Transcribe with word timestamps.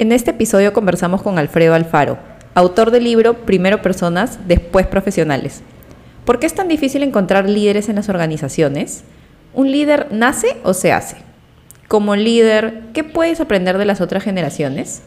En 0.00 0.12
este 0.12 0.30
episodio 0.30 0.72
conversamos 0.72 1.20
con 1.20 1.38
Alfredo 1.38 1.74
Alfaro, 1.74 2.16
autor 2.54 2.90
del 2.90 3.04
libro 3.04 3.44
Primero 3.44 3.82
Personas, 3.82 4.38
después 4.48 4.86
Profesionales. 4.86 5.60
¿Por 6.24 6.38
qué 6.38 6.46
es 6.46 6.54
tan 6.54 6.68
difícil 6.68 7.02
encontrar 7.02 7.46
líderes 7.46 7.90
en 7.90 7.96
las 7.96 8.08
organizaciones? 8.08 9.04
¿Un 9.52 9.70
líder 9.70 10.06
nace 10.10 10.56
o 10.64 10.72
se 10.72 10.90
hace? 10.90 11.18
Como 11.86 12.16
líder, 12.16 12.84
¿qué 12.94 13.04
puedes 13.04 13.42
aprender 13.42 13.76
de 13.76 13.84
las 13.84 14.00
otras 14.00 14.22
generaciones? 14.22 15.02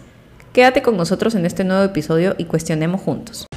Quédate 0.54 0.84
con 0.84 0.96
nosotros 0.96 1.34
en 1.34 1.48
este 1.48 1.64
nuevo 1.64 1.84
episodio 1.84 2.36
y 2.38 2.46
cuestionemos 2.46 3.02
juntos. 3.02 3.48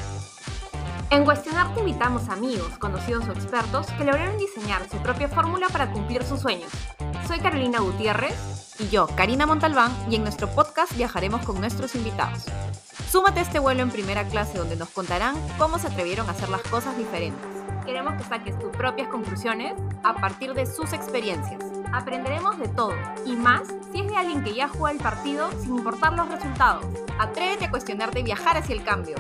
En 1.11 1.25
Cuestionarte 1.25 1.81
invitamos 1.81 2.29
amigos, 2.29 2.79
conocidos 2.79 3.29
o 3.29 3.33
expertos 3.33 3.87
que 3.93 4.05
lograron 4.05 4.39
diseñar 4.39 4.89
su 4.89 4.97
propia 4.99 5.29
fórmula 5.29 5.69
para 5.69 5.93
cumplir 5.93 6.25
sus 6.25 6.41
sueños. 6.41 6.71
Soy 7.29 7.39
Carolina 7.39 7.79
Gutiérrez 7.79 8.75
y 8.81 8.89
yo, 8.89 9.07
Karina 9.17 9.47
Montalbán, 9.47 9.93
y 10.11 10.17
en 10.17 10.23
nuestro 10.23 10.49
podcast 10.49 10.97
viajaremos 10.97 11.43
con 11.43 11.61
nuestros 11.61 11.95
invitados. 11.95 12.45
Súmate 13.09 13.39
a 13.39 13.43
este 13.45 13.61
vuelo 13.61 13.83
en 13.83 13.91
primera 13.91 14.25
clase 14.25 14.59
donde 14.59 14.75
nos 14.75 14.89
contarán 14.91 15.37
cómo 15.59 15.79
se 15.79 15.87
atrevieron 15.87 16.29
a 16.29 16.33
hacer 16.33 16.49
las 16.49 16.63
cosas 16.63 16.99
diferentes. 16.99 17.41
Queremos 17.85 18.15
que 18.15 18.29
saques 18.29 18.59
tus 18.59 18.71
propias 18.71 19.09
conclusiones 19.09 19.75
a 20.03 20.15
partir 20.15 20.55
de 20.55 20.67
sus 20.67 20.93
experiencias. 20.93 21.63
Aprenderemos 21.93 22.59
de 22.59 22.67
todo 22.67 22.95
y 23.25 23.37
más 23.37 23.63
si 23.93 24.01
es 24.01 24.09
de 24.09 24.17
alguien 24.17 24.43
que 24.43 24.55
ya 24.55 24.67
juega 24.67 24.91
el 24.91 24.99
partido 24.99 25.51
sin 25.63 25.77
importar 25.77 26.15
los 26.15 26.29
resultados. 26.29 26.85
Atrévete 27.21 27.67
a 27.67 27.71
cuestionarte 27.71 28.21
y 28.21 28.25
viajar 28.25 28.57
hacia 28.57 28.75
el 28.75 28.83
cambio. 28.83 29.15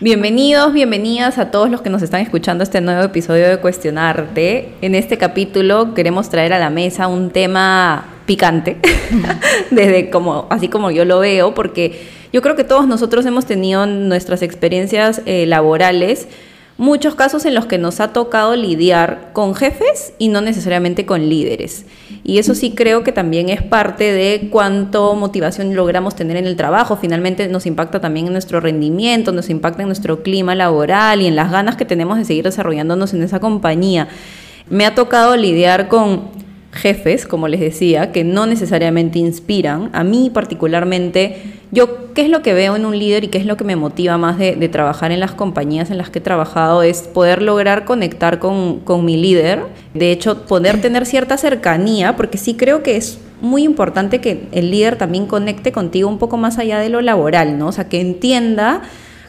Bienvenidos, 0.00 0.72
bienvenidas 0.72 1.38
a 1.38 1.52
todos 1.52 1.70
los 1.70 1.80
que 1.80 1.88
nos 1.88 2.02
están 2.02 2.20
escuchando 2.20 2.64
este 2.64 2.80
nuevo 2.80 3.00
episodio 3.04 3.48
de 3.48 3.58
Cuestionarte. 3.58 4.74
En 4.80 4.96
este 4.96 5.18
capítulo 5.18 5.94
queremos 5.94 6.30
traer 6.30 6.52
a 6.52 6.58
la 6.58 6.68
mesa 6.68 7.06
un 7.06 7.30
tema 7.30 8.04
picante, 8.26 8.78
desde 9.70 10.10
como, 10.10 10.48
así 10.50 10.66
como 10.66 10.90
yo 10.90 11.04
lo 11.04 11.20
veo, 11.20 11.54
porque 11.54 12.08
yo 12.32 12.42
creo 12.42 12.56
que 12.56 12.64
todos 12.64 12.88
nosotros 12.88 13.24
hemos 13.24 13.46
tenido 13.46 13.86
nuestras 13.86 14.42
experiencias 14.42 15.22
eh, 15.26 15.46
laborales 15.46 16.26
muchos 16.76 17.14
casos 17.14 17.44
en 17.44 17.54
los 17.54 17.66
que 17.66 17.78
nos 17.78 18.00
ha 18.00 18.12
tocado 18.12 18.56
lidiar 18.56 19.30
con 19.32 19.54
jefes 19.54 20.12
y 20.18 20.28
no 20.28 20.40
necesariamente 20.40 21.06
con 21.06 21.28
líderes. 21.28 21.86
Y 22.26 22.38
eso 22.38 22.54
sí 22.54 22.70
creo 22.70 23.04
que 23.04 23.12
también 23.12 23.50
es 23.50 23.60
parte 23.60 24.10
de 24.10 24.48
cuánto 24.50 25.14
motivación 25.14 25.76
logramos 25.76 26.16
tener 26.16 26.38
en 26.38 26.46
el 26.46 26.56
trabajo. 26.56 26.96
Finalmente 26.96 27.46
nos 27.48 27.66
impacta 27.66 28.00
también 28.00 28.26
en 28.26 28.32
nuestro 28.32 28.60
rendimiento, 28.60 29.30
nos 29.30 29.50
impacta 29.50 29.82
en 29.82 29.88
nuestro 29.88 30.22
clima 30.22 30.54
laboral 30.54 31.20
y 31.20 31.26
en 31.26 31.36
las 31.36 31.52
ganas 31.52 31.76
que 31.76 31.84
tenemos 31.84 32.16
de 32.16 32.24
seguir 32.24 32.44
desarrollándonos 32.44 33.12
en 33.12 33.22
esa 33.22 33.40
compañía. 33.40 34.08
Me 34.70 34.86
ha 34.86 34.94
tocado 34.94 35.36
lidiar 35.36 35.88
con 35.88 36.30
jefes, 36.72 37.26
como 37.26 37.46
les 37.46 37.60
decía, 37.60 38.10
que 38.10 38.24
no 38.24 38.46
necesariamente 38.46 39.18
inspiran. 39.18 39.90
A 39.92 40.02
mí 40.02 40.30
particularmente, 40.32 41.53
yo, 41.70 42.12
¿qué 42.14 42.22
es 42.22 42.28
lo 42.28 42.42
que 42.42 42.54
veo 42.54 42.76
en 42.76 42.86
un 42.86 42.98
líder 42.98 43.24
y 43.24 43.28
qué 43.28 43.38
es 43.38 43.46
lo 43.46 43.56
que 43.56 43.64
me 43.64 43.76
motiva 43.76 44.16
más 44.18 44.38
de, 44.38 44.68
trabajar 44.68 45.12
en 45.12 45.20
las 45.20 45.32
compañías 45.32 45.90
en 45.90 45.98
las 45.98 46.10
que 46.10 46.18
he 46.18 46.22
trabajado? 46.22 46.82
Es 46.82 47.02
poder 47.02 47.42
lograr 47.42 47.84
conectar 47.84 48.38
con, 48.38 48.80
con 48.80 49.04
mi 49.04 49.16
líder. 49.16 49.64
De 49.92 50.12
hecho, 50.12 50.42
poder 50.46 50.80
tener 50.80 51.06
cierta 51.06 51.36
cercanía, 51.36 52.16
porque 52.16 52.38
sí 52.38 52.54
creo 52.54 52.82
que 52.82 52.96
es 52.96 53.18
muy 53.40 53.64
importante 53.64 54.20
que 54.20 54.46
el 54.52 54.70
líder 54.70 54.96
también 54.96 55.26
conecte 55.26 55.72
contigo 55.72 56.08
un 56.08 56.18
poco 56.18 56.36
más 56.36 56.58
allá 56.58 56.78
de 56.78 56.88
lo 56.88 57.00
laboral, 57.00 57.58
¿no? 57.58 57.68
O 57.68 57.72
sea, 57.72 57.88
que 57.88 58.00
entienda 58.00 58.82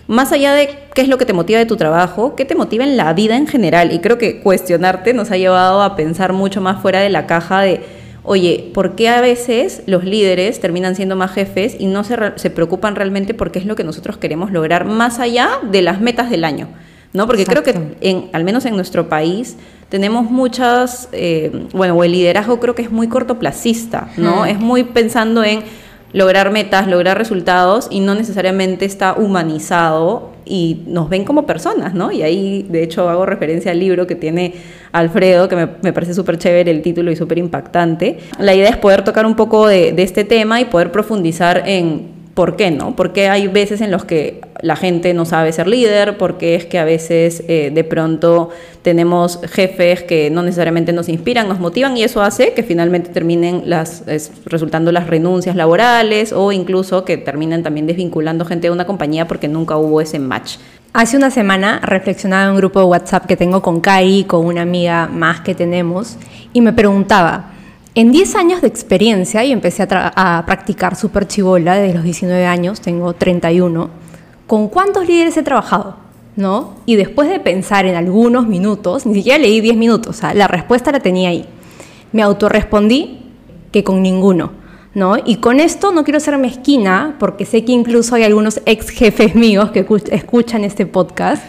más 0.08 0.32
allá 0.32 0.54
de 0.54 0.70
qué 0.94 1.02
es 1.02 1.08
lo 1.08 1.18
que 1.18 1.26
te 1.26 1.34
motiva 1.34 1.60
de 1.60 1.66
tu 1.66 1.78
trabajo, 1.78 2.36
qué 2.36 2.46
te 2.46 2.56
motiva 2.56 2.84
en 2.84 2.96
la 2.96 3.14
vida 3.14 3.38
en 3.38 3.48
general. 3.48 3.92
Y 3.92 4.00
creo 4.00 4.18
que 4.18 4.40
cuestionarte 4.40 5.14
nos 5.14 5.32
ha 5.32 5.38
llevado 5.38 5.82
a 5.82 5.96
pensar 5.96 6.32
mucho 6.34 6.62
más 6.62 6.82
fuera 6.82 7.00
de 7.00 7.10
la 7.10 7.26
caja 7.26 7.62
de, 7.62 7.82
oye, 8.26 8.72
¿por 8.74 8.96
qué 8.96 9.10
a 9.10 9.22
veces 9.22 9.84
los 9.86 10.04
líderes 10.04 10.60
terminan 10.60 10.96
siendo 10.96 11.16
más 11.16 11.32
jefes 11.32 11.76
y 11.80 11.86
no 11.86 12.04
se, 12.04 12.18
se 12.36 12.50
preocupan 12.50 12.96
realmente 12.96 13.34
por 13.34 13.52
qué 13.52 13.60
es 13.60 13.66
lo 13.66 13.76
que 13.76 13.84
nosotros 13.84 14.18
queremos 14.18 14.52
lograr 14.52 14.86
más 14.86 15.20
allá 15.20 15.60
de 15.64 15.82
las 15.82 16.02
metas 16.02 16.30
del 16.30 16.44
año? 16.44 16.68
¿no? 17.16 17.28
Porque 17.28 17.46
creo 17.46 17.64
que, 17.64 17.96
en, 18.02 18.30
al 18.34 18.44
menos 18.44 18.66
en 18.66 18.76
nuestro 18.76 19.08
país, 19.08 19.56
tenemos 19.88 20.30
muchas, 20.30 21.08
eh, 21.14 21.68
bueno, 21.72 22.04
el 22.04 22.12
liderazgo 22.12 22.60
creo 22.60 22.76
que 22.76 22.82
es 22.82 22.92
muy 22.92 23.08
cortoplacista, 23.08 24.10
¿no? 24.18 24.46
Es 24.46 24.60
muy 24.60 24.84
pensando 24.84 25.42
en 25.42 25.64
lograr 26.12 26.52
metas, 26.52 26.88
lograr 26.88 27.18
resultados 27.18 27.88
y 27.90 28.02
no 28.02 28.16
necesariamente 28.16 28.84
está 28.84 29.14
humanizado 29.14 30.35
y 30.46 30.84
nos 30.88 31.10
ven 31.10 31.26
como 31.26 31.46
personas, 31.46 31.94
¿no? 31.94 32.12
Y 32.12 32.22
ahí, 32.22 32.66
de 32.70 32.84
hecho, 32.84 33.10
hago 33.10 33.26
referencia 33.26 33.72
al 33.72 33.80
libro 33.80 34.08
que 34.08 34.16
tiene 34.16 34.54
Alfredo, 34.92 35.50
que 35.50 35.56
me, 35.56 35.94
parece 35.94 36.14
súper 36.14 36.38
chévere 36.38 36.72
el 36.72 36.82
título 36.82 37.12
y 37.12 37.16
súper 37.16 37.38
impactante. 37.38 38.20
La 38.40 38.54
idea 38.54 38.70
es 38.70 38.78
poder 38.78 39.04
tocar 39.04 39.26
un 39.26 39.36
poco 39.36 39.68
de, 39.68 39.92
de 39.92 40.04
este 40.04 40.24
tema 40.24 40.62
y 40.62 40.66
poder 40.66 40.92
profundizar 40.92 41.64
en 41.66 42.16
¿Por 42.36 42.58
qué 42.58 42.70
no? 42.70 42.98
Porque 42.98 43.30
hay 43.30 43.48
veces 43.48 43.80
en 43.80 43.92
los 43.92 44.04
que 44.04 44.42
la 44.66 44.76
gente 44.76 45.14
no 45.14 45.26
sabe 45.26 45.52
ser 45.52 45.68
líder, 45.68 46.18
porque 46.18 46.56
es 46.56 46.66
que 46.66 46.80
a 46.80 46.86
veces 46.86 47.44
eh, 47.48 47.70
de 47.72 47.84
pronto 47.84 48.50
tenemos 48.82 49.40
jefes 49.44 50.02
que 50.02 50.32
no 50.32 50.42
necesariamente 50.42 50.92
nos 50.92 51.08
inspiran, 51.08 51.48
nos 51.48 51.60
motivan 51.60 51.96
y 51.96 52.02
eso 52.02 52.24
hace 52.24 52.54
que 52.54 52.64
finalmente 52.64 53.12
terminen 53.12 53.70
las, 53.70 54.04
resultando 54.46 54.92
las 54.92 55.06
renuncias 55.06 55.56
laborales 55.56 56.34
o 56.34 56.52
incluso 56.52 57.06
que 57.06 57.18
terminen 57.18 57.62
también 57.62 57.86
desvinculando 57.86 58.44
gente 58.44 58.66
de 58.66 58.72
una 58.72 58.88
compañía 58.88 59.28
porque 59.28 59.48
nunca 59.48 59.78
hubo 59.78 60.02
ese 60.02 60.18
match. 60.18 60.58
Hace 60.94 61.16
una 61.16 61.30
semana 61.30 61.80
reflexionaba 61.84 62.46
en 62.46 62.52
un 62.52 62.58
grupo 62.58 62.80
de 62.80 62.86
WhatsApp 62.86 63.28
que 63.28 63.38
tengo 63.38 63.62
con 63.62 63.82
Kai, 63.82 64.24
con 64.24 64.48
una 64.48 64.64
amiga 64.64 65.08
más 65.08 65.42
que 65.42 65.54
tenemos, 65.54 66.18
y 66.54 66.62
me 66.62 66.74
preguntaba, 66.74 67.52
en 67.94 68.12
10 68.12 68.36
años 68.36 68.62
de 68.62 68.68
experiencia, 68.68 69.44
y 69.44 69.52
empecé 69.52 69.88
a, 69.92 70.44
practicar 70.48 70.96
super 70.96 71.28
chivola 71.28 71.76
desde 71.76 71.94
los 71.94 72.04
19 72.04 72.46
años, 72.48 72.82
tengo 72.82 73.14
31, 73.14 74.05
¿con 74.48 74.68
cuántos 74.68 75.08
líderes 75.08 75.38
he 75.38 75.44
trabajado? 75.44 75.98
¿No? 76.36 76.76
Y 76.86 76.96
después 76.96 77.30
de 77.30 77.40
pensar 77.40 77.86
en 77.86 77.96
algunos 77.96 78.48
minutos, 78.48 79.06
ni 79.06 79.14
siquiera 79.16 79.38
leí 79.38 79.62
10 79.62 79.78
minutos, 79.78 80.22
la 80.34 80.48
respuesta 80.48 80.92
la 80.92 81.00
tenía 81.00 81.30
ahí. 81.30 81.46
Me 82.12 82.22
autorrespondí 82.22 83.20
que 83.72 83.84
con 83.84 84.02
ninguno. 84.02 84.52
¿No? 84.94 85.18
Y 85.26 85.38
con 85.38 85.60
esto 85.60 85.92
no 85.92 86.06
quiero 86.06 86.22
ser 86.22 86.38
mezquina, 86.38 87.18
porque 87.20 87.44
sé 87.44 87.66
que 87.66 87.74
incluso 87.74 88.16
hay 88.16 88.24
algunos 88.24 88.62
ex 88.66 88.90
jefes 88.90 89.36
míos 89.36 89.72
que 89.72 89.86
escuchan 90.12 90.64
este 90.64 90.86
podcast, 90.86 91.44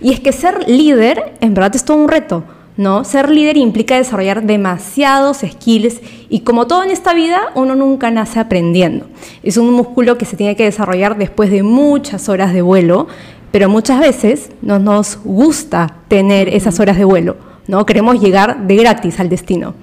y 0.00 0.12
es 0.12 0.20
que 0.20 0.30
ser 0.30 0.68
líder 0.68 1.34
en 1.40 1.54
verdad 1.54 1.74
es 1.74 1.84
todo 1.84 1.96
un 1.96 2.08
reto, 2.08 2.44
¿no? 2.76 3.04
Ser 3.04 3.30
líder 3.30 3.56
implica 3.56 3.96
desarrollar 3.96 4.42
demasiados 4.42 5.38
skills 5.38 6.00
y 6.28 6.40
como 6.40 6.66
todo 6.66 6.82
en 6.82 6.90
esta 6.90 7.14
vida, 7.14 7.40
uno 7.54 7.74
nunca 7.74 8.10
nace 8.10 8.40
aprendiendo. 8.40 9.06
Es 9.42 9.56
un 9.56 9.72
músculo 9.72 10.18
que 10.18 10.24
se 10.24 10.36
tiene 10.36 10.56
que 10.56 10.64
desarrollar 10.64 11.16
después 11.16 11.50
de 11.50 11.62
muchas 11.62 12.28
horas 12.28 12.52
de 12.52 12.62
vuelo, 12.62 13.06
pero 13.52 13.68
muchas 13.68 14.00
veces 14.00 14.50
no 14.62 14.78
nos 14.78 15.18
gusta 15.22 15.98
tener 16.08 16.48
esas 16.48 16.80
horas 16.80 16.96
de 16.96 17.04
vuelo, 17.04 17.36
¿no? 17.68 17.86
Queremos 17.86 18.20
llegar 18.20 18.66
de 18.66 18.76
gratis 18.76 19.20
al 19.20 19.28
destino. 19.28 19.74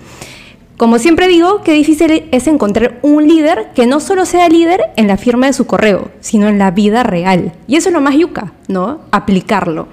Como 0.82 0.98
siempre 0.98 1.28
digo, 1.28 1.62
qué 1.64 1.74
difícil 1.74 2.28
es 2.32 2.48
encontrar 2.48 2.98
un 3.04 3.28
líder 3.28 3.68
que 3.76 3.86
no 3.86 4.00
solo 4.00 4.26
sea 4.26 4.50
líder 4.50 4.82
en 4.96 5.06
la 5.06 5.16
firma 5.16 5.46
de 5.46 5.54
su 5.54 5.68
correo, 5.68 6.10
sino 6.22 6.48
en 6.48 6.58
la 6.58 6.72
vida 6.72 7.04
real. 7.04 7.54
Y 7.68 7.76
eso 7.76 7.90
es 7.90 7.94
lo 7.94 8.02
más 8.02 8.16
yuca, 8.16 8.54
¿no? 8.68 9.02
Aplicarlo. 9.12 9.90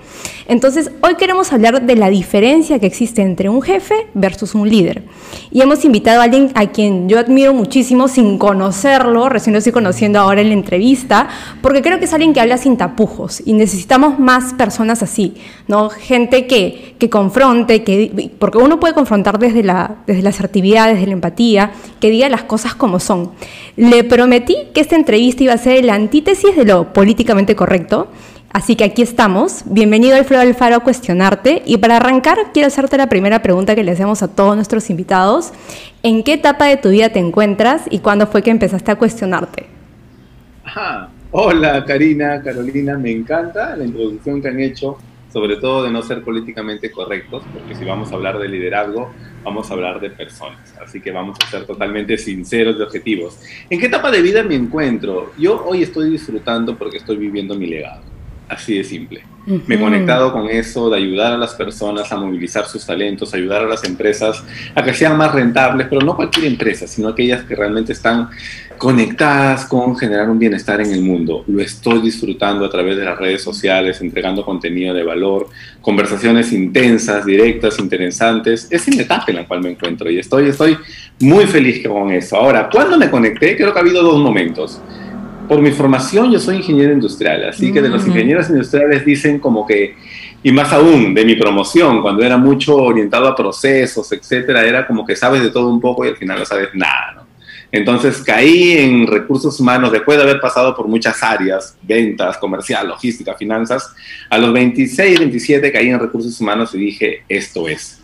Entonces, 0.48 0.90
hoy 1.02 1.16
queremos 1.16 1.52
hablar 1.52 1.82
de 1.82 1.94
la 1.94 2.08
diferencia 2.08 2.78
que 2.78 2.86
existe 2.86 3.20
entre 3.20 3.50
un 3.50 3.60
jefe 3.60 4.06
versus 4.14 4.54
un 4.54 4.66
líder. 4.66 5.04
Y 5.50 5.60
hemos 5.60 5.84
invitado 5.84 6.22
a 6.22 6.24
alguien 6.24 6.50
a 6.54 6.68
quien 6.68 7.06
yo 7.06 7.18
admiro 7.18 7.52
muchísimo 7.52 8.08
sin 8.08 8.38
conocerlo, 8.38 9.28
recién 9.28 9.52
lo 9.52 9.58
estoy 9.58 9.74
conociendo 9.74 10.18
ahora 10.18 10.40
en 10.40 10.48
la 10.48 10.54
entrevista, 10.54 11.28
porque 11.60 11.82
creo 11.82 11.98
que 11.98 12.06
es 12.06 12.14
alguien 12.14 12.32
que 12.32 12.40
habla 12.40 12.56
sin 12.56 12.78
tapujos 12.78 13.42
y 13.44 13.52
necesitamos 13.52 14.18
más 14.18 14.54
personas 14.54 15.02
así, 15.02 15.34
¿no? 15.66 15.90
Gente 15.90 16.46
que, 16.46 16.94
que 16.98 17.10
confronte, 17.10 17.84
que, 17.84 18.30
porque 18.38 18.56
uno 18.56 18.80
puede 18.80 18.94
confrontar 18.94 19.38
desde 19.38 19.62
la, 19.62 19.96
desde 20.06 20.22
la 20.22 20.30
asertividad, 20.30 20.88
desde 20.88 21.08
la 21.08 21.12
empatía, 21.12 21.72
que 22.00 22.08
diga 22.08 22.30
las 22.30 22.44
cosas 22.44 22.74
como 22.74 23.00
son. 23.00 23.32
Le 23.76 24.02
prometí 24.02 24.56
que 24.72 24.80
esta 24.80 24.96
entrevista 24.96 25.44
iba 25.44 25.52
a 25.52 25.58
ser 25.58 25.84
la 25.84 25.92
antítesis 25.92 26.56
de 26.56 26.64
lo 26.64 26.94
políticamente 26.94 27.54
correcto 27.54 28.08
Así 28.52 28.76
que 28.76 28.84
aquí 28.84 29.02
estamos. 29.02 29.62
Bienvenido 29.66 30.16
Alfredo 30.16 30.40
Alfaro 30.40 30.76
a 30.76 30.80
Cuestionarte. 30.80 31.62
Y 31.66 31.76
para 31.76 31.98
arrancar, 31.98 32.38
quiero 32.54 32.68
hacerte 32.68 32.96
la 32.96 33.08
primera 33.08 33.42
pregunta 33.42 33.74
que 33.74 33.84
le 33.84 33.90
hacemos 33.90 34.22
a 34.22 34.28
todos 34.28 34.56
nuestros 34.56 34.88
invitados. 34.88 35.52
¿En 36.02 36.22
qué 36.22 36.34
etapa 36.34 36.64
de 36.64 36.78
tu 36.78 36.88
vida 36.88 37.10
te 37.10 37.18
encuentras 37.18 37.82
y 37.90 37.98
cuándo 37.98 38.26
fue 38.26 38.42
que 38.42 38.50
empezaste 38.50 38.90
a 38.90 38.96
cuestionarte? 38.96 39.66
Hola 41.30 41.84
Karina, 41.84 42.42
Carolina, 42.42 42.96
me 42.96 43.10
encanta 43.10 43.76
la 43.76 43.84
introducción 43.84 44.40
que 44.40 44.48
han 44.48 44.60
hecho, 44.60 44.96
sobre 45.30 45.56
todo 45.56 45.84
de 45.84 45.90
no 45.90 46.00
ser 46.02 46.24
políticamente 46.24 46.90
correctos, 46.90 47.42
porque 47.52 47.74
si 47.74 47.84
vamos 47.84 48.10
a 48.12 48.14
hablar 48.14 48.38
de 48.38 48.48
liderazgo, 48.48 49.10
vamos 49.44 49.70
a 49.70 49.74
hablar 49.74 50.00
de 50.00 50.08
personas. 50.08 50.74
Así 50.82 51.02
que 51.02 51.10
vamos 51.10 51.36
a 51.44 51.50
ser 51.50 51.66
totalmente 51.66 52.16
sinceros 52.16 52.78
de 52.78 52.84
objetivos. 52.84 53.38
¿En 53.68 53.78
qué 53.78 53.86
etapa 53.86 54.10
de 54.10 54.22
vida 54.22 54.42
me 54.42 54.54
encuentro? 54.54 55.32
Yo 55.38 55.66
hoy 55.66 55.82
estoy 55.82 56.10
disfrutando 56.10 56.78
porque 56.78 56.96
estoy 56.96 57.18
viviendo 57.18 57.54
mi 57.54 57.66
legado 57.66 58.17
Así 58.48 58.78
de 58.78 58.84
simple. 58.84 59.22
Me 59.66 59.76
he 59.76 59.80
conectado 59.80 60.30
con 60.30 60.48
eso 60.48 60.90
de 60.90 60.98
ayudar 60.98 61.32
a 61.32 61.38
las 61.38 61.54
personas 61.54 62.12
a 62.12 62.16
movilizar 62.16 62.66
sus 62.66 62.84
talentos, 62.84 63.32
ayudar 63.32 63.62
a 63.62 63.66
las 63.66 63.82
empresas 63.84 64.44
a 64.74 64.82
que 64.82 64.92
sean 64.92 65.16
más 65.16 65.32
rentables, 65.32 65.86
pero 65.88 66.02
no 66.02 66.16
cualquier 66.16 66.46
empresa, 66.46 66.86
sino 66.86 67.08
aquellas 67.08 67.44
que 67.44 67.54
realmente 67.54 67.92
están 67.92 68.28
conectadas 68.76 69.64
con 69.64 69.96
generar 69.96 70.28
un 70.28 70.38
bienestar 70.38 70.80
en 70.80 70.92
el 70.92 71.00
mundo. 71.00 71.44
Lo 71.46 71.60
estoy 71.62 72.00
disfrutando 72.00 72.64
a 72.64 72.70
través 72.70 72.96
de 72.96 73.04
las 73.04 73.18
redes 73.18 73.42
sociales, 73.42 74.00
entregando 74.02 74.44
contenido 74.44 74.94
de 74.94 75.02
valor, 75.02 75.48
conversaciones 75.80 76.52
intensas, 76.52 77.24
directas, 77.24 77.78
interesantes. 77.78 78.68
Es 78.70 78.86
en 78.86 78.96
la 78.96 79.02
etapa 79.02 79.24
en 79.28 79.36
la 79.36 79.48
cual 79.48 79.62
me 79.62 79.70
encuentro 79.70 80.10
y 80.10 80.18
estoy, 80.18 80.48
estoy 80.48 80.76
muy 81.20 81.46
feliz 81.46 81.86
con 81.86 82.12
eso. 82.12 82.36
Ahora, 82.36 82.68
cuando 82.70 82.98
me 82.98 83.10
conecté, 83.10 83.56
creo 83.56 83.72
que 83.72 83.78
ha 83.78 83.82
habido 83.82 84.02
dos 84.02 84.20
momentos 84.20 84.80
por 85.48 85.60
mi 85.60 85.70
formación 85.70 86.30
yo 86.30 86.38
soy 86.38 86.56
ingeniero 86.56 86.92
industrial, 86.92 87.48
así 87.48 87.72
que 87.72 87.80
de 87.80 87.88
los 87.88 88.06
ingenieros 88.06 88.48
industriales 88.50 89.04
dicen 89.04 89.38
como 89.40 89.66
que, 89.66 89.96
y 90.42 90.52
más 90.52 90.72
aún 90.72 91.14
de 91.14 91.24
mi 91.24 91.34
promoción, 91.34 92.02
cuando 92.02 92.22
era 92.22 92.36
mucho 92.36 92.76
orientado 92.76 93.26
a 93.26 93.34
procesos, 93.34 94.12
etcétera, 94.12 94.64
era 94.64 94.86
como 94.86 95.04
que 95.04 95.16
sabes 95.16 95.42
de 95.42 95.50
todo 95.50 95.68
un 95.68 95.80
poco 95.80 96.04
y 96.04 96.08
al 96.08 96.16
final 96.16 96.38
no 96.38 96.44
sabes 96.44 96.68
nada, 96.74 97.12
¿no? 97.16 97.28
Entonces 97.70 98.22
caí 98.22 98.78
en 98.78 99.06
recursos 99.06 99.60
humanos 99.60 99.92
después 99.92 100.16
de 100.16 100.24
haber 100.24 100.40
pasado 100.40 100.74
por 100.74 100.88
muchas 100.88 101.22
áreas, 101.22 101.76
ventas, 101.82 102.38
comercial, 102.38 102.88
logística, 102.88 103.34
finanzas. 103.34 103.94
A 104.30 104.38
los 104.38 104.54
26, 104.54 105.18
27 105.18 105.70
caí 105.70 105.88
en 105.90 106.00
recursos 106.00 106.40
humanos 106.40 106.74
y 106.74 106.78
dije, 106.78 107.24
esto 107.28 107.68
es. 107.68 108.00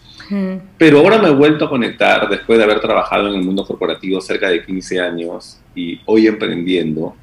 Pero 0.79 0.99
ahora 0.99 1.19
me 1.19 1.29
he 1.29 1.33
vuelto 1.33 1.67
a 1.67 1.71
conectar 1.71 2.29
después 2.29 2.59
de 2.59 2.65
haber 2.65 2.81
trabajado 2.81 3.29
en 3.29 3.35
el 3.35 3.43
mundo 3.43 3.65
corporativo 3.65 4.21
cerca 4.21 4.49
de 4.49 4.65
15 4.65 5.01
años 5.01 5.59
y 5.75 6.01
hoy 6.07 6.27
emprendiendo 6.27 7.15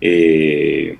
eh, 0.00 0.98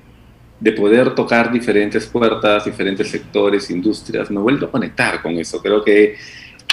de 0.59 0.71
poder 0.73 1.15
tocar 1.15 1.51
diferentes 1.51 2.05
puertas, 2.05 2.65
diferentes 2.65 3.09
sectores, 3.09 3.69
industrias. 3.69 4.29
Me 4.29 4.39
he 4.39 4.43
vuelto 4.43 4.65
a 4.65 4.71
conectar 4.71 5.21
con 5.21 5.37
eso. 5.37 5.61
Creo 5.61 5.83
que 5.83 6.17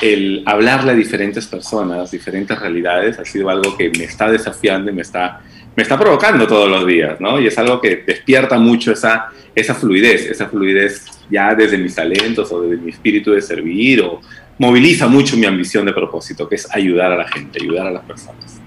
el 0.03 0.43
hablarle 0.45 0.93
a 0.93 0.95
diferentes 0.95 1.47
personas, 1.47 2.11
diferentes 2.11 2.59
realidades, 2.59 3.19
ha 3.19 3.25
sido 3.25 3.49
algo 3.49 3.77
que 3.77 3.91
me 3.91 4.05
está 4.05 4.31
desafiando 4.31 4.91
y 4.91 4.95
me 4.95 5.03
está, 5.03 5.41
me 5.75 5.83
está 5.83 5.99
provocando 5.99 6.47
todos 6.47 6.69
los 6.69 6.87
días, 6.87 7.21
¿no? 7.21 7.41
Y 7.41 7.47
es 7.47 7.57
algo 7.59 7.81
que 7.81 8.03
despierta 8.07 8.59
mucho 8.59 8.93
esa, 8.93 9.29
esa 9.55 9.75
fluidez, 9.75 10.27
esa 10.27 10.49
fluidez 10.49 11.05
ya 11.31 11.55
desde 11.55 11.79
mis 11.79 11.95
talentos 11.95 12.53
o 12.53 12.63
desde 12.63 12.83
mi 12.83 12.91
espíritu 12.91 13.33
de 13.33 13.41
servir 13.41 14.03
o 14.03 14.21
moviliza 14.59 15.07
mucho 15.07 15.37
mi 15.37 15.47
ambición 15.47 15.87
de 15.87 15.93
propósito, 15.93 16.49
que 16.49 16.57
es 16.57 16.69
ayudar 16.75 17.13
a 17.13 17.17
la 17.17 17.29
gente, 17.29 17.63
ayudar 17.63 17.87
a 17.87 17.91
las 17.91 18.05
personas. 18.05 18.61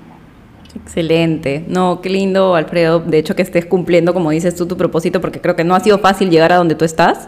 Excelente. 0.75 1.65
No, 1.67 2.01
qué 2.01 2.09
lindo, 2.09 2.55
Alfredo. 2.55 2.99
De 2.99 3.17
hecho, 3.17 3.35
que 3.35 3.41
estés 3.41 3.65
cumpliendo, 3.65 4.13
como 4.13 4.31
dices 4.31 4.55
tú, 4.55 4.67
tu 4.67 4.77
propósito, 4.77 5.19
porque 5.21 5.41
creo 5.41 5.55
que 5.55 5.63
no 5.63 5.75
ha 5.75 5.79
sido 5.79 5.99
fácil 5.99 6.29
llegar 6.29 6.51
a 6.51 6.57
donde 6.57 6.75
tú 6.75 6.85
estás. 6.85 7.27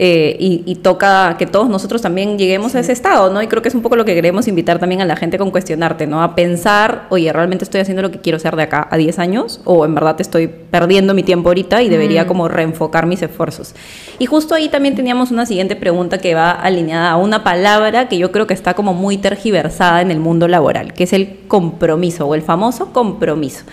Eh, 0.00 0.36
y, 0.38 0.76
toca 0.76 1.36
que 1.38 1.46
todos 1.46 1.68
nosotros 1.68 2.00
también 2.00 2.38
lleguemos 2.38 2.76
a 2.76 2.80
ese 2.80 2.92
estado, 2.92 3.30
¿no? 3.32 3.42
Y 3.42 3.48
creo 3.48 3.62
que 3.62 3.68
es 3.68 3.74
un 3.74 3.82
poco 3.82 3.96
lo 3.96 4.04
que 4.04 4.14
queremos 4.14 4.46
invitar 4.46 4.78
también 4.78 5.00
a 5.00 5.04
la 5.04 5.16
gente 5.16 5.38
con 5.38 5.50
cuestionarte, 5.50 6.06
¿no? 6.06 6.22
A 6.22 6.36
pensar, 6.36 7.06
oye, 7.10 7.32
¿realmente 7.32 7.64
estoy 7.64 7.80
haciendo 7.80 8.02
lo 8.02 8.12
que 8.12 8.20
quiero 8.20 8.38
ser 8.38 8.54
de 8.54 8.62
acá 8.62 8.86
a 8.92 8.96
10 8.96 9.18
años? 9.18 9.60
¿O 9.64 9.84
en 9.84 9.96
verdad 9.96 10.14
estoy 10.20 10.46
perdiendo 10.46 11.14
mi 11.14 11.24
tiempo 11.24 11.48
ahorita 11.48 11.82
y 11.82 11.88
debería 11.88 12.22
mm. 12.22 12.26
como 12.28 12.46
reenfocar 12.46 13.06
mis 13.06 13.22
esfuerzos? 13.22 13.74
Y 14.20 14.26
justo 14.26 14.54
ahí 14.54 14.68
también 14.68 14.94
teníamos 14.94 15.32
una 15.32 15.46
siguiente 15.46 15.74
pregunta 15.74 16.18
que 16.18 16.32
va 16.32 16.52
alineada 16.52 17.10
a 17.10 17.16
una 17.16 17.42
palabra 17.42 18.08
que 18.08 18.18
yo 18.18 18.30
creo 18.30 18.46
que 18.46 18.54
está 18.54 18.74
como 18.74 18.94
muy 18.94 19.18
tergiversada 19.18 20.00
en 20.00 20.12
el 20.12 20.20
mundo 20.20 20.46
laboral, 20.46 20.92
que 20.92 21.04
es 21.04 21.12
el 21.12 21.40
compromiso 21.48 22.24
o 22.24 22.36
el 22.36 22.42
famoso 22.42 22.92
compromiso. 22.92 23.64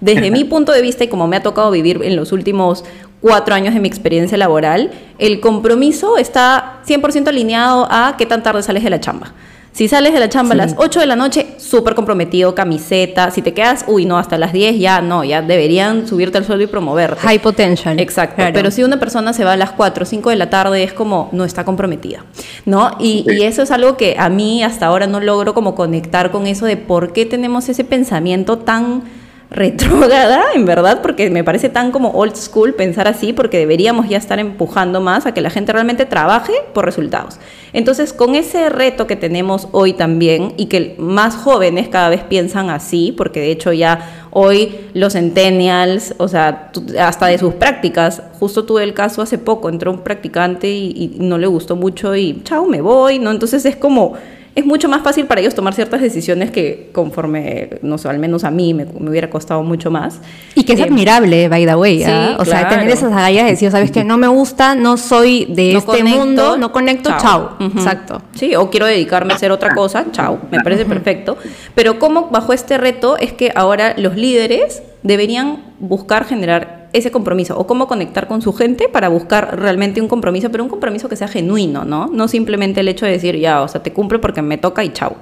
Desde 0.00 0.30
mi 0.32 0.44
punto 0.44 0.70
de 0.70 0.80
vista 0.80 1.02
y 1.02 1.08
como 1.08 1.26
me 1.26 1.36
ha 1.36 1.42
tocado 1.42 1.72
vivir 1.72 2.00
en 2.04 2.14
los 2.14 2.30
últimos 2.30 2.84
cuatro 3.22 3.54
años 3.54 3.72
de 3.72 3.80
mi 3.80 3.88
experiencia 3.88 4.36
laboral, 4.36 4.90
el 5.18 5.40
compromiso 5.40 6.18
está 6.18 6.80
100% 6.86 7.28
alineado 7.28 7.88
a 7.90 8.16
qué 8.18 8.26
tan 8.26 8.42
tarde 8.42 8.62
sales 8.62 8.84
de 8.84 8.90
la 8.90 9.00
chamba. 9.00 9.32
Si 9.72 9.88
sales 9.88 10.12
de 10.12 10.20
la 10.20 10.28
chamba 10.28 10.52
a 10.52 10.56
las 10.56 10.74
8 10.76 11.00
de 11.00 11.06
la 11.06 11.16
noche, 11.16 11.54
súper 11.56 11.94
comprometido, 11.94 12.54
camiseta. 12.54 13.30
Si 13.30 13.40
te 13.40 13.54
quedas, 13.54 13.86
uy, 13.88 14.04
no, 14.04 14.18
hasta 14.18 14.36
las 14.36 14.52
10 14.52 14.78
ya 14.78 15.00
no, 15.00 15.24
ya 15.24 15.40
deberían 15.40 16.06
subirte 16.06 16.36
al 16.36 16.44
suelo 16.44 16.62
y 16.62 16.66
promoverte. 16.66 17.22
High 17.22 17.38
potential. 17.38 17.98
Exacto. 17.98 18.42
Pero 18.52 18.70
si 18.70 18.82
una 18.82 19.00
persona 19.00 19.32
se 19.32 19.44
va 19.44 19.54
a 19.54 19.56
las 19.56 19.70
4 19.70 20.02
o 20.02 20.06
5 20.06 20.28
de 20.28 20.36
la 20.36 20.50
tarde, 20.50 20.82
es 20.82 20.92
como 20.92 21.30
no 21.32 21.46
está 21.46 21.64
comprometida, 21.64 22.22
¿no? 22.66 22.96
Y, 23.00 23.24
y, 23.26 23.44
eso 23.44 23.62
es 23.62 23.70
algo 23.70 23.96
que 23.96 24.16
a 24.18 24.28
mí 24.28 24.62
hasta 24.62 24.84
ahora 24.84 25.06
no 25.06 25.20
logro 25.20 25.54
como 25.54 25.74
conectar 25.74 26.30
con 26.30 26.46
eso 26.46 26.66
de 26.66 26.76
por 26.76 27.14
qué 27.14 27.24
tenemos 27.24 27.70
ese 27.70 27.84
pensamiento 27.84 28.58
tan 28.58 29.04
retrógrada, 29.52 30.42
en 30.54 30.64
verdad, 30.64 31.00
porque 31.02 31.30
me 31.30 31.44
parece 31.44 31.68
tan 31.68 31.92
como 31.92 32.10
old 32.10 32.34
school 32.34 32.74
pensar 32.74 33.06
así, 33.06 33.32
porque 33.32 33.58
deberíamos 33.58 34.08
ya 34.08 34.16
estar 34.16 34.38
empujando 34.38 35.00
más 35.00 35.26
a 35.26 35.34
que 35.34 35.40
la 35.40 35.50
gente 35.50 35.72
realmente 35.72 36.06
trabaje 36.06 36.52
por 36.72 36.84
resultados. 36.84 37.38
Entonces, 37.72 38.12
con 38.12 38.34
ese 38.34 38.68
reto 38.68 39.06
que 39.06 39.16
tenemos 39.16 39.68
hoy 39.72 39.92
también, 39.92 40.54
y 40.56 40.66
que 40.66 40.94
más 40.98 41.36
jóvenes 41.36 41.88
cada 41.88 42.08
vez 42.08 42.22
piensan 42.22 42.70
así, 42.70 43.14
porque 43.16 43.40
de 43.40 43.50
hecho 43.50 43.72
ya 43.72 44.28
hoy 44.30 44.74
los 44.94 45.12
centennials, 45.12 46.14
o 46.16 46.28
sea, 46.28 46.72
hasta 46.98 47.26
de 47.26 47.38
sus 47.38 47.54
prácticas, 47.54 48.22
justo 48.40 48.64
tuve 48.64 48.82
el 48.82 48.94
caso 48.94 49.20
hace 49.20 49.38
poco, 49.38 49.68
entró 49.68 49.90
un 49.90 50.00
practicante 50.00 50.70
y, 50.70 50.90
y 51.16 51.16
no 51.18 51.36
le 51.36 51.46
gustó 51.46 51.76
mucho 51.76 52.16
y 52.16 52.40
chao, 52.44 52.66
me 52.66 52.80
voy, 52.80 53.18
¿no? 53.18 53.30
Entonces 53.30 53.64
es 53.66 53.76
como 53.76 54.14
es 54.54 54.66
mucho 54.66 54.88
más 54.88 55.02
fácil 55.02 55.26
para 55.26 55.40
ellos 55.40 55.54
tomar 55.54 55.72
ciertas 55.72 56.02
decisiones 56.02 56.50
que 56.50 56.90
conforme, 56.92 57.70
no 57.80 57.96
sé, 57.96 58.08
al 58.08 58.18
menos 58.18 58.44
a 58.44 58.50
mí 58.50 58.74
me, 58.74 58.84
hubiera 58.84 59.30
costado 59.30 59.62
mucho 59.62 59.90
más. 59.90 60.20
Y 60.54 60.64
que 60.64 60.74
es 60.74 60.80
eh, 60.80 60.82
admirable, 60.82 61.48
by 61.48 61.64
the 61.64 61.74
way. 61.74 62.04
¿ah? 62.04 62.36
o 62.38 62.44
sea, 62.44 62.68
tener 62.68 62.88
esas 62.90 63.12
agallas 63.12 63.44
de 63.44 63.50
decir, 63.52 63.70
sabes 63.70 63.90
que 63.90 64.04
no 64.04 64.18
me 64.18 64.28
gusta, 64.28 64.74
no 64.74 64.98
soy 64.98 65.46
de 65.46 65.72
este 65.72 66.04
mundo, 66.04 66.58
no 66.58 66.70
conecto, 66.70 67.10
chao. 67.18 67.56
Exacto. 67.60 68.20
Sí, 68.34 68.54
o 68.54 68.68
quiero 68.68 68.86
dedicarme 68.86 69.32
a 69.32 69.36
hacer 69.36 69.52
otra 69.52 69.74
cosa, 69.74 70.06
chao. 70.12 70.38
Me 70.50 70.60
parece 70.60 70.84
perfecto. 70.84 71.38
Pero 71.74 71.98
cómo 71.98 72.28
bajo 72.30 72.52
este 72.52 72.76
reto 72.76 73.16
es 73.16 73.32
que 73.32 73.52
ahora 73.54 73.94
los 73.96 74.16
líderes 74.16 74.82
deberían 75.02 75.62
buscar 75.78 76.26
generar 76.26 76.81
ese 76.92 77.10
compromiso 77.10 77.58
o 77.58 77.66
cómo 77.66 77.88
conectar 77.88 78.28
con 78.28 78.42
su 78.42 78.52
gente 78.52 78.88
para 78.88 79.08
buscar 79.08 79.58
realmente 79.58 80.00
un 80.00 80.08
compromiso, 80.08 80.50
pero 80.50 80.64
un 80.64 80.70
compromiso 80.70 81.08
que 81.08 81.16
sea 81.16 81.28
genuino, 81.28 81.84
¿no? 81.84 82.08
No 82.08 82.28
simplemente 82.28 82.80
el 82.80 82.88
hecho 82.88 83.06
de 83.06 83.12
decir, 83.12 83.36
ya, 83.36 83.62
o 83.62 83.68
sea, 83.68 83.82
te 83.82 83.92
cumple 83.92 84.18
porque 84.18 84.42
me 84.42 84.58
toca 84.58 84.84
y 84.84 84.92
chao. 84.92 85.16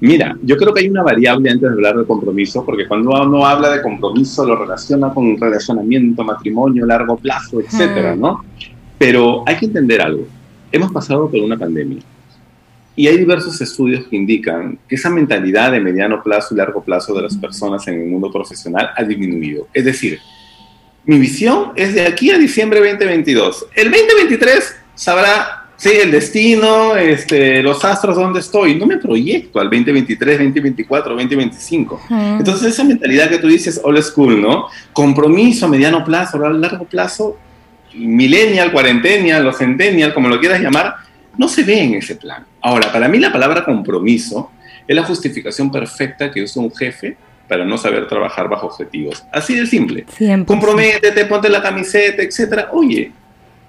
Mira, 0.00 0.36
yo 0.42 0.56
creo 0.56 0.72
que 0.72 0.80
hay 0.80 0.88
una 0.88 1.02
variable 1.02 1.50
antes 1.50 1.68
de 1.68 1.74
hablar 1.74 1.96
de 1.96 2.04
compromiso, 2.04 2.64
porque 2.64 2.86
cuando 2.86 3.10
uno 3.10 3.44
habla 3.44 3.70
de 3.70 3.82
compromiso 3.82 4.46
lo 4.46 4.54
relaciona 4.54 5.12
con 5.12 5.36
relacionamiento, 5.36 6.22
matrimonio, 6.22 6.86
largo 6.86 7.16
plazo, 7.16 7.60
etcétera, 7.60 8.14
¿no? 8.14 8.44
Pero 8.96 9.42
hay 9.44 9.56
que 9.56 9.66
entender 9.66 10.00
algo. 10.00 10.24
Hemos 10.70 10.92
pasado 10.92 11.28
por 11.28 11.40
una 11.40 11.56
pandemia 11.56 11.98
y 12.98 13.06
hay 13.06 13.16
diversos 13.16 13.60
estudios 13.60 14.06
que 14.08 14.16
indican 14.16 14.76
que 14.88 14.96
esa 14.96 15.08
mentalidad 15.08 15.70
de 15.70 15.78
mediano 15.78 16.20
plazo 16.20 16.52
y 16.52 16.58
largo 16.58 16.82
plazo 16.82 17.14
de 17.14 17.22
las 17.22 17.36
personas 17.36 17.86
en 17.86 18.00
el 18.00 18.08
mundo 18.08 18.28
profesional 18.28 18.90
ha 18.96 19.04
disminuido. 19.04 19.68
Es 19.72 19.84
decir, 19.84 20.18
mi 21.08 21.18
visión 21.18 21.72
es 21.74 21.94
de 21.94 22.06
aquí 22.06 22.30
a 22.30 22.36
diciembre 22.36 22.80
2022. 22.80 23.68
El 23.74 23.90
2023 23.90 24.76
sabrá, 24.94 25.64
sí, 25.74 25.88
el 26.02 26.10
destino, 26.10 26.96
este, 26.96 27.62
los 27.62 27.82
astros, 27.82 28.14
dónde 28.14 28.40
estoy. 28.40 28.74
No 28.74 28.84
me 28.84 28.98
proyecto 28.98 29.58
al 29.58 29.70
2023, 29.70 30.36
2024, 30.36 31.14
2025. 31.14 32.00
Entonces 32.10 32.74
esa 32.74 32.84
mentalidad 32.84 33.30
que 33.30 33.38
tú 33.38 33.48
dices, 33.48 33.80
old 33.82 34.02
school, 34.02 34.38
¿no? 34.38 34.66
Compromiso, 34.92 35.66
mediano 35.66 36.04
plazo, 36.04 36.38
largo 36.38 36.84
plazo, 36.84 37.38
millennial, 37.94 38.70
cuarentenial 38.70 39.46
o 39.46 39.52
centennial, 39.54 40.12
como 40.12 40.28
lo 40.28 40.38
quieras 40.38 40.60
llamar, 40.60 40.96
no 41.38 41.48
se 41.48 41.62
ve 41.62 41.80
en 41.84 41.94
ese 41.94 42.16
plan. 42.16 42.44
Ahora, 42.60 42.92
para 42.92 43.08
mí 43.08 43.18
la 43.18 43.32
palabra 43.32 43.64
compromiso 43.64 44.50
es 44.86 44.94
la 44.94 45.04
justificación 45.04 45.72
perfecta 45.72 46.30
que 46.30 46.42
usa 46.42 46.62
un 46.62 46.70
jefe 46.70 47.16
para 47.48 47.64
no 47.64 47.78
saber 47.78 48.06
trabajar 48.06 48.48
bajo 48.48 48.66
objetivos. 48.66 49.24
Así 49.32 49.54
de 49.54 49.66
simple. 49.66 50.04
Comprométete, 50.46 51.24
ponte 51.24 51.48
la 51.48 51.62
camiseta, 51.62 52.22
etc. 52.22 52.66
Oye, 52.72 53.10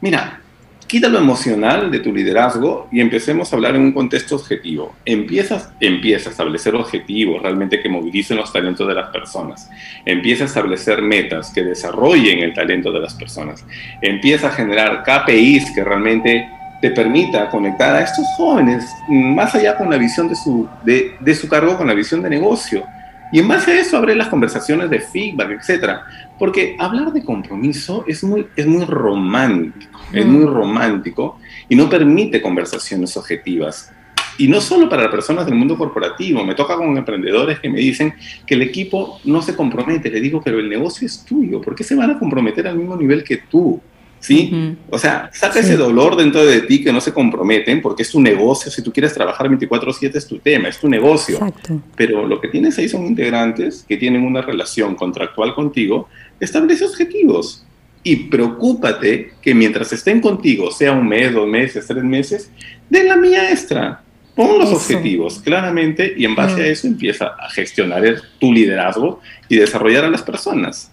mira, 0.01 0.41
quita 0.89 1.07
lo 1.07 1.19
emocional 1.19 1.91
de 1.91 2.00
tu 2.00 2.12
liderazgo 2.12 2.88
y 2.91 3.00
empecemos 3.00 3.53
a 3.53 3.55
hablar 3.55 3.75
en 3.75 3.83
un 3.83 3.91
contexto 3.91 4.36
objetivo. 4.36 4.95
Empieza, 5.05 5.71
empieza 5.79 6.29
a 6.29 6.31
establecer 6.31 6.74
objetivos 6.74 7.43
realmente 7.43 7.79
que 7.79 7.88
movilicen 7.88 8.38
los 8.38 8.51
talentos 8.51 8.88
de 8.88 8.95
las 8.95 9.09
personas. 9.12 9.69
Empieza 10.03 10.45
a 10.45 10.48
establecer 10.48 11.03
metas 11.03 11.51
que 11.53 11.63
desarrollen 11.63 12.39
el 12.39 12.55
talento 12.55 12.91
de 12.91 13.00
las 13.00 13.13
personas. 13.13 13.63
Empieza 14.01 14.48
a 14.48 14.51
generar 14.51 15.03
KPIs 15.03 15.71
que 15.75 15.83
realmente 15.83 16.50
te 16.81 16.89
permita 16.89 17.50
conectar 17.50 17.95
a 17.95 18.01
estos 18.01 18.25
jóvenes 18.36 18.89
más 19.09 19.53
allá 19.53 19.77
con 19.77 19.91
la 19.91 19.98
visión 19.98 20.27
de 20.27 20.36
su, 20.36 20.67
de, 20.83 21.15
de 21.19 21.36
su 21.36 21.48
cargo, 21.48 21.77
con 21.77 21.86
la 21.86 21.93
visión 21.93 22.24
de 22.24 22.31
negocio. 22.31 22.83
Y 23.31 23.39
en 23.39 23.48
base 23.48 23.71
a 23.71 23.79
eso 23.79 23.98
abre 23.98 24.15
las 24.15 24.27
conversaciones 24.27 24.89
de 24.89 25.00
feedback, 25.00 25.62
etc. 25.62 26.00
Porque 26.38 26.75
hablar 26.79 27.13
de 27.13 27.24
compromiso 27.24 28.03
es 28.07 28.24
muy, 28.24 28.48
es 28.55 28.65
muy 28.65 28.86
romántico, 28.86 30.00
es 30.12 30.25
muy 30.25 30.45
romántico 30.45 31.39
y 31.67 31.75
no 31.75 31.89
permite 31.89 32.41
conversaciones 32.41 33.15
objetivas. 33.17 33.91
Y 34.39 34.48
no 34.48 34.62
solo 34.62 34.88
para 34.88 35.12
personas 35.12 35.45
del 35.45 35.55
mundo 35.55 35.77
corporativo, 35.77 36.45
me 36.45 36.55
toca 36.55 36.77
con 36.77 36.95
emprendedores 36.95 37.59
que 37.59 37.69
me 37.69 37.79
dicen 37.79 38.13
que 38.45 38.55
el 38.55 38.62
equipo 38.62 39.19
no 39.25 39.41
se 39.41 39.53
compromete. 39.53 40.09
Le 40.09 40.21
digo, 40.21 40.41
pero 40.41 40.59
el 40.59 40.69
negocio 40.69 41.05
es 41.05 41.25
tuyo, 41.25 41.59
¿por 41.62 41.75
qué 41.75 41.83
se 41.83 41.93
van 41.93 42.12
a 42.12 42.19
comprometer 42.19 42.65
al 42.65 42.77
mismo 42.77 42.95
nivel 42.95 43.24
que 43.24 43.38
tú? 43.38 43.81
¿Sí? 44.19 44.75
O 44.89 44.97
sea, 44.99 45.29
saca 45.33 45.59
ese 45.59 45.77
dolor 45.77 46.15
dentro 46.15 46.45
de 46.45 46.61
ti 46.61 46.83
que 46.83 46.91
no 46.93 47.01
se 47.01 47.13
comprometen 47.13 47.81
porque 47.81 48.03
es 48.03 48.11
tu 48.11 48.19
negocio. 48.21 48.71
Si 48.71 48.81
tú 48.81 48.91
quieres 48.91 49.13
trabajar 49.13 49.47
24/7 49.49 50.17
es 50.17 50.27
tu 50.27 50.39
tema, 50.39 50.67
es 50.67 50.77
tu 50.79 50.88
negocio. 50.89 51.35
Exacto. 51.35 51.81
Pero 51.95 52.27
lo 52.27 52.39
que 52.41 52.47
tienes 52.49 52.77
ahí 52.77 52.89
son 52.89 53.05
integrantes 53.05 53.85
que 53.88 53.97
tienen 53.97 54.23
una 54.23 54.41
relación 54.41 54.95
contractual 54.95 55.53
contigo. 55.55 56.07
Establece 56.39 56.85
objetivos 56.85 57.65
y 58.03 58.15
preocúpate 58.15 59.33
que 59.41 59.53
mientras 59.53 59.91
estén 59.93 60.21
contigo, 60.21 60.71
sea 60.71 60.91
un 60.91 61.07
mes, 61.07 61.33
dos 61.33 61.47
meses, 61.47 61.85
tres 61.88 62.03
meses, 62.03 62.49
den 62.89 63.07
la 63.07 63.15
mía 63.17 63.51
extra. 63.51 64.01
Pon 64.35 64.57
los 64.57 64.69
Eso. 64.69 64.77
objetivos 64.77 65.39
claramente 65.39 66.13
y 66.15 66.23
en 66.23 66.33
base 66.33 66.61
a 66.61 66.67
eso 66.67 66.88
empieza 66.88 67.27
a 67.38 67.49
gestionar 67.49 68.05
el- 68.05 68.21
tu 68.39 68.53
liderazgo 68.53 69.19
y 69.49 69.57
desarrollar 69.57 70.05
a 70.05 70.09
las 70.09 70.21
personas. 70.21 70.88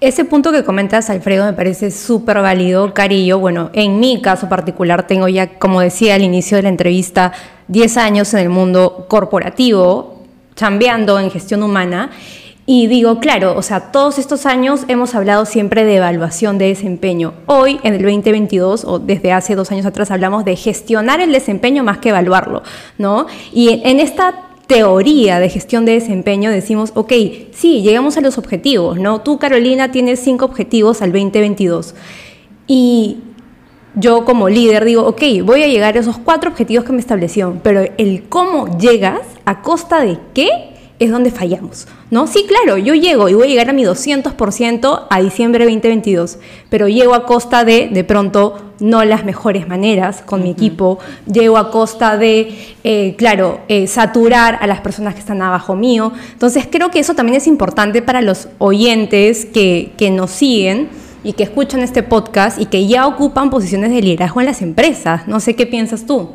Ese 0.00 0.24
punto 0.24 0.52
que 0.52 0.64
comentas, 0.64 1.10
Alfredo, 1.10 1.44
me 1.44 1.52
parece 1.52 1.90
súper 1.90 2.40
válido. 2.40 2.92
Carillo, 2.94 3.38
bueno, 3.38 3.70
en 3.72 3.98
mi 4.00 4.20
caso 4.20 4.48
particular 4.48 5.06
tengo 5.06 5.28
ya, 5.28 5.58
como 5.58 5.80
decía 5.80 6.14
al 6.14 6.22
inicio 6.22 6.56
de 6.56 6.64
la 6.64 6.68
entrevista, 6.68 7.32
10 7.68 7.96
años 7.96 8.32
en 8.34 8.40
el 8.40 8.48
mundo 8.48 9.06
corporativo, 9.08 10.22
chambeando 10.54 11.18
en 11.18 11.30
gestión 11.30 11.62
humana. 11.62 12.10
Y 12.68 12.88
digo, 12.88 13.20
claro, 13.20 13.56
o 13.56 13.62
sea, 13.62 13.92
todos 13.92 14.18
estos 14.18 14.44
años 14.44 14.80
hemos 14.88 15.14
hablado 15.14 15.46
siempre 15.46 15.84
de 15.84 15.96
evaluación 15.96 16.58
de 16.58 16.66
desempeño. 16.66 17.32
Hoy, 17.46 17.78
en 17.84 17.94
el 17.94 18.02
2022, 18.02 18.84
o 18.84 18.98
desde 18.98 19.32
hace 19.32 19.54
dos 19.54 19.70
años 19.70 19.86
atrás, 19.86 20.10
hablamos 20.10 20.44
de 20.44 20.56
gestionar 20.56 21.20
el 21.20 21.30
desempeño 21.30 21.84
más 21.84 21.98
que 21.98 22.08
evaluarlo, 22.08 22.64
¿no? 22.98 23.28
Y 23.52 23.82
en 23.84 24.00
esta 24.00 24.45
teoría 24.66 25.38
de 25.38 25.48
gestión 25.48 25.84
de 25.84 25.92
desempeño 25.92 26.50
decimos, 26.50 26.92
ok, 26.94 27.12
sí, 27.52 27.82
llegamos 27.82 28.16
a 28.16 28.20
los 28.20 28.38
objetivos, 28.38 28.98
¿no? 28.98 29.20
Tú, 29.20 29.38
Carolina, 29.38 29.90
tienes 29.92 30.20
cinco 30.20 30.44
objetivos 30.44 31.02
al 31.02 31.12
2022. 31.12 31.94
Y 32.66 33.18
yo 33.94 34.24
como 34.24 34.48
líder 34.48 34.84
digo, 34.84 35.06
ok, 35.06 35.22
voy 35.44 35.62
a 35.62 35.68
llegar 35.68 35.96
a 35.96 36.00
esos 36.00 36.18
cuatro 36.18 36.50
objetivos 36.50 36.84
que 36.84 36.92
me 36.92 37.00
establecieron, 37.00 37.60
pero 37.62 37.84
el 37.96 38.24
cómo 38.28 38.78
llegas, 38.78 39.20
a 39.44 39.62
costa 39.62 40.00
de 40.00 40.18
qué, 40.34 40.75
es 40.98 41.10
donde 41.10 41.30
fallamos, 41.30 41.86
¿no? 42.10 42.26
Sí, 42.26 42.46
claro, 42.48 42.78
yo 42.78 42.94
llego 42.94 43.28
y 43.28 43.34
voy 43.34 43.46
a 43.46 43.50
llegar 43.50 43.70
a 43.70 43.72
mi 43.72 43.84
200% 43.84 45.06
a 45.10 45.20
diciembre 45.20 45.64
de 45.64 45.72
2022, 45.72 46.38
pero 46.70 46.88
llego 46.88 47.14
a 47.14 47.26
costa 47.26 47.64
de, 47.64 47.88
de 47.92 48.04
pronto, 48.04 48.72
no 48.80 49.04
las 49.04 49.24
mejores 49.24 49.68
maneras 49.68 50.22
con 50.24 50.42
mi 50.42 50.50
equipo, 50.50 50.98
llego 51.30 51.58
a 51.58 51.70
costa 51.70 52.16
de, 52.16 52.54
eh, 52.84 53.14
claro, 53.16 53.60
eh, 53.68 53.86
saturar 53.86 54.58
a 54.60 54.66
las 54.66 54.80
personas 54.80 55.14
que 55.14 55.20
están 55.20 55.42
abajo 55.42 55.76
mío. 55.76 56.12
Entonces, 56.32 56.66
creo 56.70 56.90
que 56.90 56.98
eso 56.98 57.14
también 57.14 57.36
es 57.36 57.46
importante 57.46 58.00
para 58.00 58.22
los 58.22 58.48
oyentes 58.58 59.44
que, 59.44 59.92
que 59.98 60.10
nos 60.10 60.30
siguen 60.30 60.88
y 61.22 61.32
que 61.32 61.42
escuchan 61.42 61.80
este 61.80 62.02
podcast 62.02 62.60
y 62.60 62.66
que 62.66 62.86
ya 62.86 63.06
ocupan 63.06 63.50
posiciones 63.50 63.90
de 63.90 64.00
liderazgo 64.00 64.40
en 64.40 64.46
las 64.46 64.62
empresas. 64.62 65.26
No 65.28 65.40
sé 65.40 65.54
qué 65.56 65.66
piensas 65.66 66.06
tú. 66.06 66.30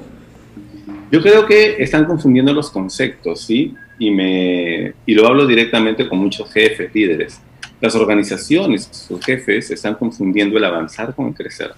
Yo 1.12 1.22
creo 1.22 1.46
que 1.46 1.82
están 1.84 2.06
confundiendo 2.06 2.54
los 2.54 2.70
conceptos, 2.70 3.42
¿sí? 3.42 3.74
Y, 4.02 4.10
me, 4.10 4.94
y 5.06 5.14
lo 5.14 5.28
hablo 5.28 5.46
directamente 5.46 6.10
con 6.10 6.18
muchos 6.18 6.52
jefes, 6.52 6.90
líderes. 6.92 7.40
Las 7.80 7.94
organizaciones, 7.94 8.90
sus 8.92 9.24
jefes, 9.24 9.70
están 9.70 9.94
confundiendo 9.94 10.58
el 10.58 10.66
avanzar 10.66 11.14
con 11.14 11.28
el 11.28 11.36
crecer. 11.36 11.72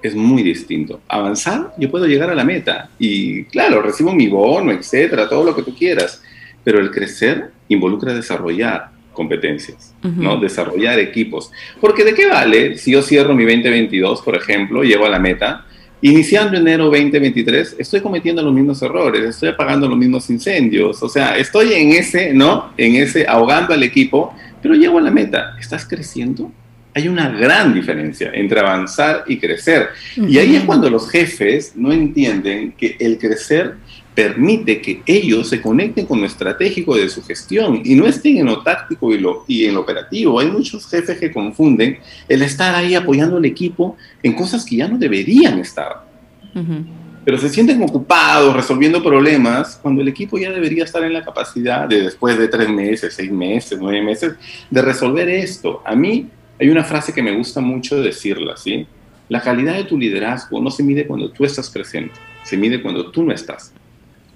Es 0.00 0.14
muy 0.14 0.44
distinto. 0.44 1.00
Avanzar, 1.08 1.74
yo 1.76 1.90
puedo 1.90 2.06
llegar 2.06 2.30
a 2.30 2.36
la 2.36 2.44
meta. 2.44 2.90
Y 3.00 3.46
claro, 3.46 3.82
recibo 3.82 4.14
mi 4.14 4.28
bono, 4.28 4.70
etcétera, 4.70 5.28
todo 5.28 5.42
lo 5.42 5.56
que 5.56 5.64
tú 5.64 5.74
quieras. 5.74 6.22
Pero 6.62 6.78
el 6.78 6.92
crecer 6.92 7.50
involucra 7.68 8.14
desarrollar 8.14 8.90
competencias. 9.12 9.92
¿no? 10.02 10.36
Desarrollar 10.36 11.00
equipos. 11.00 11.50
Porque 11.80 12.04
¿de 12.04 12.14
qué 12.14 12.28
vale 12.28 12.78
si 12.78 12.92
yo 12.92 13.02
cierro 13.02 13.34
mi 13.34 13.44
2022, 13.44 14.22
por 14.22 14.36
ejemplo, 14.36 14.84
llego 14.84 15.04
a 15.04 15.08
la 15.08 15.18
meta, 15.18 15.66
Iniciando 16.02 16.56
enero 16.56 16.84
2023, 16.86 17.76
estoy 17.78 18.00
cometiendo 18.00 18.42
los 18.42 18.54
mismos 18.54 18.80
errores, 18.80 19.22
estoy 19.22 19.50
apagando 19.50 19.86
los 19.86 19.98
mismos 19.98 20.30
incendios, 20.30 21.02
o 21.02 21.08
sea, 21.10 21.36
estoy 21.36 21.74
en 21.74 21.92
ese, 21.92 22.32
¿no? 22.32 22.72
En 22.78 22.96
ese, 22.96 23.26
ahogando 23.28 23.74
al 23.74 23.82
equipo, 23.82 24.34
pero 24.62 24.74
llego 24.74 24.96
a 24.96 25.02
la 25.02 25.10
meta. 25.10 25.56
¿Estás 25.60 25.86
creciendo? 25.86 26.50
Hay 26.94 27.06
una 27.06 27.28
gran 27.28 27.74
diferencia 27.74 28.30
entre 28.32 28.60
avanzar 28.60 29.24
y 29.26 29.38
crecer. 29.38 29.90
Y 30.16 30.38
ahí 30.38 30.56
es 30.56 30.64
cuando 30.64 30.88
los 30.88 31.08
jefes 31.10 31.72
no 31.76 31.92
entienden 31.92 32.72
que 32.72 32.96
el 32.98 33.18
crecer 33.18 33.76
permite 34.14 34.80
que 34.80 35.02
ellos 35.06 35.48
se 35.48 35.60
conecten 35.60 36.06
con 36.06 36.20
lo 36.20 36.26
estratégico 36.26 36.96
de 36.96 37.08
su 37.08 37.22
gestión 37.22 37.80
y 37.84 37.94
no 37.94 38.06
estén 38.06 38.38
en 38.38 38.46
lo 38.46 38.62
táctico 38.62 39.14
y, 39.14 39.18
lo, 39.18 39.44
y 39.46 39.64
en 39.64 39.74
lo 39.74 39.80
operativo. 39.80 40.40
Hay 40.40 40.50
muchos 40.50 40.88
jefes 40.88 41.18
que 41.18 41.32
confunden 41.32 41.98
el 42.28 42.42
estar 42.42 42.74
ahí 42.74 42.94
apoyando 42.94 43.36
al 43.36 43.44
equipo 43.44 43.96
en 44.22 44.34
cosas 44.34 44.64
que 44.64 44.76
ya 44.76 44.88
no 44.88 44.98
deberían 44.98 45.58
estar. 45.58 46.04
Pero 47.24 47.38
se 47.38 47.48
sienten 47.48 47.82
ocupados 47.82 48.54
resolviendo 48.54 49.02
problemas 49.02 49.78
cuando 49.80 50.02
el 50.02 50.08
equipo 50.08 50.36
ya 50.38 50.50
debería 50.50 50.84
estar 50.84 51.04
en 51.04 51.12
la 51.12 51.22
capacidad 51.22 51.86
de 51.88 52.02
después 52.02 52.36
de 52.36 52.48
tres 52.48 52.68
meses, 52.68 53.14
seis 53.14 53.30
meses, 53.30 53.78
nueve 53.80 54.02
meses, 54.02 54.34
de 54.68 54.82
resolver 54.82 55.28
esto. 55.28 55.82
A 55.84 55.94
mí 55.94 56.28
hay 56.58 56.68
una 56.68 56.82
frase 56.82 57.12
que 57.12 57.22
me 57.22 57.36
gusta 57.36 57.60
mucho 57.60 58.02
decirla, 58.02 58.56
¿sí? 58.56 58.86
La 59.28 59.40
calidad 59.40 59.74
de 59.74 59.84
tu 59.84 59.96
liderazgo 59.96 60.60
no 60.60 60.70
se 60.70 60.82
mide 60.82 61.06
cuando 61.06 61.30
tú 61.30 61.44
estás 61.44 61.70
presente, 61.70 62.14
se 62.42 62.56
mide 62.56 62.82
cuando 62.82 63.10
tú 63.12 63.22
no 63.22 63.32
estás. 63.32 63.72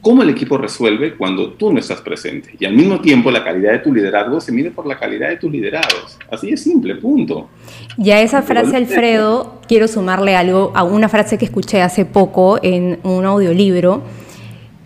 ¿Cómo 0.05 0.23
el 0.23 0.29
equipo 0.29 0.59
resuelve 0.59 1.15
cuando 1.17 1.55
tú 1.55 1.73
no 1.73 1.79
estás 1.79 2.03
presente? 2.03 2.55
Y 2.61 2.67
al 2.67 2.75
mismo 2.75 3.01
tiempo 3.01 3.31
la 3.31 3.43
calidad 3.43 3.73
de 3.73 3.79
tu 3.79 3.91
liderazgo 3.91 4.39
se 4.39 4.53
mide 4.53 4.71
por 4.71 4.87
la 4.87 4.99
calidad 4.99 5.31
de 5.31 5.39
tus 5.39 5.51
liderados. 5.51 6.19
Así 6.31 6.51
de 6.51 6.59
simple, 6.59 6.97
punto. 6.97 7.49
Y 7.97 8.11
a 8.11 8.21
esa 8.21 8.43
frase, 8.43 8.77
Alfredo, 8.77 9.63
quiero 9.67 9.89
sumarle 9.89 10.37
algo 10.37 10.73
a 10.75 10.85
una 10.85 11.09
frase 11.09 11.39
que 11.39 11.47
escuché 11.47 11.81
hace 11.81 12.05
poco 12.05 12.59
en 12.63 12.99
un 13.03 13.25
audiolibro 13.25 14.03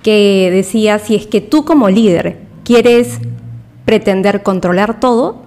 que 0.05 0.51
decía, 0.53 1.01
si 1.01 1.17
es 1.17 1.27
que 1.27 1.41
tú 1.41 1.65
como 1.65 1.91
líder 1.91 2.37
quieres 2.63 3.19
pretender 3.85 4.45
controlar 4.45 5.01
todo, 5.01 5.43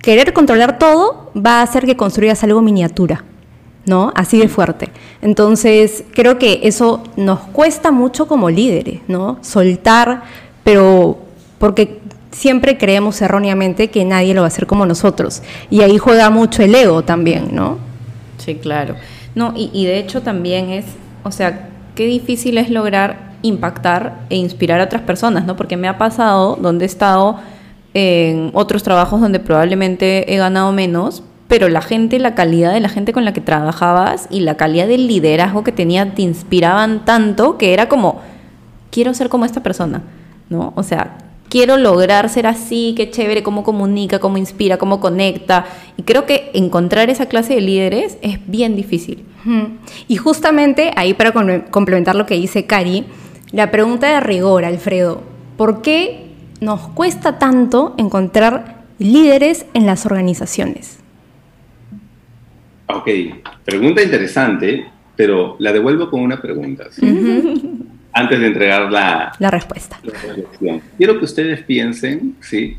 querer 0.00 0.32
controlar 0.32 0.78
todo 0.78 1.30
va 1.36 1.60
a 1.60 1.62
hacer 1.62 1.84
que 1.84 1.98
construyas 1.98 2.42
algo 2.44 2.62
miniatura. 2.62 3.26
¿No? 3.86 4.12
Así 4.14 4.38
de 4.38 4.48
fuerte. 4.48 4.90
Entonces, 5.22 6.04
creo 6.12 6.38
que 6.38 6.60
eso 6.64 7.02
nos 7.16 7.40
cuesta 7.40 7.90
mucho 7.90 8.26
como 8.28 8.50
líderes, 8.50 9.00
¿no? 9.08 9.38
Soltar, 9.42 10.24
pero 10.64 11.18
porque 11.58 12.00
siempre 12.30 12.76
creemos 12.76 13.20
erróneamente 13.22 13.88
que 13.88 14.04
nadie 14.04 14.34
lo 14.34 14.42
va 14.42 14.46
a 14.46 14.48
hacer 14.48 14.66
como 14.66 14.84
nosotros. 14.84 15.42
Y 15.70 15.80
ahí 15.80 15.98
juega 15.98 16.28
mucho 16.30 16.62
el 16.62 16.74
ego 16.74 17.02
también, 17.02 17.48
¿no? 17.52 17.78
Sí, 18.38 18.56
claro. 18.56 18.96
No, 19.34 19.54
y, 19.56 19.70
y 19.72 19.86
de 19.86 19.98
hecho 19.98 20.22
también 20.22 20.70
es, 20.70 20.84
o 21.22 21.30
sea, 21.30 21.70
qué 21.94 22.06
difícil 22.06 22.58
es 22.58 22.70
lograr 22.70 23.26
impactar 23.42 24.20
e 24.28 24.36
inspirar 24.36 24.80
a 24.80 24.84
otras 24.84 25.02
personas, 25.02 25.46
¿no? 25.46 25.56
Porque 25.56 25.76
me 25.76 25.88
ha 25.88 25.98
pasado 25.98 26.56
donde 26.60 26.84
he 26.84 26.88
estado 26.88 27.38
en 27.94 28.50
otros 28.52 28.82
trabajos 28.82 29.20
donde 29.20 29.40
probablemente 29.40 30.32
he 30.32 30.36
ganado 30.36 30.72
menos, 30.72 31.22
pero 31.48 31.68
la 31.68 31.80
gente, 31.80 32.18
la 32.18 32.34
calidad 32.34 32.72
de 32.72 32.80
la 32.80 32.88
gente 32.88 33.12
con 33.12 33.24
la 33.24 33.32
que 33.32 33.40
trabajabas 33.40 34.26
y 34.30 34.40
la 34.40 34.56
calidad 34.56 34.88
del 34.88 35.06
liderazgo 35.06 35.62
que 35.64 35.72
tenía 35.72 36.14
te 36.14 36.22
inspiraban 36.22 37.04
tanto 37.04 37.56
que 37.56 37.72
era 37.72 37.88
como, 37.88 38.20
quiero 38.90 39.14
ser 39.14 39.28
como 39.28 39.44
esta 39.44 39.62
persona, 39.62 40.02
¿no? 40.48 40.72
O 40.76 40.82
sea, 40.82 41.18
quiero 41.48 41.76
lograr 41.76 42.28
ser 42.28 42.46
así, 42.46 42.94
qué 42.96 43.10
chévere, 43.10 43.42
cómo 43.42 43.62
comunica, 43.62 44.18
cómo 44.18 44.38
inspira, 44.38 44.76
cómo 44.78 45.00
conecta. 45.00 45.66
Y 45.96 46.02
creo 46.02 46.26
que 46.26 46.50
encontrar 46.54 47.10
esa 47.10 47.26
clase 47.26 47.54
de 47.54 47.60
líderes 47.60 48.18
es 48.22 48.38
bien 48.46 48.76
difícil. 48.76 49.24
Y 50.08 50.16
justamente 50.16 50.90
ahí 50.96 51.14
para 51.14 51.32
complementar 51.70 52.16
lo 52.16 52.26
que 52.26 52.34
dice 52.34 52.66
Cari, 52.66 53.04
la 53.52 53.70
pregunta 53.70 54.08
de 54.08 54.18
rigor, 54.18 54.64
Alfredo, 54.64 55.22
¿por 55.56 55.82
qué 55.82 56.32
nos 56.60 56.80
cuesta 56.88 57.38
tanto 57.38 57.94
encontrar 57.96 58.82
líderes 58.98 59.66
en 59.72 59.86
las 59.86 60.04
organizaciones? 60.04 60.95
Ok, 62.88 63.08
pregunta 63.64 64.02
interesante, 64.02 64.86
pero 65.16 65.56
la 65.58 65.72
devuelvo 65.72 66.08
con 66.10 66.20
una 66.20 66.40
pregunta. 66.40 66.84
¿sí? 66.90 67.02
Antes 68.12 68.40
de 68.40 68.46
entregar 68.46 68.90
la, 68.90 69.32
La 69.38 69.50
respuesta. 69.50 69.98
la. 70.60 70.80
Quiero 70.96 71.18
que 71.18 71.24
ustedes 71.24 71.62
piensen, 71.62 72.36
¿sí? 72.40 72.76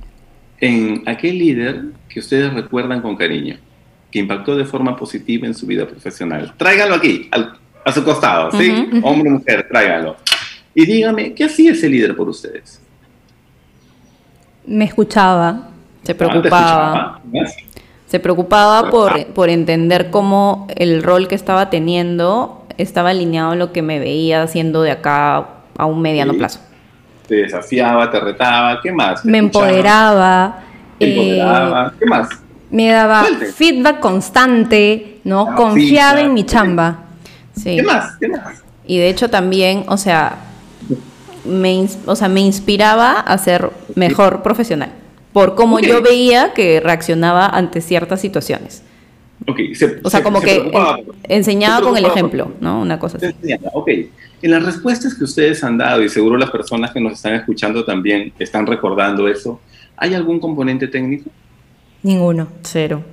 En 0.59 1.03
aquel 1.05 1.37
líder 1.37 1.81
que 2.09 2.19
ustedes 2.19 2.53
recuerdan 2.53 3.01
con 3.01 3.15
cariño, 3.15 3.57
que 4.09 4.19
impactó 4.19 4.55
de 4.55 4.65
forma 4.65 4.95
positiva 4.95 5.45
en 5.45 5.53
su 5.53 5.67
vida 5.67 5.85
profesional. 5.85 6.53
Tráigalo 6.57 6.95
aquí, 6.95 7.27
al- 7.31 7.57
a 7.85 7.91
su 7.91 8.03
costado, 8.03 8.51
¿sí? 8.51 8.71
Hombre 9.03 9.29
o 9.29 9.33
mujer, 9.33 9.67
tráigalo. 9.69 10.15
Y 10.73 10.85
dígame, 10.85 11.33
¿qué 11.33 11.43
hacía 11.45 11.71
ese 11.73 11.89
líder 11.89 12.15
por 12.15 12.29
ustedes? 12.29 12.81
Me 14.65 14.85
escuchaba, 14.85 15.69
Se 16.03 16.11
Ah, 16.11 16.15
¿te 16.15 16.15
preocupaba. 16.15 17.21
Se 18.07 18.19
preocupaba 18.19 18.89
por, 18.89 19.25
por 19.27 19.49
entender 19.49 20.09
cómo 20.09 20.67
el 20.75 21.03
rol 21.03 21.27
que 21.27 21.35
estaba 21.35 21.69
teniendo 21.69 22.65
estaba 22.77 23.09
alineado 23.09 23.51
a 23.51 23.55
lo 23.55 23.71
que 23.73 23.81
me 23.81 23.99
veía 23.99 24.43
haciendo 24.43 24.81
de 24.81 24.91
acá 24.91 25.45
a 25.77 25.85
un 25.85 26.01
mediano 26.01 26.33
Sí. 26.33 26.39
plazo. 26.39 26.59
Te 27.27 27.35
desafiaba, 27.35 28.09
te 28.09 28.19
retaba, 28.19 28.79
¿qué 28.81 28.91
más? 28.93 29.21
¿Te 29.21 29.29
me 29.29 29.39
escuchaba? 29.39 29.65
empoderaba. 29.67 30.59
Te 30.97 31.05
eh, 31.05 31.09
empoderaba, 31.11 31.93
¿qué 31.99 32.05
más? 32.05 32.29
Me 32.69 32.89
daba 32.89 33.25
Suelte. 33.25 33.45
feedback 33.47 33.99
constante, 33.99 35.19
¿no? 35.25 35.47
Ah, 35.51 35.55
Confiaba 35.55 36.21
en 36.21 36.33
mi 36.33 36.45
chamba. 36.45 36.99
Sí. 37.55 37.75
¿Qué 37.77 37.83
más? 37.83 38.15
¿Qué 38.19 38.27
más? 38.29 38.63
Y 38.85 38.97
de 38.99 39.09
hecho 39.09 39.29
también, 39.29 39.83
o 39.89 39.97
sea, 39.97 40.37
me, 41.43 41.85
o 42.05 42.15
sea, 42.15 42.29
me 42.29 42.39
inspiraba 42.41 43.19
a 43.19 43.37
ser 43.37 43.69
mejor 43.95 44.41
profesional, 44.43 44.91
por 45.37 45.53
cómo 45.53 45.79
yo 45.79 46.01
veía 46.01 46.51
que 46.53 46.79
reaccionaba 46.79 47.45
ante 47.47 47.79
ciertas 47.79 48.19
situaciones. 48.19 48.81
Ok, 49.47 49.59
se- 49.75 49.99
O 50.03 50.09
sea, 50.09 50.21
se- 50.21 50.23
como 50.23 50.39
se 50.41 50.45
que 50.47 50.71
enseñaba 51.25 51.77
se 51.77 51.83
con 51.83 51.95
el 51.95 52.05
ejemplo, 52.05 52.53
¿no? 52.59 52.81
Una 52.81 52.97
cosa 52.97 53.17
así. 53.17 53.27
enseñaba, 53.27 53.69
Ok, 53.73 53.87
en 54.41 54.51
las 54.51 54.65
respuestas 54.65 55.13
que 55.13 55.23
ustedes 55.23 55.63
han 55.63 55.77
dado, 55.77 56.01
y 56.03 56.09
seguro 56.09 56.37
las 56.37 56.49
personas 56.49 56.91
que 56.91 56.99
nos 56.99 57.13
están 57.13 57.35
escuchando 57.35 57.85
también 57.85 58.33
están 58.39 58.65
recordando 58.65 59.27
eso, 59.27 59.61
¿hay 59.95 60.15
algún 60.15 60.39
componente 60.39 60.87
técnico? 60.87 61.29
Ninguno. 62.01 62.47
Cero. 62.63 63.03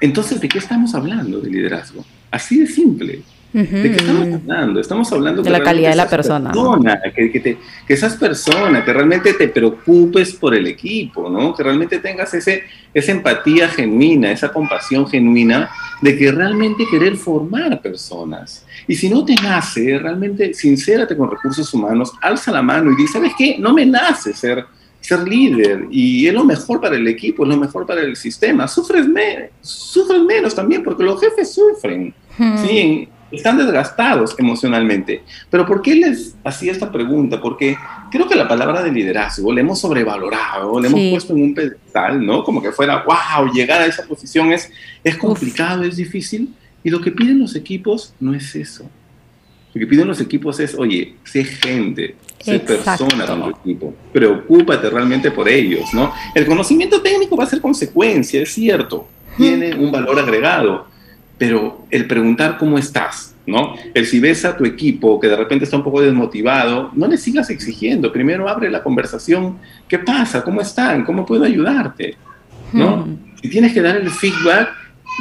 Entonces, 0.00 0.40
¿de 0.40 0.48
qué 0.48 0.58
estamos 0.58 0.94
hablando 0.94 1.40
de 1.40 1.50
liderazgo? 1.50 2.04
Así 2.30 2.60
de 2.60 2.66
simple. 2.68 3.22
¿De 3.52 3.66
qué 3.68 3.96
estamos 3.96 4.28
hablando? 4.34 4.80
Estamos 4.80 5.12
hablando 5.12 5.42
De 5.42 5.50
la 5.50 5.60
calidad 5.62 5.90
de 5.90 5.96
la 5.96 6.08
persona, 6.08 6.52
¿no? 6.54 6.70
persona, 6.72 7.00
que, 7.14 7.32
que, 7.32 7.40
te- 7.40 7.58
que 7.86 7.96
seas 7.96 8.16
persona, 8.16 8.84
que 8.84 8.92
realmente 8.92 9.34
te 9.34 9.48
preocupes 9.48 10.32
por 10.34 10.54
el 10.54 10.66
equipo, 10.68 11.28
¿no? 11.28 11.54
Que 11.54 11.62
realmente 11.64 11.98
tengas 11.98 12.32
ese, 12.34 12.62
esa 12.94 13.10
empatía 13.12 13.68
genuina, 13.68 14.30
esa 14.30 14.52
compasión 14.52 15.06
genuina 15.08 15.68
de 16.00 16.16
que 16.16 16.30
realmente 16.30 16.84
querer 16.90 17.16
formar 17.16 17.82
personas. 17.82 18.64
Y 18.86 18.94
si 18.94 19.08
no 19.10 19.24
te 19.24 19.34
nace, 19.34 19.98
realmente 19.98 20.54
sincérate 20.54 21.16
con 21.16 21.30
recursos 21.30 21.72
humanos, 21.74 22.12
alza 22.22 22.52
la 22.52 22.62
mano 22.62 22.92
y 22.92 22.96
di, 22.96 23.06
¿sabes 23.08 23.32
qué? 23.36 23.56
No 23.58 23.72
me 23.74 23.84
nace 23.84 24.32
ser, 24.32 24.64
ser 25.00 25.26
líder 25.26 25.86
y 25.90 26.26
es 26.28 26.32
lo 26.34 26.44
mejor 26.44 26.80
para 26.80 26.94
el 26.96 27.08
equipo, 27.08 27.42
es 27.42 27.48
lo 27.48 27.56
mejor 27.56 27.84
para 27.84 28.00
el 28.02 28.14
sistema. 28.16 28.68
Sufres, 28.68 29.08
me- 29.08 29.50
sufres 29.60 30.22
menos 30.22 30.54
también 30.54 30.84
porque 30.84 31.02
los 31.02 31.20
jefes 31.20 31.52
sufren. 31.52 32.14
Sí, 32.64 33.08
están 33.32 33.58
desgastados 33.58 34.34
emocionalmente. 34.38 35.22
Pero 35.50 35.66
¿por 35.66 35.82
qué 35.82 35.94
les 35.96 36.34
hacía 36.44 36.72
esta 36.72 36.90
pregunta? 36.90 37.40
Porque 37.40 37.76
creo 38.10 38.28
que 38.28 38.34
la 38.34 38.48
palabra 38.48 38.82
de 38.82 38.90
liderazgo 38.92 39.52
le 39.52 39.60
hemos 39.60 39.80
sobrevalorado, 39.80 40.80
le 40.80 40.88
hemos 40.88 41.00
Sí. 41.00 41.10
puesto 41.12 41.32
en 41.34 41.42
un 41.42 41.54
pedestal, 41.54 42.24
¿no? 42.24 42.42
Como 42.44 42.62
que 42.62 42.72
fuera, 42.72 43.04
wow, 43.04 43.52
llegar 43.52 43.82
a 43.82 43.86
esa 43.86 44.04
posición 44.04 44.52
es, 44.52 44.70
es 45.04 45.16
complicado, 45.16 45.84
es 45.84 45.96
difícil. 45.96 46.54
Y 46.82 46.90
lo 46.90 47.00
que 47.00 47.10
piden 47.12 47.38
los 47.38 47.54
equipos 47.56 48.14
no 48.20 48.34
es 48.34 48.54
eso. 48.56 48.88
Lo 49.72 49.78
que 49.78 49.86
piden 49.86 50.08
los 50.08 50.20
equipos 50.20 50.58
es, 50.58 50.74
oye, 50.74 51.14
sé 51.24 51.44
gente, 51.44 52.16
sé 52.40 52.56
Exacto. 52.56 53.06
persona 53.06 53.26
con 53.26 53.42
tu 53.52 53.58
equipo, 53.60 53.94
preocúpate 54.12 54.90
realmente 54.90 55.30
por 55.30 55.48
ellos, 55.48 55.94
¿no? 55.94 56.12
El 56.34 56.44
conocimiento 56.46 57.00
técnico 57.02 57.36
va 57.36 57.44
a 57.44 57.46
ser 57.46 57.60
consecuencia, 57.60 58.42
es 58.42 58.52
cierto, 58.52 59.06
tiene 59.36 59.74
un 59.76 59.92
valor 59.92 60.18
agregado, 60.18 60.86
pero 61.40 61.86
el 61.90 62.06
preguntar 62.06 62.58
cómo 62.58 62.76
estás, 62.76 63.34
¿no? 63.46 63.74
El 63.94 64.04
si 64.04 64.20
ves 64.20 64.44
a 64.44 64.58
tu 64.58 64.66
equipo 64.66 65.18
que 65.18 65.26
de 65.26 65.36
repente 65.36 65.64
está 65.64 65.78
un 65.78 65.82
poco 65.82 66.02
desmotivado, 66.02 66.90
no 66.92 67.06
le 67.06 67.16
sigas 67.16 67.48
exigiendo, 67.48 68.12
primero 68.12 68.46
abre 68.46 68.70
la 68.70 68.82
conversación, 68.82 69.56
¿qué 69.88 69.98
pasa? 69.98 70.44
¿Cómo 70.44 70.60
están? 70.60 71.02
¿Cómo 71.02 71.24
puedo 71.24 71.44
ayudarte? 71.44 72.14
¿No? 72.74 73.08
Si 73.40 73.48
tienes 73.48 73.72
que 73.72 73.80
dar 73.80 73.96
el 73.96 74.10
feedback, 74.10 74.68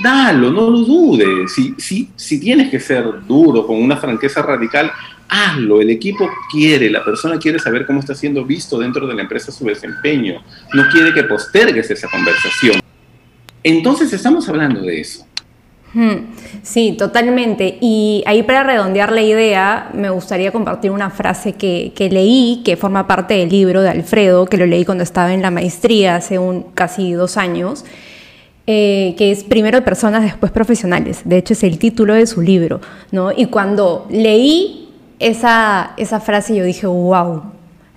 dalo, 0.04 0.52
no 0.52 0.70
lo 0.70 0.80
dudes. 0.80 1.54
Si, 1.54 1.74
si, 1.78 2.10
si 2.18 2.38
tienes 2.38 2.70
que 2.70 2.82
ser 2.82 3.06
duro, 3.26 3.66
con 3.66 3.82
una 3.82 3.96
franqueza 3.96 4.42
radical, 4.42 4.92
hazlo. 5.30 5.80
El 5.80 5.90
equipo 5.90 6.30
quiere, 6.52 6.90
la 6.90 7.06
persona 7.06 7.40
quiere 7.40 7.60
saber 7.60 7.86
cómo 7.86 8.02
está 8.02 8.14
siendo 8.14 8.44
visto 8.44 8.78
dentro 8.78 9.08
de 9.08 9.14
la 9.14 9.22
empresa 9.22 9.54
su 9.54 9.64
desempeño. 9.64 10.44
No 10.74 10.84
quiere 10.92 11.14
que 11.14 11.24
postergues 11.24 11.90
esa 11.90 12.10
conversación. 12.10 12.82
Entonces 13.64 14.12
estamos 14.12 14.50
hablando 14.50 14.82
de 14.82 15.00
eso. 15.00 15.29
Sí, 16.62 16.96
totalmente. 16.98 17.78
Y 17.82 18.24
ahí 18.28 18.44
para 18.44 18.64
redondear 18.64 19.12
la 19.12 19.22
idea, 19.22 19.90
me 19.94 20.10
gustaría 20.10 20.52
compartir 20.52 20.92
una 20.92 21.10
frase 21.10 21.54
que, 21.54 21.94
que 21.96 22.10
leí, 22.10 22.62
que 22.64 22.78
forma 22.78 23.08
parte 23.08 23.36
del 23.36 23.50
libro 23.50 23.82
de 23.82 23.90
Alfredo, 23.90 24.46
que 24.46 24.58
lo 24.58 24.66
leí 24.66 24.86
cuando 24.86 25.04
estaba 25.04 25.34
en 25.34 25.42
la 25.42 25.52
maestría 25.52 26.18
hace 26.18 26.38
un, 26.38 26.64
casi 26.74 27.14
dos 27.14 27.38
años, 27.38 27.86
eh, 28.68 29.16
que 29.18 29.32
es 29.32 29.44
Primero 29.44 29.84
personas, 29.84 30.22
después 30.22 30.52
profesionales. 30.52 31.22
De 31.26 31.38
hecho, 31.38 31.54
es 31.54 31.64
el 31.64 31.80
título 31.80 32.14
de 32.14 32.28
su 32.28 32.42
libro. 32.42 32.82
¿no? 33.12 33.32
Y 33.32 33.48
cuando 33.48 34.06
leí 34.12 34.90
esa, 35.18 35.94
esa 35.98 36.20
frase, 36.20 36.56
yo 36.56 36.64
dije, 36.64 36.86
wow, 36.86 37.42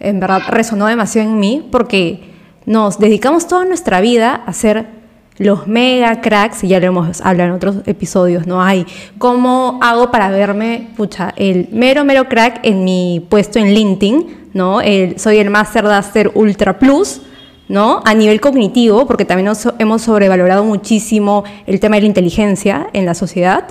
en 0.01 0.19
verdad 0.19 0.41
resonó 0.49 0.87
demasiado 0.87 1.29
en 1.29 1.39
mí 1.39 1.69
porque 1.71 2.21
nos 2.65 2.99
dedicamos 2.99 3.47
toda 3.49 3.65
nuestra 3.65 4.01
vida 4.01 4.43
a 4.47 4.53
ser 4.53 5.02
los 5.39 5.67
mega 5.67 6.21
cracks, 6.21 6.63
y 6.65 6.69
ya 6.69 6.79
lo 6.81 6.87
hemos 6.87 7.21
hablado 7.23 7.49
en 7.51 7.57
otros 7.57 7.77
episodios, 7.87 8.47
¿no? 8.47 8.63
Hay, 8.63 8.87
¿cómo 9.19 9.79
hago 9.83 10.11
para 10.11 10.31
verme, 10.31 10.89
pucha, 10.97 11.33
el 11.37 11.69
mero, 11.73 12.05
mero 12.05 12.29
crack 12.29 12.61
en 12.63 12.85
mi 12.85 13.25
puesto 13.29 13.59
en 13.59 13.73
LinkedIn, 13.75 14.51
¿no? 14.55 14.81
Soy 15.17 15.39
el 15.39 15.51
Master 15.51 15.85
Duster 15.85 16.31
Ultra 16.35 16.79
Plus, 16.79 17.23
¿no? 17.69 18.03
A 18.05 18.13
nivel 18.15 18.41
cognitivo, 18.41 19.07
porque 19.07 19.25
también 19.25 19.47
nos- 19.47 19.69
hemos 19.79 20.03
sobrevalorado 20.03 20.65
muchísimo 20.65 21.45
el 21.67 21.81
tema 21.81 21.97
de 21.97 22.03
la 22.03 22.09
inteligencia 22.09 22.89
en 22.93 23.07
la 23.07 23.15
sociedad, 23.15 23.65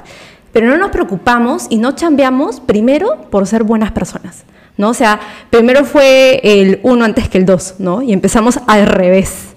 pero 0.52 0.68
no 0.68 0.78
nos 0.78 0.90
preocupamos 0.90 1.68
y 1.70 1.78
no 1.78 1.92
chambeamos 1.94 2.60
primero 2.60 3.28
por 3.30 3.46
ser 3.46 3.64
buenas 3.64 3.92
personas, 3.92 4.44
¿no? 4.78 4.90
O 4.90 4.94
sea, 4.96 5.20
primero 5.52 5.86
fue 5.86 6.42
el 6.44 6.80
uno 6.84 7.06
antes 7.06 7.30
que 7.30 7.38
el 7.38 7.46
dos, 7.46 7.76
¿no? 7.78 8.02
Y 8.02 8.12
empezamos 8.12 8.60
al 8.68 8.88
revés. 8.88 9.51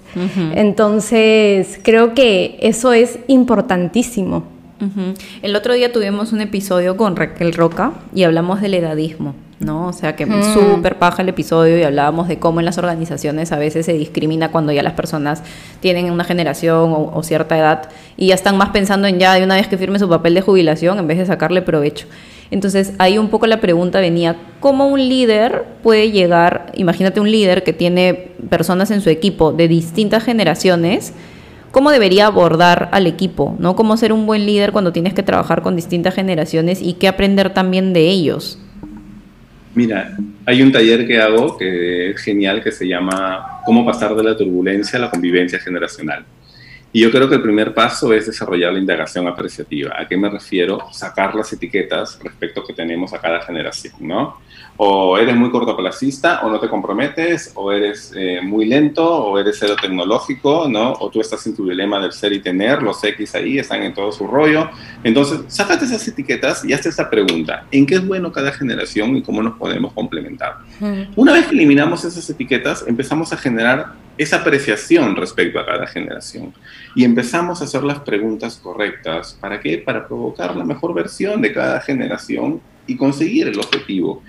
Entonces, 0.55 1.79
creo 1.83 2.13
que 2.13 2.57
eso 2.61 2.93
es 2.93 3.19
importantísimo. 3.27 4.43
El 5.41 5.55
otro 5.55 5.73
día 5.73 5.91
tuvimos 5.91 6.31
un 6.33 6.41
episodio 6.41 6.95
con 6.97 7.15
Raquel 7.15 7.53
Roca 7.53 7.93
y 8.13 8.23
hablamos 8.23 8.61
del 8.61 8.73
edadismo, 8.75 9.33
¿no? 9.59 9.87
O 9.87 9.93
sea, 9.93 10.15
que 10.15 10.25
Mm. 10.25 10.53
súper 10.53 10.97
paja 10.99 11.21
el 11.23 11.29
episodio 11.29 11.79
y 11.79 11.83
hablábamos 11.83 12.27
de 12.27 12.37
cómo 12.39 12.59
en 12.59 12.65
las 12.65 12.77
organizaciones 12.77 13.51
a 13.51 13.57
veces 13.57 13.85
se 13.85 13.93
discrimina 13.93 14.51
cuando 14.51 14.71
ya 14.73 14.83
las 14.83 14.93
personas 14.93 15.41
tienen 15.79 16.11
una 16.11 16.23
generación 16.25 16.91
o, 16.91 17.11
o 17.15 17.23
cierta 17.23 17.57
edad 17.57 17.89
y 18.17 18.27
ya 18.27 18.35
están 18.35 18.57
más 18.57 18.69
pensando 18.69 19.07
en 19.07 19.17
ya 19.17 19.33
de 19.33 19.43
una 19.43 19.55
vez 19.55 19.67
que 19.67 19.77
firme 19.77 19.97
su 19.97 20.09
papel 20.09 20.33
de 20.35 20.41
jubilación 20.41 20.99
en 20.99 21.07
vez 21.07 21.17
de 21.17 21.25
sacarle 21.25 21.61
provecho. 21.61 22.05
Entonces, 22.51 22.93
ahí 22.99 23.17
un 23.17 23.29
poco 23.29 23.47
la 23.47 23.59
pregunta 23.59 23.99
venía, 23.99 24.35
¿cómo 24.59 24.87
un 24.87 24.99
líder 25.09 25.63
puede 25.81 26.11
llegar, 26.11 26.71
imagínate 26.75 27.19
un 27.19 27.31
líder 27.31 27.63
que 27.63 27.73
tiene 27.73 28.31
personas 28.49 28.91
en 28.91 29.01
su 29.01 29.09
equipo 29.09 29.51
de 29.51 29.67
distintas 29.67 30.23
generaciones, 30.23 31.13
cómo 31.71 31.91
debería 31.91 32.27
abordar 32.27 32.89
al 32.91 33.07
equipo, 33.07 33.55
¿no? 33.59 33.75
Cómo 33.75 33.97
ser 33.97 34.13
un 34.13 34.25
buen 34.25 34.45
líder 34.45 34.71
cuando 34.71 34.93
tienes 34.93 35.13
que 35.13 35.23
trabajar 35.23 35.61
con 35.61 35.75
distintas 35.75 36.13
generaciones 36.13 36.81
y 36.81 36.93
qué 36.93 37.07
aprender 37.07 37.53
también 37.53 37.91
de 37.93 38.09
ellos. 38.09 38.59
Mira, 39.73 40.15
hay 40.45 40.61
un 40.61 40.71
taller 40.71 41.05
que 41.05 41.19
hago 41.19 41.57
que 41.57 42.11
es 42.11 42.21
genial 42.21 42.63
que 42.63 42.71
se 42.71 42.87
llama 42.87 43.61
Cómo 43.65 43.85
pasar 43.85 44.15
de 44.15 44.23
la 44.23 44.37
turbulencia 44.37 44.97
a 44.97 45.01
la 45.01 45.09
convivencia 45.09 45.59
generacional. 45.59 46.23
Y 46.95 47.01
yo 47.01 47.11
creo 47.11 47.27
que 47.27 47.35
el 47.35 47.41
primer 47.41 47.73
paso 47.73 48.13
es 48.13 48.25
desarrollar 48.25 48.71
la 48.71 48.79
indagación 48.79 49.27
apreciativa. 49.27 49.99
¿A 49.99 50.07
qué 50.07 50.15
me 50.15 50.29
refiero? 50.29 50.79
Sacar 50.93 51.35
las 51.35 51.51
etiquetas 51.51 52.17
respecto 52.23 52.63
que 52.63 52.71
tenemos 52.71 53.13
a 53.13 53.19
cada 53.19 53.41
generación, 53.41 53.95
¿no? 53.99 54.37
O 54.77 55.17
eres 55.17 55.35
muy 55.35 55.51
cortoplacista, 55.51 56.39
o 56.43 56.49
no 56.49 56.57
te 56.57 56.69
comprometes, 56.69 57.51
o 57.55 57.73
eres 57.73 58.13
eh, 58.15 58.39
muy 58.41 58.63
lento, 58.63 59.05
o 59.05 59.37
eres 59.37 59.57
cero 59.59 59.75
tecnológico, 59.81 60.69
¿no? 60.69 60.93
O 60.93 61.09
tú 61.09 61.19
estás 61.19 61.45
en 61.47 61.53
tu 61.57 61.67
dilema 61.67 61.99
del 61.99 62.13
ser 62.13 62.31
y 62.31 62.39
tener, 62.39 62.81
los 62.81 63.03
X 63.03 63.35
ahí 63.35 63.59
están 63.59 63.83
en 63.83 63.93
todo 63.93 64.13
su 64.13 64.25
rollo. 64.25 64.69
Entonces, 65.03 65.41
sácate 65.47 65.83
esas 65.83 66.07
etiquetas 66.07 66.63
y 66.63 66.71
hazte 66.71 66.87
esta 66.87 67.09
pregunta. 67.09 67.65
¿En 67.71 67.85
qué 67.85 67.95
es 67.95 68.07
bueno 68.07 68.31
cada 68.31 68.53
generación 68.53 69.17
y 69.17 69.21
cómo 69.21 69.43
nos 69.43 69.57
podemos 69.57 69.91
complementar? 69.91 70.59
Una 71.17 71.33
vez 71.33 71.47
que 71.47 71.55
eliminamos 71.55 72.05
esas 72.05 72.29
etiquetas, 72.29 72.85
empezamos 72.87 73.33
a 73.33 73.37
generar 73.37 74.04
esa 74.17 74.37
apreciación 74.37 75.15
respecto 75.15 75.59
a 75.59 75.65
cada 75.65 75.87
generación 75.87 76.53
y 76.95 77.03
empezamos 77.03 77.61
a 77.61 77.65
hacer 77.65 77.83
las 77.83 77.99
preguntas 77.99 78.57
correctas. 78.61 79.37
¿Para 79.39 79.59
qué? 79.59 79.77
Para 79.77 80.07
provocar 80.07 80.55
la 80.55 80.63
mejor 80.63 80.93
versión 80.93 81.41
de 81.41 81.51
cada 81.51 81.81
generación 81.81 82.61
y 82.87 82.95
conseguir 82.95 83.47
el 83.47 83.59
objetivo. 83.59 84.23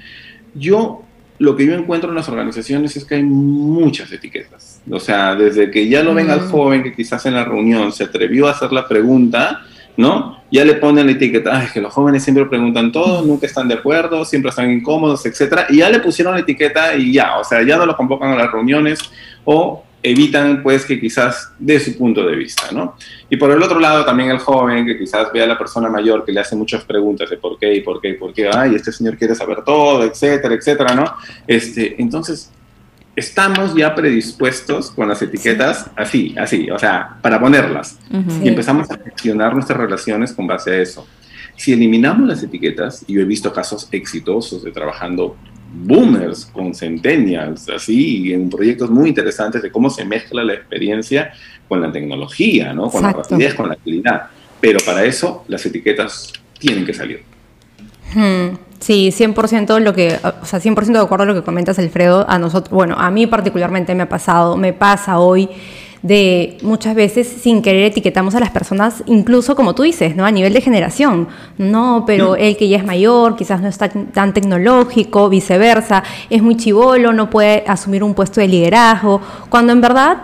Yo, 0.55 1.03
lo 1.39 1.55
que 1.55 1.67
yo 1.67 1.75
encuentro 1.75 2.09
en 2.11 2.17
las 2.17 2.29
organizaciones 2.29 2.97
es 2.97 3.05
que 3.05 3.17
hay 3.17 3.23
muchas 3.23 4.11
etiquetas. 4.11 4.81
O 4.91 4.99
sea, 4.99 5.35
desde 5.35 5.71
que 5.71 5.89
ya 5.89 6.03
lo 6.03 6.15
ven 6.15 6.31
al 6.31 6.43
Mm. 6.43 6.51
joven 6.51 6.83
que 6.83 6.95
quizás 6.95 7.27
en 7.27 7.35
la 7.35 7.45
reunión 7.45 7.93
se 7.93 8.05
atrevió 8.05 8.49
a 8.49 8.53
hacer 8.53 8.73
la 8.73 8.89
pregunta, 8.89 9.65
¿no? 9.97 10.41
Ya 10.51 10.65
le 10.65 10.75
ponen 10.75 11.07
la 11.07 11.13
etiqueta, 11.13 11.59
Ay, 11.59 11.69
que 11.73 11.81
los 11.81 11.93
jóvenes 11.93 12.23
siempre 12.23 12.47
preguntan 12.47 12.93
todo, 12.93 13.23
nunca 13.23 13.47
están 13.47 13.69
de 13.69 13.75
acuerdo, 13.75 14.25
siempre 14.25 14.51
están 14.51 14.71
incómodos, 14.71 15.27
etcétera, 15.27 15.67
y 15.69 15.79
ya 15.79 15.91
le 15.91 16.01
pusieron 16.01 16.35
la 16.35 16.41
etiqueta 16.41 16.95
y 16.95 17.13
ya, 17.13 17.39
o 17.39 17.45
sea, 17.45 17.63
ya 17.63 17.77
no 17.77 17.87
lo 17.87 17.97
convocan 17.97 18.33
a 18.33 18.37
las 18.37 18.53
reuniones 18.53 18.99
o 19.45 19.83
evitan 20.03 20.63
pues 20.63 20.85
que 20.85 21.01
quizás 21.01 21.53
de 21.59 21.81
su 21.81 21.99
punto 21.99 22.25
de 22.25 22.37
vista, 22.37 22.71
¿no? 22.71 22.97
Y 23.29 23.37
por 23.37 23.51
el 23.51 23.61
otro 23.61 23.81
lado 23.81 24.05
también 24.05 24.31
el 24.31 24.39
joven 24.39 24.87
que 24.87 24.97
quizás 24.97 25.33
ve 25.33 25.43
a 25.43 25.47
la 25.47 25.59
persona 25.59 25.89
mayor 25.89 26.25
que 26.25 26.31
le 26.31 26.41
hace 26.41 26.55
muchas 26.55 26.85
preguntas 26.85 27.29
de 27.29 27.37
por 27.39 27.59
qué 27.59 27.75
y 27.75 27.81
por 27.81 28.01
qué 28.01 28.11
y 28.11 28.15
por 28.15 28.33
qué, 28.33 28.49
ay, 28.49 28.77
este 28.77 28.93
señor 28.93 29.17
quiere 29.17 29.35
saber 29.35 29.65
todo, 29.65 30.05
etcétera, 30.05 30.55
etcétera, 30.55 30.95
¿no? 30.95 31.13
Este, 31.47 32.01
entonces, 32.01 32.53
estamos 33.17 33.75
ya 33.75 33.95
predispuestos 33.95 34.91
con 34.91 35.09
las 35.09 35.23
etiquetas 35.23 35.91
así, 35.97 36.35
así, 36.39 36.71
o 36.71 36.79
sea, 36.79 37.17
para 37.23 37.41
ponerlas. 37.41 37.99
Y 38.43 38.49
empezamos 38.49 38.91
a 38.91 38.99
gestionar 38.99 39.55
nuestras 39.55 39.81
relaciones 39.81 40.33
con 40.33 40.47
base 40.47 40.71
a 40.71 40.83
eso. 40.83 41.07
Si 41.57 41.73
eliminamos 41.73 42.29
las 42.29 42.43
etiquetas, 42.43 43.05
y 43.07 43.15
yo 43.15 43.23
he 43.23 43.25
visto 43.25 43.53
casos 43.53 43.89
exitosos 43.91 44.63
de 44.63 44.71
trabajando 44.71 45.37
boomers 45.73 46.47
con 46.47 46.75
centennials, 46.75 47.69
así, 47.71 48.33
en 48.33 48.51
proyectos 48.51 48.91
muy 48.91 49.09
interesantes 49.09 49.63
de 49.63 49.73
cómo 49.73 49.89
se 49.89 50.05
mezcla 50.05 50.45
la 50.45 50.53
experiencia 50.53 51.33
con 51.69 51.81
la 51.81 51.91
tecnología, 51.91 52.75
¿no? 52.75 52.91
Con 52.91 53.03
la 53.03 53.13
rapidez, 53.13 53.55
con 53.55 53.69
la 53.69 53.75
agilidad. 53.75 54.27
Pero 54.61 54.79
para 54.85 55.05
eso 55.05 55.45
las 55.49 55.65
etiquetas 55.65 56.33
tienen 56.59 56.85
que 56.85 56.93
salir. 56.93 57.36
Hmm. 58.17 58.57
Sí, 58.79 59.11
100% 59.11 59.79
lo 59.81 59.93
que, 59.93 60.19
o 60.43 60.47
sea, 60.47 60.61
100% 60.61 60.93
de 60.93 60.99
acuerdo 60.99 61.25
a 61.25 61.27
lo 61.27 61.35
que 61.35 61.43
comentas, 61.43 61.79
Alfredo. 61.79 62.25
A 62.29 62.39
nosotros, 62.39 62.73
bueno, 62.73 62.97
a 62.99 63.11
mí 63.11 63.27
particularmente 63.27 63.95
me 63.95 64.05
ha 64.05 64.09
pasado, 64.09 64.57
me 64.57 64.73
pasa 64.73 65.19
hoy 65.19 65.49
de 66.03 66.57
muchas 66.63 66.95
veces 66.95 67.27
sin 67.27 67.63
querer 67.63 67.85
etiquetamos 67.85 68.35
a 68.35 68.41
las 68.41 68.51
personas, 68.51 69.03
incluso 69.07 69.57
como 69.57 69.75
tú 69.75 69.83
dices, 69.83 70.15
¿no? 70.15 70.25
A 70.25 70.31
nivel 70.31 70.53
de 70.53 70.61
generación. 70.61 71.29
No, 71.59 72.05
pero 72.07 72.33
mm. 72.33 72.37
el 72.39 72.57
que 72.57 72.69
ya 72.69 72.79
es 72.79 72.85
mayor, 72.85 73.37
quizás 73.37 73.61
no 73.61 73.69
está 73.69 73.89
tan 73.89 74.33
tecnológico, 74.33 75.29
viceversa, 75.29 76.03
es 76.31 76.43
muy 76.43 76.57
chivolo, 76.57 77.13
no 77.13 77.29
puede 77.29 77.65
asumir 77.67 78.03
un 78.03 78.15
puesto 78.15 78.41
de 78.41 78.49
liderazgo, 78.49 79.21
cuando 79.49 79.73
en 79.73 79.81
verdad 79.81 80.19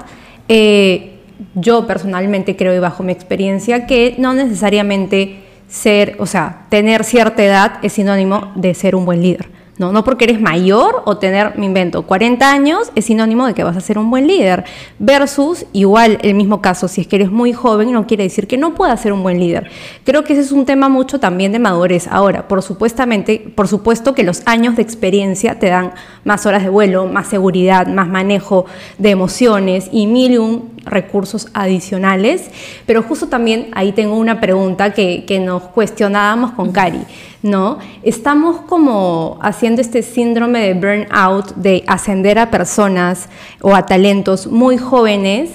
eh, 0.49 1.19
yo 1.55 1.87
personalmente 1.87 2.57
creo 2.57 2.75
y 2.75 2.79
bajo 2.79 3.03
mi 3.03 3.13
experiencia 3.13 3.87
que 3.87 4.15
no 4.19 4.33
necesariamente 4.35 5.42
ser, 5.73 6.17
o 6.19 6.27
sea, 6.27 6.67
tener 6.69 7.03
cierta 7.03 7.43
edad 7.43 7.73
es 7.83 7.95
sinónimo 7.95 8.53
de 8.55 8.75
ser 8.75 8.95
un 8.95 9.07
buen 9.07 9.23
líder. 9.23 9.49
No, 9.79 9.91
no 9.91 10.05
porque 10.05 10.25
eres 10.25 10.39
mayor 10.39 11.03
o 11.07 11.17
tener, 11.17 11.59
me 11.59 11.65
invento, 11.65 12.03
40 12.03 12.53
años 12.53 12.93
es 12.95 13.07
sinónimo 13.07 13.47
de 13.47 13.55
que 13.55 13.65
vas 13.65 13.75
a 13.75 13.81
ser 13.81 13.99
un 13.99 14.11
buen 14.11 14.27
líder. 14.27 14.65
Versus, 14.99 15.65
igual, 15.73 16.19
el 16.21 16.35
mismo 16.35 16.61
caso, 16.61 16.89
si 16.89 17.01
es 17.01 17.07
que 17.07 17.17
eres 17.17 17.31
muy 17.31 17.55
joven, 17.55 17.91
no 17.91 18.07
quiere 18.07 18.25
decir 18.25 18.47
que 18.47 18.59
no 18.59 18.75
puedas 18.75 19.01
ser 19.01 19.15
un 19.15 19.23
buen 19.23 19.41
líder. 19.41 19.71
Creo 20.05 20.25
que 20.25 20.35
ese 20.35 20.43
es 20.43 20.53
un 20.53 20.67
tema 20.67 20.91
mucho 20.91 21.19
también 21.21 21.53
de 21.53 21.59
madurez. 21.59 22.07
Ahora, 22.07 22.49
por 22.49 22.63
supuestamente, 22.63 23.39
por 23.55 23.67
supuesto 23.67 24.15
que 24.15 24.25
los 24.25 24.43
años 24.45 24.77
de 24.77 24.83
experiencia 24.83 25.59
te 25.59 25.69
dan 25.69 25.95
más 26.23 26.45
horas 26.45 26.63
de 26.63 26.69
vuelo, 26.69 27.07
más 27.07 27.29
seguridad, 27.29 27.87
más 27.87 28.09
manejo 28.09 28.67
de 28.99 29.09
emociones 29.09 29.89
y 29.91 30.07
mil 30.07 30.33
y 30.33 30.39
un 30.39 30.72
recursos 30.85 31.49
adicionales. 31.55 32.51
Pero 32.87 33.03
justo 33.03 33.29
también 33.29 33.69
ahí 33.73 33.93
tengo 33.93 34.17
una 34.17 34.41
pregunta 34.41 34.93
que, 34.93 35.25
que 35.25 35.41
nos 35.41 35.63
cuestionábamos 35.63 36.53
con 36.53 36.73
Cari. 36.73 37.01
¿no? 37.43 37.79
Estamos 38.03 38.61
como 38.63 39.39
haciendo 39.43 39.81
este 39.81 40.03
síndrome 40.03 40.61
de 40.61 40.75
burnout, 40.75 41.55
de 41.57 41.83
ascender 41.87 42.39
a 42.39 42.51
personas 42.51 43.29
o 43.61 43.75
a 43.75 43.85
talentos 43.85 44.47
muy 44.47 44.79
jóvenes 44.79 45.51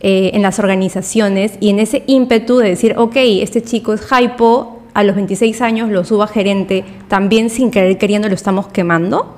eh, 0.00 0.30
en 0.34 0.42
las 0.42 0.58
organizaciones 0.58 1.52
y 1.60 1.70
en 1.70 1.80
ese 1.80 2.04
ímpetu 2.06 2.58
de 2.58 2.70
decir, 2.70 2.94
ok, 2.96 3.16
este 3.16 3.62
chico 3.62 3.92
es 3.92 4.02
hypo, 4.08 4.80
a 4.94 5.04
los 5.04 5.14
26 5.14 5.60
años 5.62 5.90
lo 5.90 6.04
suba 6.04 6.26
gerente, 6.26 6.84
también 7.08 7.50
sin 7.50 7.70
querer 7.70 7.98
queriendo 7.98 8.28
lo 8.28 8.34
estamos 8.34 8.66
quemando. 8.68 9.36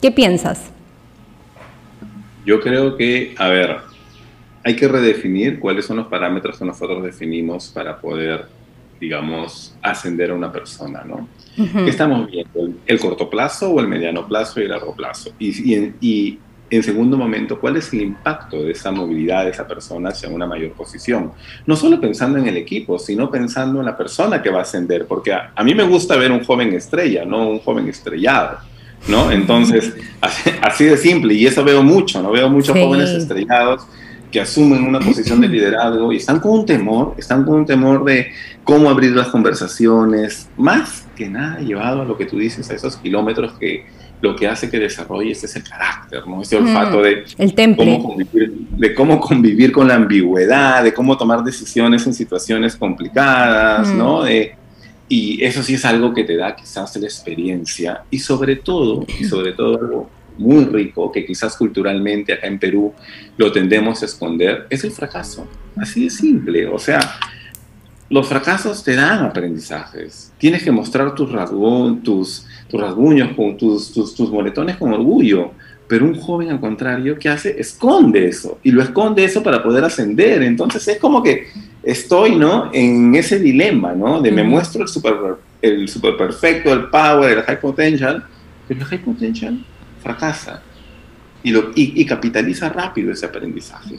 ¿Qué 0.00 0.10
piensas? 0.10 0.70
Yo 2.44 2.60
creo 2.60 2.96
que, 2.96 3.34
a 3.38 3.48
ver, 3.48 3.78
hay 4.66 4.74
que 4.74 4.88
redefinir 4.88 5.60
cuáles 5.60 5.86
son 5.86 5.98
los 5.98 6.08
parámetros 6.08 6.58
que 6.58 6.64
nosotros 6.64 7.04
definimos 7.04 7.68
para 7.68 8.00
poder 8.00 8.46
digamos, 9.00 9.74
ascender 9.82 10.30
a 10.30 10.34
una 10.34 10.50
persona, 10.50 11.04
¿no? 11.04 11.28
¿Qué 11.54 11.90
estamos 11.90 12.30
viendo? 12.30 12.74
¿El, 12.86 12.98
corto 12.98 13.28
plazo 13.30 13.70
o 13.70 13.80
el 13.80 13.88
mediano 13.88 14.26
plazo 14.26 14.60
y 14.60 14.64
el 14.64 14.70
largo 14.70 14.94
plazo? 14.94 15.30
Y, 15.38 15.92
y, 16.00 16.38
en 16.68 16.82
segundo 16.82 17.16
momento, 17.16 17.60
¿cuál 17.60 17.76
es 17.76 17.92
el 17.92 18.00
impacto 18.00 18.64
de 18.64 18.72
esa 18.72 18.90
movilidad 18.90 19.44
de 19.44 19.50
esa 19.50 19.68
persona 19.68 20.08
hacia 20.08 20.28
una 20.28 20.46
mayor 20.46 20.72
posición? 20.72 21.32
No 21.64 21.76
solo 21.76 22.00
pensando 22.00 22.38
en 22.38 22.48
el 22.48 22.56
equipo, 22.56 22.98
sino 22.98 23.30
pensando 23.30 23.78
en 23.78 23.86
la 23.86 23.96
persona 23.96 24.42
que 24.42 24.50
va 24.50 24.60
a 24.60 24.62
ascender, 24.62 25.06
porque 25.06 25.32
a, 25.32 25.62
mí 25.62 25.74
me 25.74 25.84
gusta 25.84 26.16
ver 26.16 26.32
un 26.32 26.42
joven 26.42 26.72
estrella, 26.72 27.24
no 27.24 27.48
un 27.50 27.60
joven 27.60 27.88
estrellado. 27.88 28.58
¿No? 29.08 29.30
Entonces, 29.30 29.94
así, 30.20 30.84
de 30.84 30.96
simple, 30.96 31.34
y 31.34 31.46
eso 31.46 31.62
veo 31.62 31.82
mucho, 31.82 32.20
¿no? 32.20 32.32
Veo 32.32 32.48
muchos 32.48 32.76
jóvenes 32.76 33.10
estrellados 33.10 33.86
que 34.30 34.40
asumen 34.40 34.84
una 34.84 35.00
posición 35.00 35.40
de 35.40 35.48
liderazgo 35.48 36.12
y 36.12 36.16
están 36.16 36.40
con 36.40 36.52
un 36.52 36.66
temor, 36.66 37.14
están 37.16 37.44
con 37.44 37.54
un 37.56 37.66
temor 37.66 38.04
de 38.04 38.32
cómo 38.64 38.90
abrir 38.90 39.12
las 39.12 39.28
conversaciones, 39.28 40.48
más 40.56 41.06
que 41.14 41.28
nada 41.28 41.60
llevado 41.60 42.02
a 42.02 42.04
lo 42.04 42.16
que 42.16 42.26
tú 42.26 42.38
dices, 42.38 42.68
a 42.70 42.74
esos 42.74 42.96
kilómetros 42.96 43.52
que 43.58 43.86
lo 44.20 44.34
que 44.34 44.48
hace 44.48 44.70
que 44.70 44.78
desarrolles 44.78 45.44
ese 45.44 45.62
carácter, 45.62 46.26
¿no? 46.26 46.40
Ese 46.40 46.56
olfato 46.56 47.02
de, 47.02 47.24
El 47.36 47.54
cómo 47.76 48.02
convivir, 48.02 48.52
de 48.70 48.94
cómo 48.94 49.20
convivir 49.20 49.72
con 49.72 49.88
la 49.88 49.94
ambigüedad, 49.94 50.82
de 50.82 50.94
cómo 50.94 51.16
tomar 51.16 51.44
decisiones 51.44 52.06
en 52.06 52.14
situaciones 52.14 52.76
complicadas, 52.76 53.92
¿no? 53.94 54.24
y 55.08 55.44
eso 55.44 55.62
sí 55.62 55.74
es 55.74 55.84
algo 55.84 56.12
que 56.12 56.24
te 56.24 56.36
da 56.36 56.56
quizás 56.56 56.96
la 56.96 57.06
experiencia 57.06 58.02
y 58.10 58.18
sobre 58.18 58.56
todo, 58.56 59.06
y 59.20 59.24
sobre 59.24 59.52
todo 59.52 59.78
algo 59.78 60.10
muy 60.38 60.64
rico 60.64 61.10
que 61.10 61.24
quizás 61.24 61.56
culturalmente 61.56 62.32
acá 62.32 62.46
en 62.46 62.58
Perú 62.58 62.92
lo 63.36 63.52
tendemos 63.52 64.02
a 64.02 64.06
esconder, 64.06 64.66
es 64.70 64.84
el 64.84 64.90
fracaso. 64.90 65.46
Así 65.76 66.04
de 66.04 66.10
simple. 66.10 66.66
O 66.66 66.78
sea, 66.78 67.00
los 68.08 68.28
fracasos 68.28 68.82
te 68.84 68.94
dan 68.94 69.24
aprendizajes. 69.24 70.32
Tienes 70.38 70.62
que 70.62 70.70
mostrar 70.70 71.14
tus, 71.14 71.30
rasguños, 71.30 72.02
tus, 72.02 72.46
tus 72.68 72.80
rasguños, 72.80 73.36
tus, 73.58 73.92
tus, 73.92 74.14
tus 74.14 74.30
moretones 74.30 74.76
con 74.76 74.92
orgullo. 74.92 75.52
Pero 75.88 76.04
un 76.04 76.18
joven, 76.18 76.50
al 76.50 76.60
contrario, 76.60 77.18
¿qué 77.18 77.28
hace? 77.28 77.60
Esconde 77.60 78.26
eso. 78.26 78.58
Y 78.62 78.72
lo 78.72 78.82
esconde 78.82 79.24
eso 79.24 79.42
para 79.42 79.62
poder 79.62 79.84
ascender. 79.84 80.42
Entonces 80.42 80.86
es 80.88 80.98
como 80.98 81.22
que 81.22 81.46
estoy, 81.82 82.36
¿no? 82.36 82.70
En 82.72 83.14
ese 83.14 83.38
dilema, 83.38 83.92
¿no? 83.92 84.20
De 84.20 84.32
me 84.32 84.42
muestro 84.42 84.82
el 84.82 84.88
super, 84.88 85.14
el 85.62 85.88
super 85.88 86.16
perfecto, 86.16 86.72
el 86.72 86.88
power, 86.88 87.38
el 87.38 87.44
high 87.44 87.60
potential. 87.60 88.24
Pero 88.66 88.80
el 88.80 88.86
high 88.86 89.02
potential 89.02 89.64
fracasa 90.06 90.62
y, 91.42 91.50
lo, 91.50 91.70
y, 91.74 92.04
capitaliza 92.06 92.68
rápido 92.68 93.12
ese 93.12 93.26
aprendizaje. 93.26 93.98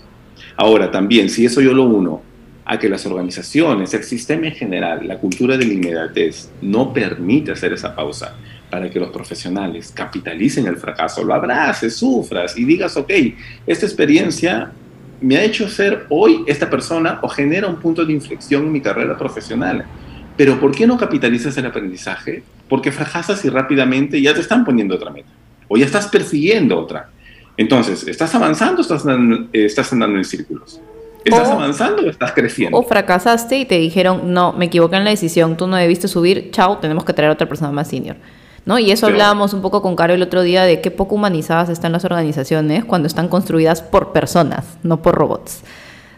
Ahora, 0.55 0.89
también, 0.89 1.29
si 1.29 1.45
eso 1.45 1.61
yo 1.61 1.73
lo 1.73 1.83
uno 1.83 2.21
a 2.65 2.77
que 2.77 2.89
las 2.89 3.05
organizaciones, 3.05 3.93
el 3.93 4.03
sistema 4.03 4.47
en 4.47 4.53
general, 4.53 5.07
la 5.07 5.17
cultura 5.17 5.57
de 5.57 5.65
la 5.65 5.73
inmediatez 5.73 6.49
no 6.61 6.91
permite 6.91 7.51
hacer 7.51 7.73
esa 7.73 7.95
pausa 7.95 8.35
para 8.69 8.89
que 8.89 8.99
los 8.99 9.09
profesionales 9.09 9.93
capitalicen 9.95 10.67
el 10.67 10.75
fracaso, 10.75 11.23
lo 11.23 11.33
abraces, 11.33 11.95
sufras 11.95 12.57
y 12.57 12.65
digas, 12.65 12.97
ok, 12.97 13.11
esta 13.65 13.85
experiencia 13.85 14.71
me 15.21 15.37
ha 15.37 15.43
hecho 15.43 15.69
ser 15.69 16.05
hoy 16.09 16.43
esta 16.47 16.69
persona 16.69 17.19
o 17.21 17.29
genera 17.29 17.67
un 17.67 17.77
punto 17.77 18.05
de 18.05 18.11
inflexión 18.11 18.65
en 18.65 18.71
mi 18.73 18.81
carrera 18.81 19.17
profesional. 19.17 19.85
Pero 20.35 20.59
¿por 20.59 20.75
qué 20.75 20.85
no 20.85 20.97
capitalizas 20.97 21.57
el 21.57 21.65
aprendizaje? 21.65 22.43
Porque 22.67 22.91
fracasas 22.91 23.43
y 23.45 23.49
rápidamente 23.49 24.21
ya 24.21 24.33
te 24.33 24.41
están 24.41 24.65
poniendo 24.65 24.95
otra 24.95 25.11
meta 25.11 25.29
o 25.67 25.77
ya 25.77 25.85
estás 25.85 26.07
persiguiendo 26.07 26.79
otra. 26.79 27.09
Entonces, 27.57 28.07
¿estás 28.07 28.33
avanzando 28.35 28.79
o 28.79 28.81
estás, 28.81 29.03
estás 29.51 29.93
andando 29.93 30.17
en 30.17 30.25
círculos? 30.25 30.79
¿Estás 31.25 31.49
avanzando 31.49 32.03
o 32.03 32.09
estás 32.09 32.31
creciendo? 32.31 32.77
O 32.77 32.83
fracasaste 32.83 33.57
y 33.57 33.65
te 33.65 33.77
dijeron, 33.77 34.33
no, 34.33 34.53
me 34.53 34.65
equivoqué 34.65 34.95
en 34.95 35.03
la 35.03 35.09
decisión, 35.09 35.57
tú 35.57 35.67
no 35.67 35.75
debiste 35.75 36.07
subir, 36.07 36.51
chao, 36.51 36.77
tenemos 36.77 37.03
que 37.03 37.13
traer 37.13 37.31
a 37.31 37.33
otra 37.33 37.49
persona 37.49 37.71
más 37.71 37.89
senior. 37.89 38.15
¿No? 38.65 38.77
Y 38.77 38.91
eso 38.91 39.07
hablábamos 39.07 39.53
un 39.53 39.61
poco 39.61 39.81
con 39.81 39.95
Caro 39.95 40.13
el 40.13 40.21
otro 40.21 40.41
día 40.41 40.63
de 40.63 40.81
qué 40.81 40.91
poco 40.91 41.15
humanizadas 41.15 41.69
están 41.69 41.93
las 41.93 42.03
organizaciones 42.03 42.83
cuando 42.83 43.07
están 43.07 43.29
construidas 43.29 43.81
por 43.81 44.11
personas, 44.11 44.77
no 44.83 45.01
por 45.01 45.15
robots. 45.15 45.63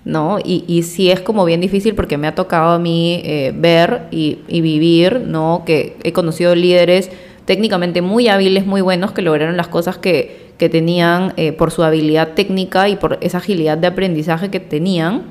¿no? 0.03 0.39
Y, 0.43 0.63
y 0.67 0.81
sí 0.81 1.12
es 1.12 1.19
como 1.19 1.45
bien 1.45 1.62
difícil 1.62 1.93
porque 1.93 2.17
me 2.17 2.27
ha 2.27 2.33
tocado 2.33 2.71
a 2.71 2.79
mí 2.79 3.21
eh, 3.23 3.53
ver 3.55 4.07
y, 4.09 4.39
y, 4.47 4.62
vivir, 4.62 5.21
¿no? 5.27 5.63
Que 5.65 5.97
he 6.03 6.13
conocido 6.13 6.55
líderes 6.55 7.12
técnicamente 7.49 8.03
muy 8.03 8.27
hábiles, 8.27 8.67
muy 8.67 8.81
buenos, 8.81 9.12
que 9.12 9.23
lograron 9.23 9.57
las 9.57 9.67
cosas 9.67 9.97
que, 9.97 10.51
que 10.59 10.69
tenían 10.69 11.33
eh, 11.35 11.51
por 11.51 11.71
su 11.71 11.81
habilidad 11.81 12.35
técnica 12.35 12.89
y 12.89 12.95
por 12.95 13.17
esa 13.21 13.39
agilidad 13.39 13.75
de 13.75 13.88
aprendizaje 13.88 14.51
que 14.51 14.59
tenían, 14.59 15.23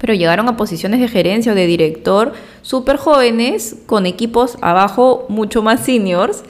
pero 0.00 0.14
llegaron 0.14 0.48
a 0.48 0.56
posiciones 0.56 0.98
de 0.98 1.06
gerencia 1.06 1.52
o 1.52 1.54
de 1.54 1.68
director 1.68 2.32
súper 2.62 2.96
jóvenes, 2.96 3.76
con 3.86 4.04
equipos 4.04 4.58
abajo 4.62 5.26
mucho 5.28 5.62
más 5.62 5.78
seniors. 5.78 6.42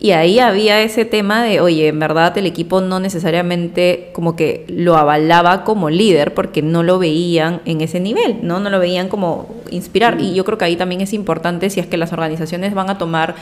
Y 0.00 0.12
ahí 0.12 0.40
había 0.40 0.80
ese 0.80 1.04
tema 1.04 1.44
de, 1.44 1.60
oye, 1.60 1.86
en 1.86 2.00
verdad 2.00 2.36
el 2.36 2.46
equipo 2.46 2.80
no 2.80 2.98
necesariamente 2.98 4.10
como 4.14 4.34
que 4.34 4.64
lo 4.66 4.96
avalaba 4.96 5.62
como 5.62 5.90
líder 5.90 6.34
porque 6.34 6.62
no 6.62 6.82
lo 6.82 6.98
veían 6.98 7.60
en 7.66 7.82
ese 7.82 8.00
nivel, 8.00 8.38
¿no? 8.42 8.58
No 8.58 8.70
lo 8.70 8.80
veían 8.80 9.08
como 9.08 9.46
inspirar. 9.70 10.18
Y 10.20 10.34
yo 10.34 10.44
creo 10.44 10.58
que 10.58 10.64
ahí 10.64 10.74
también 10.74 11.02
es 11.02 11.12
importante 11.12 11.68
si 11.68 11.78
es 11.78 11.86
que 11.86 11.98
las 11.98 12.12
organizaciones 12.12 12.74
van 12.74 12.88
a 12.88 12.96
tomar 12.96 13.36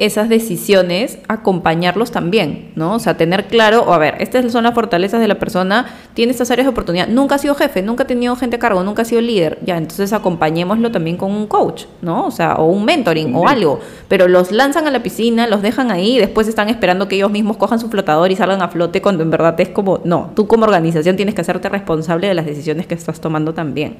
esas 0.00 0.30
decisiones, 0.30 1.18
acompañarlos 1.28 2.10
también, 2.10 2.72
¿no? 2.74 2.94
O 2.94 2.98
sea, 2.98 3.18
tener 3.18 3.48
claro, 3.48 3.82
o 3.82 3.92
a 3.92 3.98
ver, 3.98 4.16
estas 4.18 4.50
son 4.50 4.64
las 4.64 4.72
fortalezas 4.74 5.20
de 5.20 5.28
la 5.28 5.38
persona, 5.38 5.94
tiene 6.14 6.32
estas 6.32 6.50
áreas 6.50 6.64
de 6.64 6.70
oportunidad, 6.70 7.06
nunca 7.06 7.34
ha 7.34 7.38
sido 7.38 7.54
jefe, 7.54 7.82
nunca 7.82 8.04
ha 8.04 8.06
tenido 8.06 8.34
gente 8.34 8.56
a 8.56 8.58
cargo, 8.58 8.82
nunca 8.82 9.02
ha 9.02 9.04
sido 9.04 9.20
líder, 9.20 9.58
ya, 9.62 9.76
entonces 9.76 10.14
acompañémoslo 10.14 10.90
también 10.90 11.18
con 11.18 11.30
un 11.30 11.46
coach, 11.46 11.84
¿no? 12.00 12.26
O 12.26 12.30
sea, 12.30 12.54
o 12.54 12.64
un 12.64 12.86
mentoring 12.86 13.34
o 13.34 13.46
algo, 13.46 13.80
pero 14.08 14.26
los 14.26 14.52
lanzan 14.52 14.86
a 14.86 14.90
la 14.90 15.02
piscina, 15.02 15.46
los 15.46 15.60
dejan 15.60 15.90
ahí, 15.90 16.16
y 16.16 16.18
después 16.18 16.48
están 16.48 16.70
esperando 16.70 17.06
que 17.06 17.16
ellos 17.16 17.30
mismos 17.30 17.58
cojan 17.58 17.78
su 17.78 17.90
flotador 17.90 18.30
y 18.30 18.36
salgan 18.36 18.62
a 18.62 18.68
flote 18.68 19.02
cuando 19.02 19.22
en 19.22 19.30
verdad 19.30 19.60
es 19.60 19.68
como, 19.68 20.00
no, 20.04 20.32
tú 20.34 20.46
como 20.46 20.64
organización 20.64 21.16
tienes 21.16 21.34
que 21.34 21.42
hacerte 21.42 21.68
responsable 21.68 22.26
de 22.26 22.32
las 22.32 22.46
decisiones 22.46 22.86
que 22.86 22.94
estás 22.94 23.20
tomando 23.20 23.52
también. 23.52 23.98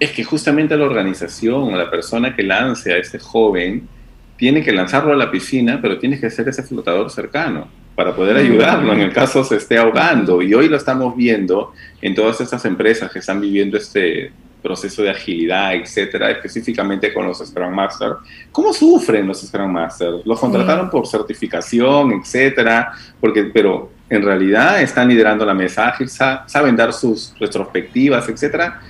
Es 0.00 0.12
que 0.12 0.24
justamente 0.24 0.74
la 0.74 0.86
organización 0.86 1.74
o 1.74 1.76
la 1.76 1.90
persona 1.90 2.34
que 2.34 2.42
lance 2.42 2.94
a 2.94 2.96
este 2.96 3.18
joven, 3.18 3.88
tiene 4.36 4.62
que 4.62 4.72
lanzarlo 4.72 5.12
a 5.12 5.16
la 5.16 5.30
piscina, 5.30 5.78
pero 5.80 5.98
tienes 5.98 6.20
que 6.20 6.30
ser 6.30 6.48
ese 6.48 6.62
flotador 6.62 7.10
cercano 7.10 7.68
para 7.94 8.14
poder 8.14 8.36
ayudarlo 8.36 8.92
en 8.92 9.00
el 9.00 9.12
caso 9.12 9.42
se 9.42 9.56
esté 9.56 9.78
ahogando. 9.78 10.42
Y 10.42 10.52
hoy 10.52 10.68
lo 10.68 10.76
estamos 10.76 11.16
viendo 11.16 11.72
en 12.02 12.14
todas 12.14 12.40
estas 12.42 12.64
empresas 12.66 13.10
que 13.10 13.20
están 13.20 13.40
viviendo 13.40 13.78
este 13.78 14.32
proceso 14.62 15.02
de 15.02 15.10
agilidad, 15.10 15.74
etcétera, 15.74 16.30
específicamente 16.30 17.14
con 17.14 17.26
los 17.26 17.38
Scrum 17.38 17.72
Masters. 17.72 18.16
¿Cómo 18.52 18.72
sufren 18.74 19.26
los 19.26 19.40
Scrum 19.40 19.72
Masters? 19.72 20.26
Los 20.26 20.38
contrataron 20.38 20.90
por 20.90 21.06
certificación, 21.06 22.12
etcétera, 22.12 22.92
porque, 23.18 23.44
pero 23.44 23.90
en 24.10 24.22
realidad 24.22 24.82
están 24.82 25.08
liderando 25.08 25.46
la 25.46 25.54
mesa 25.54 25.88
ágil, 25.88 26.08
saben 26.08 26.76
dar 26.76 26.92
sus 26.92 27.34
retrospectivas, 27.38 28.28
etcétera 28.28 28.80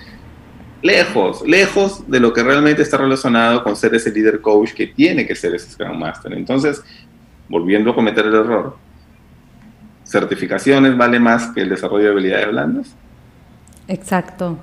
lejos, 0.83 1.43
lejos 1.47 2.09
de 2.09 2.21
lo 2.21 2.33
que 2.33 2.43
realmente 2.43 2.83
está 2.83 2.97
relacionado 2.97 3.63
con 3.65 3.77
ser 3.77 3.95
ese 3.95 4.11
líder 4.11 4.41
coach 4.41 4.73
que 4.73 4.87
tiene 4.87 5.27
que 5.27 5.35
ser 5.35 5.55
ese 5.55 5.71
Scrum 5.71 5.99
Master. 5.99 6.33
Entonces, 6.33 6.83
volviendo 7.49 7.91
a 7.91 7.95
cometer 7.95 8.27
el 8.27 8.35
error, 8.35 8.77
certificaciones 10.05 10.97
vale 10.97 11.19
más 11.19 11.49
que 11.49 11.63
el 11.63 11.69
desarrollo 11.69 12.05
de 12.05 12.11
habilidades 12.11 12.49
blandas. 12.49 12.95
Exacto. 13.89 14.59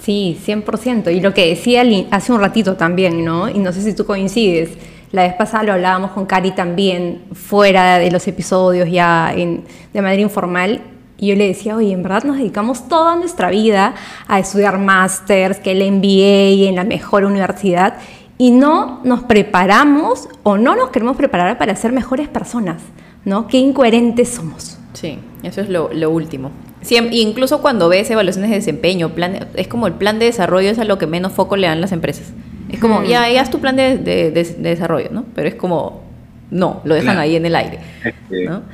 Sí, 0.00 0.38
100%. 0.44 1.14
Y 1.14 1.20
lo 1.20 1.32
que 1.34 1.48
decía 1.48 1.82
hace 2.10 2.32
un 2.32 2.40
ratito 2.40 2.76
también, 2.76 3.24
¿no? 3.24 3.48
Y 3.48 3.58
no 3.58 3.72
sé 3.72 3.82
si 3.82 3.94
tú 3.94 4.04
coincides. 4.04 4.70
La 5.12 5.22
vez 5.22 5.34
pasada 5.34 5.62
lo 5.62 5.72
hablábamos 5.72 6.10
con 6.10 6.26
Cari 6.26 6.50
también, 6.50 7.22
fuera 7.32 7.98
de 7.98 8.10
los 8.10 8.26
episodios, 8.28 8.90
ya 8.90 9.32
de 9.34 10.02
manera 10.02 10.20
informal, 10.20 10.80
y 11.18 11.28
yo 11.28 11.34
le 11.34 11.46
decía, 11.46 11.76
oye, 11.76 11.92
en 11.92 12.02
verdad 12.02 12.24
nos 12.24 12.36
dedicamos 12.36 12.88
toda 12.88 13.16
nuestra 13.16 13.50
vida 13.50 13.94
a 14.28 14.38
estudiar 14.38 14.78
másters, 14.78 15.58
que 15.58 15.72
el 15.72 15.92
MBA 15.92 16.68
en 16.68 16.76
la 16.76 16.84
mejor 16.84 17.24
universidad, 17.24 17.94
y 18.38 18.50
no 18.50 19.00
nos 19.02 19.22
preparamos 19.22 20.28
o 20.42 20.58
no 20.58 20.76
nos 20.76 20.90
queremos 20.90 21.16
preparar 21.16 21.56
para 21.56 21.74
ser 21.74 21.92
mejores 21.92 22.28
personas, 22.28 22.82
¿no? 23.24 23.46
Qué 23.46 23.56
incoherentes 23.58 24.28
somos. 24.28 24.78
Sí, 24.92 25.18
eso 25.42 25.62
es 25.62 25.70
lo, 25.70 26.10
último. 26.10 26.50
incluso 27.12 27.62
cuando 27.62 27.88
ves 27.88 28.10
evaluaciones 28.10 28.50
de 28.50 28.56
desempeño, 28.56 29.10
plan, 29.10 29.48
es 29.54 29.68
como 29.68 29.86
el 29.86 29.94
plan 29.94 30.18
de 30.18 30.26
desarrollo 30.26 30.70
es 30.70 30.78
a 30.78 30.84
lo 30.84 30.98
que 30.98 31.06
menos 31.06 31.32
foco 31.32 31.56
le 31.56 31.66
dan 31.66 31.80
las 31.80 31.92
empresas. 31.92 32.32
Es 32.68 32.78
como, 32.78 33.04
ya, 33.04 33.30
ya 33.30 33.40
haz 33.40 33.50
tu 33.50 33.60
plan 33.60 33.76
de, 33.76 33.96
de 33.98 34.30
desarrollo, 34.58 35.08
¿no? 35.12 35.24
Pero 35.34 35.48
es 35.48 35.54
como, 35.54 36.05
no, 36.50 36.80
lo 36.84 36.94
dejan 36.94 37.18
ahí 37.18 37.36
en 37.36 37.46
el 37.46 37.56
aire. 37.56 37.80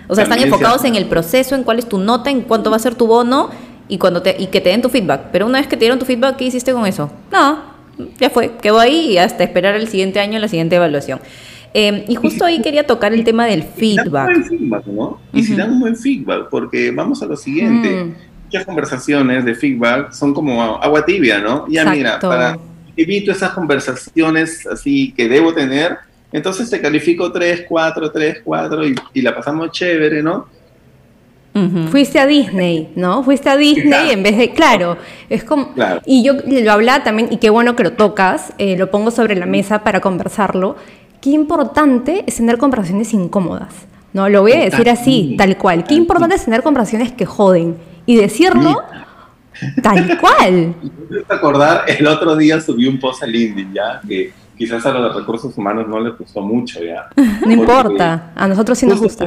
O 0.08 0.14
sea, 0.14 0.24
están 0.24 0.40
enfocados 0.40 0.84
en 0.84 0.94
el 0.94 1.06
proceso, 1.06 1.54
en 1.54 1.64
cuál 1.64 1.78
es 1.78 1.88
tu 1.88 1.98
nota, 1.98 2.30
en 2.30 2.42
cuánto 2.42 2.70
va 2.70 2.76
a 2.76 2.80
ser 2.80 2.94
tu 2.94 3.06
bono 3.06 3.50
y, 3.88 3.98
cuando 3.98 4.22
te, 4.22 4.36
y 4.38 4.46
que 4.46 4.60
te 4.60 4.70
den 4.70 4.82
tu 4.82 4.88
feedback. 4.88 5.28
Pero 5.32 5.46
una 5.46 5.58
vez 5.58 5.66
que 5.66 5.76
te 5.76 5.80
dieron 5.80 5.98
tu 5.98 6.04
feedback, 6.04 6.36
¿qué 6.36 6.44
hiciste 6.44 6.72
con 6.72 6.86
eso? 6.86 7.10
No, 7.30 7.58
ya 8.18 8.30
fue, 8.30 8.52
quedó 8.60 8.78
ahí 8.78 9.12
y 9.12 9.18
hasta 9.18 9.44
esperar 9.44 9.74
el 9.74 9.88
siguiente 9.88 10.20
año 10.20 10.38
la 10.38 10.48
siguiente 10.48 10.76
evaluación. 10.76 11.20
Em, 11.74 12.04
y 12.06 12.14
justo 12.14 12.44
ahí 12.44 12.60
quería 12.60 12.86
tocar 12.86 13.14
el 13.14 13.24
tema 13.24 13.46
del 13.46 13.62
feedback. 13.62 14.30
Y 14.30 14.42
si 14.42 14.46
dan 14.46 14.52
un 14.52 14.68
buen 14.68 14.84
feedback, 14.84 14.86
¿no? 14.86 15.20
Y 15.32 15.42
si 15.42 15.54
dan 15.54 15.70
un 15.72 15.80
buen 15.80 15.96
feedback, 15.96 16.48
porque 16.50 16.90
vamos 16.90 17.22
a 17.22 17.26
lo 17.26 17.36
siguiente. 17.36 18.04
Mm. 18.04 18.14
Muchas 18.44 18.66
conversaciones 18.66 19.44
de 19.46 19.54
feedback 19.54 20.12
son 20.12 20.34
como 20.34 20.62
agua 20.62 21.04
tibia, 21.06 21.38
¿no? 21.38 21.66
Ya 21.68 21.86
mira, 21.86 22.18
para 22.20 22.58
evito 22.94 23.32
esas 23.32 23.52
conversaciones 23.52 24.66
así 24.66 25.14
que 25.16 25.26
debo 25.26 25.54
tener, 25.54 25.96
entonces 26.32 26.70
te 26.70 26.80
califico 26.80 27.30
3, 27.30 27.64
4, 27.68 28.10
3, 28.10 28.40
4 28.44 28.82
y, 29.14 29.22
la 29.22 29.34
pasamos 29.34 29.70
chévere, 29.70 30.22
¿no? 30.22 30.46
Fuiste 31.90 32.18
a 32.18 32.26
Disney, 32.26 32.92
¿no? 32.96 33.22
Fuiste 33.22 33.50
a 33.50 33.56
Disney 33.58 34.10
en 34.10 34.22
vez 34.22 34.38
de, 34.38 34.52
claro, 34.52 34.96
es 35.28 35.44
como, 35.44 35.74
y 36.06 36.24
yo 36.24 36.34
lo 36.46 36.72
hablaba 36.72 37.04
también, 37.04 37.28
y 37.30 37.36
qué 37.36 37.50
bueno 37.50 37.76
que 37.76 37.82
lo 37.82 37.92
tocas, 37.92 38.54
eh, 38.56 38.78
lo 38.78 38.90
pongo 38.90 39.10
sobre 39.10 39.36
la 39.36 39.44
mesa 39.44 39.84
para 39.84 40.00
conversarlo, 40.00 40.76
qué 41.20 41.30
importante 41.30 42.24
es 42.26 42.36
tener 42.36 42.56
conversaciones 42.56 43.12
incómodas, 43.12 43.74
¿no? 44.14 44.30
Lo 44.30 44.40
voy 44.40 44.52
a 44.52 44.60
decir 44.60 44.88
así, 44.88 45.34
tal 45.36 45.58
cual, 45.58 45.84
qué 45.84 45.92
importante 45.92 46.36
es 46.36 46.44
tener 46.46 46.62
conversaciones 46.62 47.12
que 47.12 47.26
joden, 47.26 47.76
y 48.06 48.16
decirlo 48.16 48.82
tal 49.82 50.18
cual. 50.18 50.74
acordar, 51.28 51.84
el 51.86 52.06
otro 52.06 52.36
día 52.36 52.60
subí 52.60 52.86
un 52.86 52.98
post 52.98 53.22
a 53.22 53.26
LinkedIn, 53.26 53.72
¿ya? 53.74 54.00
Que 54.06 54.32
quizás 54.62 54.86
a 54.86 54.92
los 54.92 55.16
recursos 55.16 55.58
humanos 55.58 55.88
no 55.88 55.98
les 55.98 56.16
gustó 56.16 56.40
mucho 56.40 56.78
ya. 56.84 57.08
No 57.44 57.50
importa, 57.50 58.32
a 58.36 58.46
nosotros 58.46 58.78
sí 58.78 58.86
nos 58.86 59.00
gusta. 59.00 59.26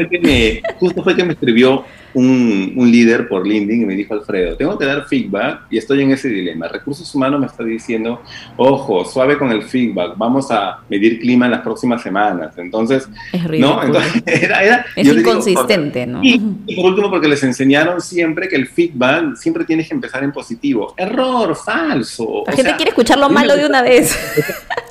justo 0.80 1.04
fue 1.04 1.15
que 1.15 1.26
me 1.26 1.34
escribió 1.34 1.84
un, 2.13 2.74
un, 2.78 2.89
líder 2.89 3.28
por 3.28 3.45
LinkedIn 3.45 3.82
y 3.82 3.86
me 3.86 3.93
dijo, 3.93 4.13
Alfredo, 4.13 4.56
tengo 4.56 4.78
que 4.78 4.86
dar 4.86 5.06
feedback 5.06 5.63
y 5.69 5.78
estoy 5.78 6.02
en 6.02 6.12
ese 6.12 6.30
dilema. 6.30 6.69
Recursos 6.69 7.13
humanos 7.13 7.41
me 7.41 7.48
está 7.48 7.65
diciendo, 7.65 8.21
ojo, 8.56 9.04
suave 9.04 9.38
con 9.38 9.52
el 9.52 9.63
feedback, 9.63 10.13
vamos 10.15 10.50
a 10.50 10.80
medir 10.89 11.19
clima 11.19 11.45
en 11.45 11.52
las 11.52 11.62
próximas 11.62 12.02
semanas. 12.02 12.58
Entonces, 12.58 13.10
es 13.34 13.60
¿no? 13.60 13.82
era, 14.26 14.86
es 14.95 15.08
inconsistente, 15.08 16.08
¿no? 16.08 16.21
Y, 16.24 16.39
por 16.76 16.86
último, 16.86 17.10
porque 17.10 17.28
les 17.28 17.43
enseñaron 17.43 18.00
siempre 18.00 18.48
que 18.48 18.56
el 18.56 18.67
feedback 18.67 19.36
siempre 19.36 19.65
tienes 19.65 19.89
que 19.89 19.95
empezar 19.95 20.24
en 20.24 20.32
positivo. 20.32 20.93
Error, 20.95 21.54
falso. 21.58 22.43
La 22.48 22.54
gente 22.54 22.76
quiere 22.78 22.89
escuchar 22.91 23.19
lo 23.19 23.30
malo 23.30 23.58
de 23.58 23.65
una 23.65 23.82
vez. 23.82 24.17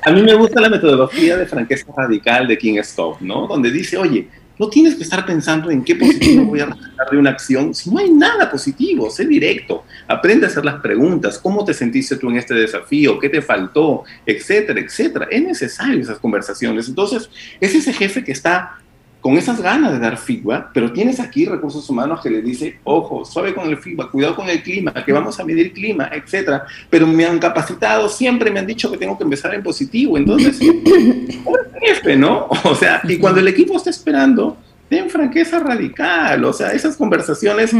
A 0.05 0.11
mí 0.11 0.21
me 0.21 0.35
gusta 0.35 0.61
la 0.61 0.69
metodología 0.69 1.35
de 1.35 1.47
franqueza 1.47 1.87
radical 1.97 2.47
de 2.47 2.59
King 2.59 2.77
Stop, 2.77 3.21
¿no? 3.21 3.47
Donde 3.47 3.71
dice, 3.71 3.97
oye, 3.97 4.27
no 4.59 4.69
tienes 4.69 4.93
que 4.93 5.01
estar 5.01 5.25
pensando 5.25 5.71
en 5.71 5.83
qué 5.83 5.95
positivo 5.95 6.45
voy 6.45 6.59
a 6.59 6.67
rescatar 6.67 7.09
de 7.09 7.17
una 7.17 7.31
acción 7.31 7.73
si 7.73 7.89
no 7.89 7.97
hay 7.97 8.11
nada 8.11 8.51
positivo. 8.51 9.09
Sé 9.09 9.25
directo. 9.25 9.83
Aprende 10.07 10.45
a 10.45 10.49
hacer 10.49 10.63
las 10.63 10.79
preguntas. 10.79 11.39
¿Cómo 11.39 11.65
te 11.65 11.73
sentiste 11.73 12.17
tú 12.17 12.29
en 12.29 12.37
este 12.37 12.53
desafío? 12.53 13.19
¿Qué 13.19 13.29
te 13.29 13.41
faltó? 13.41 14.03
Etcétera, 14.27 14.79
etcétera. 14.79 15.27
Es 15.31 15.43
necesario 15.43 15.99
esas 15.99 16.19
conversaciones. 16.19 16.87
Entonces, 16.87 17.27
es 17.59 17.73
ese 17.73 17.91
jefe 17.91 18.23
que 18.23 18.31
está 18.31 18.77
con 19.25 19.39
esas 19.39 19.59
ganas 19.59 19.91
de 19.91 19.97
dar 19.97 20.17
feedback, 20.17 20.69
pero 20.71 20.93
tienes 20.93 21.19
aquí 21.19 21.47
recursos 21.47 21.89
humanos 21.89 22.21
que 22.21 22.29
le 22.29 22.43
dice, 22.43 22.77
ojo, 22.83 23.25
suave 23.25 23.55
con 23.55 23.67
el 23.67 23.79
feedback, 23.79 24.11
cuidado 24.11 24.35
con 24.35 24.47
el 24.47 24.61
clima, 24.61 24.93
que 25.03 25.11
vamos 25.11 25.39
a 25.39 25.43
medir 25.43 25.73
clima, 25.73 26.11
etcétera. 26.13 26.63
Pero 26.91 27.07
me 27.07 27.25
han 27.25 27.39
capacitado, 27.39 28.07
siempre 28.07 28.51
me 28.51 28.59
han 28.59 28.67
dicho 28.67 28.91
que 28.91 28.99
tengo 28.99 29.17
que 29.17 29.23
empezar 29.23 29.55
en 29.55 29.63
positivo. 29.63 30.15
Entonces, 30.15 30.59
jefe, 31.81 32.15
¿no? 32.15 32.49
O 32.65 32.75
sea, 32.75 33.01
y 33.03 33.17
cuando 33.17 33.39
el 33.39 33.47
equipo 33.47 33.75
está 33.75 33.89
esperando, 33.89 34.57
ten 34.89 35.09
franqueza 35.09 35.57
radical, 35.57 36.45
o 36.45 36.53
sea, 36.53 36.73
esas 36.73 36.95
conversaciones 36.95 37.73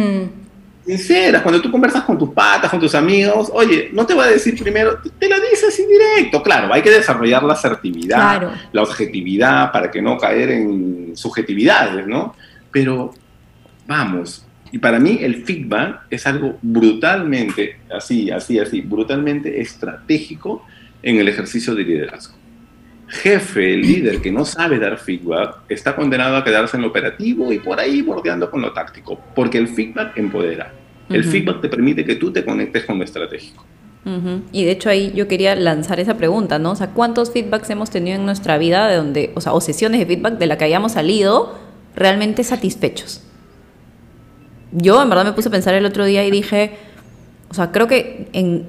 sinceras, 0.85 1.41
cuando 1.41 1.61
tú 1.61 1.71
conversas 1.71 2.03
con 2.03 2.17
tus 2.17 2.29
patas, 2.29 2.69
con 2.69 2.79
tus 2.79 2.93
amigos, 2.93 3.49
oye, 3.53 3.89
no 3.91 4.05
te 4.05 4.13
va 4.13 4.25
a 4.25 4.27
decir 4.27 4.57
primero, 4.61 4.99
te 5.17 5.27
lo 5.27 5.35
dices 5.39 5.65
así 5.69 5.83
directo, 5.85 6.43
claro, 6.43 6.73
hay 6.73 6.81
que 6.81 6.91
desarrollar 6.91 7.43
la 7.43 7.53
asertividad, 7.53 8.53
la 8.71 8.83
objetividad 8.83 9.71
para 9.71 9.89
que 9.89 10.01
no 10.01 10.17
caer 10.17 10.51
en 10.51 11.17
subjetividades, 11.17 12.05
¿no? 12.05 12.35
Pero 12.71 13.13
vamos, 13.87 14.45
y 14.71 14.77
para 14.77 14.99
mí 14.99 15.19
el 15.21 15.43
feedback 15.43 16.01
es 16.09 16.27
algo 16.27 16.57
brutalmente, 16.61 17.79
así, 17.95 18.29
así, 18.29 18.59
así, 18.59 18.81
brutalmente 18.81 19.61
estratégico 19.61 20.65
en 21.01 21.17
el 21.17 21.27
ejercicio 21.27 21.73
de 21.73 21.83
liderazgo. 21.83 22.34
Jefe, 23.21 23.77
líder 23.77 24.21
que 24.21 24.31
no 24.31 24.45
sabe 24.45 24.77
dar 24.77 24.97
feedback, 24.97 25.57
está 25.69 25.95
condenado 25.95 26.37
a 26.37 26.43
quedarse 26.43 26.77
en 26.77 26.83
lo 26.83 26.89
operativo 26.89 27.51
y 27.51 27.59
por 27.59 27.79
ahí 27.79 28.01
bordeando 28.01 28.49
con 28.51 28.61
lo 28.61 28.73
táctico, 28.73 29.19
porque 29.33 29.57
el 29.57 29.67
feedback 29.67 30.17
empodera. 30.17 30.73
El 31.09 31.23
feedback 31.23 31.61
te 31.61 31.69
permite 31.69 32.03
que 32.03 32.15
tú 32.15 32.31
te 32.31 32.43
conectes 32.43 32.83
con 32.85 32.97
lo 32.97 33.03
estratégico. 33.03 33.63
Y 34.51 34.65
de 34.65 34.71
hecho 34.71 34.89
ahí 34.89 35.11
yo 35.15 35.27
quería 35.27 35.55
lanzar 35.55 35.99
esa 35.99 36.15
pregunta, 36.15 36.59
¿no? 36.59 36.71
O 36.71 36.75
sea, 36.75 36.91
¿cuántos 36.91 37.31
feedbacks 37.31 37.71
hemos 37.71 37.89
tenido 37.89 38.17
en 38.17 38.25
nuestra 38.25 38.59
vida 38.59 38.87
de 38.87 38.97
donde, 38.97 39.31
o 39.33 39.41
sea, 39.41 39.53
o 39.53 39.61
sesiones 39.61 39.99
de 39.99 40.05
feedback 40.05 40.37
de 40.37 40.45
la 40.45 40.59
que 40.59 40.65
hayamos 40.65 40.91
salido 40.91 41.57
realmente 41.95 42.43
satisfechos? 42.43 43.23
Yo 44.71 45.01
en 45.01 45.09
verdad 45.09 45.25
me 45.25 45.31
puse 45.33 45.47
a 45.47 45.51
pensar 45.51 45.73
el 45.73 45.85
otro 45.87 46.05
día 46.05 46.23
y 46.23 46.29
dije, 46.29 46.77
o 47.49 47.53
sea, 47.55 47.71
creo 47.71 47.87
que 47.87 48.27
en 48.33 48.67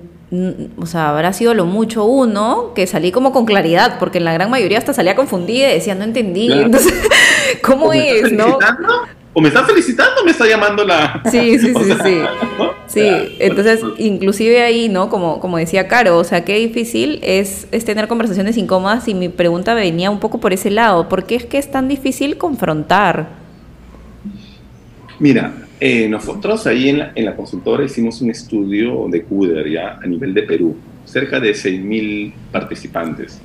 o 0.78 0.86
sea, 0.86 1.10
habrá 1.10 1.32
sido 1.32 1.54
lo 1.54 1.66
mucho 1.66 2.04
uno 2.04 2.72
que 2.74 2.86
salí 2.86 3.12
como 3.12 3.32
con 3.32 3.46
claridad, 3.46 3.98
porque 3.98 4.18
en 4.18 4.24
la 4.24 4.32
gran 4.32 4.50
mayoría 4.50 4.78
hasta 4.78 4.92
salía 4.92 5.14
confundida 5.14 5.70
y 5.70 5.74
decía, 5.74 5.94
no 5.94 6.04
entendí. 6.04 6.50
Entonces, 6.52 6.94
¿cómo 7.62 7.92
es, 7.92 8.32
no? 8.32 8.58
O 9.38 9.40
me 9.42 9.48
está 9.48 9.64
felicitando 9.64 10.24
me 10.24 10.30
está 10.30 10.46
llamando 10.46 10.82
la. 10.82 11.22
Sí, 11.30 11.58
sí, 11.58 11.74
sí, 11.84 11.92
sí. 12.02 12.20
Sí, 12.86 13.36
entonces 13.38 13.80
inclusive 13.98 14.62
ahí, 14.62 14.88
¿no? 14.88 15.10
Como, 15.10 15.40
como 15.40 15.58
decía 15.58 15.88
Caro, 15.88 16.16
o 16.16 16.24
sea, 16.24 16.44
qué 16.44 16.54
difícil 16.54 17.20
es, 17.22 17.68
es 17.70 17.84
tener 17.84 18.08
conversaciones 18.08 18.56
incómodas 18.56 19.06
y 19.08 19.14
mi 19.14 19.28
pregunta 19.28 19.74
venía 19.74 20.10
un 20.10 20.20
poco 20.20 20.40
por 20.40 20.54
ese 20.54 20.70
lado, 20.70 21.08
¿por 21.10 21.24
qué 21.24 21.34
es 21.34 21.44
que 21.44 21.58
es 21.58 21.70
tan 21.70 21.86
difícil 21.86 22.38
confrontar? 22.38 23.28
Mira, 25.18 25.52
eh, 25.80 26.08
nosotros 26.08 26.66
ahí 26.66 26.88
en 26.88 26.98
la, 26.98 27.12
en 27.14 27.24
la, 27.24 27.36
consultora 27.36 27.84
hicimos 27.84 28.20
un 28.20 28.30
estudio 28.30 29.06
de 29.08 29.22
CUDER 29.22 29.68
ya 29.70 29.98
a 30.02 30.06
nivel 30.06 30.32
de 30.32 30.42
Perú, 30.42 30.76
cerca 31.04 31.40
de 31.40 31.52
6.000 31.52 32.32
participantes. 32.50 33.40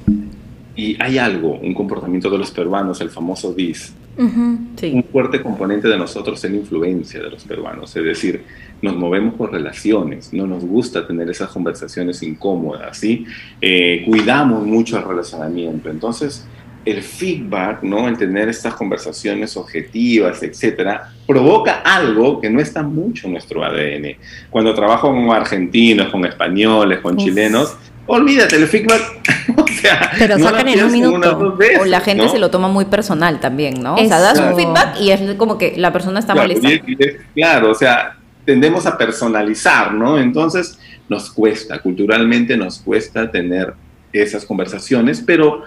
Y 0.75 1.01
hay 1.01 1.17
algo, 1.17 1.59
un 1.59 1.73
comportamiento 1.73 2.29
de 2.29 2.37
los 2.37 2.51
peruanos, 2.51 3.01
el 3.01 3.09
famoso 3.09 3.53
DIS. 3.53 3.93
Uh 4.17 4.23
-huh, 4.23 4.57
sí. 4.75 4.91
Un 4.93 5.03
fuerte 5.03 5.41
componente 5.41 5.87
de 5.87 5.97
nosotros 5.97 6.43
es 6.43 6.51
la 6.51 6.57
influencia 6.57 7.21
de 7.21 7.29
los 7.29 7.43
peruanos, 7.43 7.95
es 7.95 8.03
decir, 8.03 8.43
nos 8.81 8.95
movemos 8.95 9.35
por 9.35 9.51
relaciones, 9.51 10.33
no 10.33 10.47
nos 10.47 10.65
gusta 10.65 11.05
tener 11.05 11.29
esas 11.29 11.49
conversaciones 11.49 12.23
incómodas, 12.23 12.97
¿sí? 12.97 13.25
Eh, 13.61 14.03
cuidamos 14.05 14.65
mucho 14.65 14.97
el 14.97 15.03
relacionamiento. 15.03 15.89
Entonces, 15.89 16.45
el 16.85 17.01
feedback, 17.03 17.83
¿no? 17.83 18.07
El 18.07 18.17
tener 18.17 18.49
estas 18.49 18.73
conversaciones 18.73 19.55
objetivas, 19.55 20.41
etcétera, 20.41 21.11
provoca 21.27 21.81
algo 21.81 22.41
que 22.41 22.49
no 22.49 22.59
está 22.59 22.81
mucho 22.81 23.27
en 23.27 23.33
nuestro 23.33 23.63
ADN. 23.63 24.17
Cuando 24.49 24.73
trabajo 24.73 25.09
con 25.09 25.29
argentinos, 25.31 26.09
con 26.09 26.25
españoles, 26.25 26.99
con 26.99 27.15
Uf. 27.17 27.23
chilenos, 27.23 27.77
olvídate, 28.07 28.55
el 28.55 28.67
feedback, 28.67 29.01
o 29.57 29.67
sea, 29.67 30.11
pero 30.17 30.37
no 30.37 30.45
sacan 30.45 30.67
en 30.67 30.83
un 30.83 30.91
minuto. 30.91 31.55
Veces, 31.55 31.79
o 31.81 31.85
la 31.85 32.01
gente 32.01 32.23
¿no? 32.23 32.29
se 32.29 32.39
lo 32.39 32.49
toma 32.49 32.67
muy 32.67 32.85
personal 32.85 33.39
también, 33.39 33.81
¿no? 33.81 33.95
Eso. 33.95 34.05
O 34.05 34.07
sea, 34.07 34.19
das 34.19 34.39
un 34.39 34.55
feedback 34.55 34.99
y 34.99 35.11
es 35.11 35.35
como 35.35 35.57
que 35.57 35.75
la 35.77 35.93
persona 35.93 36.19
está 36.19 36.33
claro, 36.33 36.47
molesta. 36.47 36.69
Y 36.71 36.97
claro, 37.35 37.71
o 37.71 37.75
sea, 37.75 38.17
tendemos 38.45 38.85
a 38.85 38.97
personalizar, 38.97 39.93
¿no? 39.93 40.17
Entonces 40.17 40.79
nos 41.07 41.29
cuesta, 41.29 41.79
culturalmente 41.79 42.57
nos 42.57 42.79
cuesta 42.79 43.29
tener 43.29 43.73
esas 44.13 44.45
conversaciones, 44.45 45.23
pero 45.25 45.63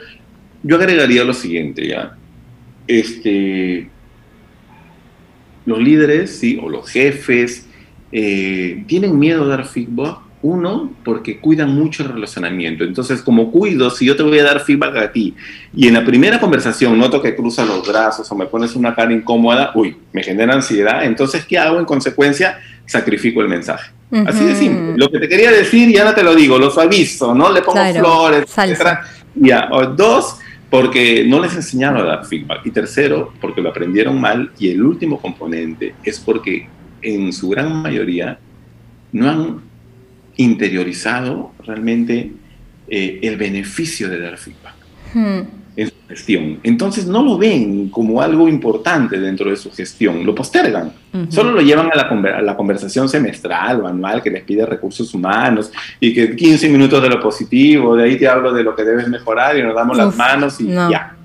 yo 0.64 0.76
agregaría 0.76 1.22
lo 1.22 1.34
siguiente, 1.34 1.86
ya. 1.86 2.16
Este, 2.88 3.88
los 5.66 5.78
líderes, 5.78 6.36
sí, 6.38 6.58
o 6.60 6.68
los 6.68 6.90
jefes, 6.90 7.68
eh, 8.10 8.82
tienen 8.86 9.18
miedo 9.18 9.44
a 9.44 9.48
dar 9.48 9.66
feedback. 9.66 10.24
Uno, 10.42 10.92
porque 11.06 11.40
cuidan 11.40 11.74
mucho 11.74 12.02
el 12.02 12.10
relacionamiento. 12.10 12.84
Entonces, 12.84 13.22
como 13.22 13.50
cuido, 13.50 13.88
si 13.88 14.04
yo 14.04 14.14
te 14.14 14.22
voy 14.22 14.38
a 14.40 14.44
dar 14.44 14.60
feedback 14.60 14.96
a 14.96 15.10
ti 15.10 15.34
y 15.74 15.88
en 15.88 15.94
la 15.94 16.04
primera 16.04 16.38
conversación 16.38 16.98
noto 16.98 17.22
que 17.22 17.34
cruzas 17.34 17.66
los 17.66 17.88
brazos 17.88 18.30
o 18.30 18.34
me 18.34 18.44
pones 18.44 18.76
una 18.76 18.94
cara 18.94 19.10
incómoda, 19.10 19.72
uy, 19.74 19.96
me 20.12 20.22
genera 20.22 20.52
ansiedad. 20.52 21.02
Entonces, 21.02 21.46
¿qué 21.46 21.56
hago? 21.56 21.78
En 21.78 21.86
consecuencia, 21.86 22.58
sacrifico 22.84 23.40
el 23.40 23.48
mensaje. 23.48 23.90
Uh 24.10 24.18
-huh. 24.18 24.28
Así 24.28 24.44
de 24.44 24.54
simple. 24.54 24.98
Lo 24.98 25.08
que 25.08 25.18
te 25.18 25.30
quería 25.30 25.50
decir 25.50 25.90
ya 25.90 26.04
no 26.04 26.14
te 26.14 26.22
lo 26.22 26.34
digo, 26.34 26.58
los 26.58 26.76
aviso, 26.76 27.34
¿no? 27.34 27.50
Le 27.50 27.62
pongo 27.62 27.78
claro, 27.80 28.00
flores, 28.00 28.44
etc. 28.58 28.98
Ya. 29.34 29.70
O 29.72 29.86
dos, 29.86 30.40
porque 30.74 31.24
no 31.24 31.40
les 31.40 31.54
enseñaron 31.54 32.00
a 32.00 32.04
dar 32.04 32.26
feedback. 32.26 32.66
Y 32.66 32.72
tercero, 32.72 33.32
porque 33.40 33.62
lo 33.62 33.68
aprendieron 33.68 34.20
mal. 34.20 34.50
Y 34.58 34.70
el 34.70 34.82
último 34.82 35.20
componente 35.20 35.94
es 36.02 36.18
porque 36.18 36.66
en 37.00 37.32
su 37.32 37.50
gran 37.50 37.80
mayoría 37.80 38.40
no 39.12 39.30
han 39.30 39.60
interiorizado 40.36 41.52
realmente 41.64 42.32
eh, 42.88 43.20
el 43.22 43.36
beneficio 43.36 44.08
de 44.08 44.18
dar 44.18 44.36
feedback 44.36 44.74
hmm. 45.14 45.63
En 45.76 45.88
su 45.88 45.94
gestión. 46.08 46.60
Entonces 46.62 47.06
no 47.06 47.22
lo 47.22 47.36
ven 47.36 47.88
como 47.88 48.20
algo 48.20 48.48
importante 48.48 49.18
dentro 49.18 49.50
de 49.50 49.56
su 49.56 49.70
gestión, 49.72 50.24
lo 50.24 50.34
postergan. 50.34 50.92
Uh 51.12 51.18
-huh. 51.18 51.30
Solo 51.30 51.52
lo 51.52 51.60
llevan 51.60 51.90
a 51.92 51.96
la, 51.96 52.02
a 52.38 52.42
la, 52.42 52.56
conversación 52.56 53.08
semestral 53.08 53.80
o 53.80 53.86
anual 53.86 54.22
que 54.22 54.30
les 54.30 54.44
pide 54.44 54.64
recursos 54.66 55.12
humanos 55.14 55.72
y 55.98 56.14
que 56.14 56.36
15 56.36 56.68
minutos 56.68 57.02
de 57.02 57.08
lo 57.08 57.20
positivo, 57.20 57.96
de 57.96 58.04
ahí 58.04 58.18
te 58.18 58.28
hablo 58.28 58.52
de 58.52 58.62
lo 58.62 58.74
que 58.74 58.84
debes 58.84 59.08
mejorar 59.08 59.58
y 59.58 59.62
nos 59.62 59.74
damos 59.74 59.96
Uf, 59.98 60.04
las 60.04 60.16
manos 60.16 60.60
y 60.60 60.64
no. 60.64 60.90
ya. 60.90 61.16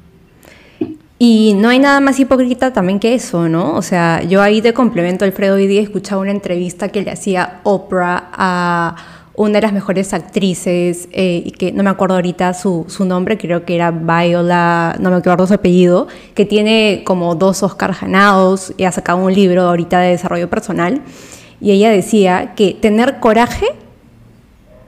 Y 1.22 1.54
no 1.56 1.68
hay 1.68 1.80
nada 1.80 2.00
más 2.00 2.18
hipócrita 2.18 2.72
también 2.72 2.98
que 2.98 3.14
eso, 3.14 3.50
¿no? 3.50 3.76
O 3.76 3.82
sea, 3.82 4.24
yo 4.24 4.42
ahí 4.42 4.62
te 4.62 4.74
complemento, 4.74 5.26
Alfredo, 5.26 5.56
hoy 5.56 5.68
día 5.68 5.82
escuchaba 5.82 6.22
una 6.22 6.32
entrevista 6.32 6.88
que 6.88 7.02
le 7.02 7.12
hacía 7.12 7.60
Oprah 7.64 8.30
a 8.32 8.96
una 9.36 9.54
de 9.54 9.62
las 9.62 9.74
mejores 9.74 10.14
actrices, 10.14 11.08
eh, 11.12 11.52
que 11.58 11.72
no 11.72 11.84
me 11.84 11.90
acuerdo 11.90 12.16
ahorita 12.16 12.54
su, 12.54 12.86
su, 12.88 13.06
nombre, 13.06 13.38
creo 13.38 13.66
que 13.66 13.76
era 13.76 13.92
Viola, 13.92 14.96
no 15.00 15.12
me 15.12 15.18
acuerdo 15.18 15.48
su 15.48 15.54
apellido, 15.54 16.08
que 16.36 16.46
tiene 16.46 17.04
como 17.06 17.36
dos 17.36 17.64
Oscars 17.64 18.02
ganados 18.02 18.74
y 18.78 18.84
ha 18.84 18.92
sacado 18.92 19.20
un 19.20 19.34
libro 19.34 19.64
ahorita 19.64 20.00
de 20.00 20.10
desarrollo 20.10 20.50
personal. 20.50 21.02
Y 21.62 21.72
ella 21.72 21.90
decía 21.90 22.54
que 22.56 22.74
tener 22.74 23.20
coraje 23.20 23.68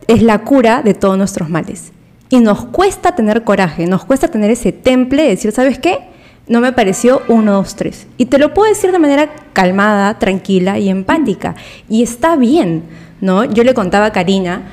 es 0.08 0.22
la 0.22 0.40
cura 0.40 0.82
de 0.82 0.94
todos 0.94 1.18
nuestros 1.18 1.50
males. 1.50 1.92
Y 2.30 2.40
nos 2.40 2.66
cuesta 2.66 3.16
tener 3.16 3.44
coraje, 3.44 3.88
nos 3.88 4.06
cuesta 4.06 4.28
tener 4.28 4.52
ese 4.52 4.72
temple 4.72 5.24
de 5.24 5.30
decir, 5.30 5.52
¿sabes 5.52 5.80
qué? 5.80 6.12
no 6.48 6.60
me 6.60 6.74
pareció 6.74 7.22
1, 7.30 7.50
2, 7.50 7.76
3. 7.76 8.08
Y 8.18 8.26
te 8.26 8.38
lo 8.38 8.54
puedo 8.54 8.68
decir 8.68 8.92
de 8.92 9.00
manera 9.00 9.30
calmada, 9.54 10.20
tranquila 10.20 10.80
y 10.80 10.90
empática. 10.90 11.56
Y 11.88 12.04
está 12.04 12.36
bien, 12.36 12.84
¿no? 13.22 13.46
Yo 13.46 13.64
le 13.64 13.74
contaba 13.74 14.08
a 14.08 14.12
Karina, 14.12 14.64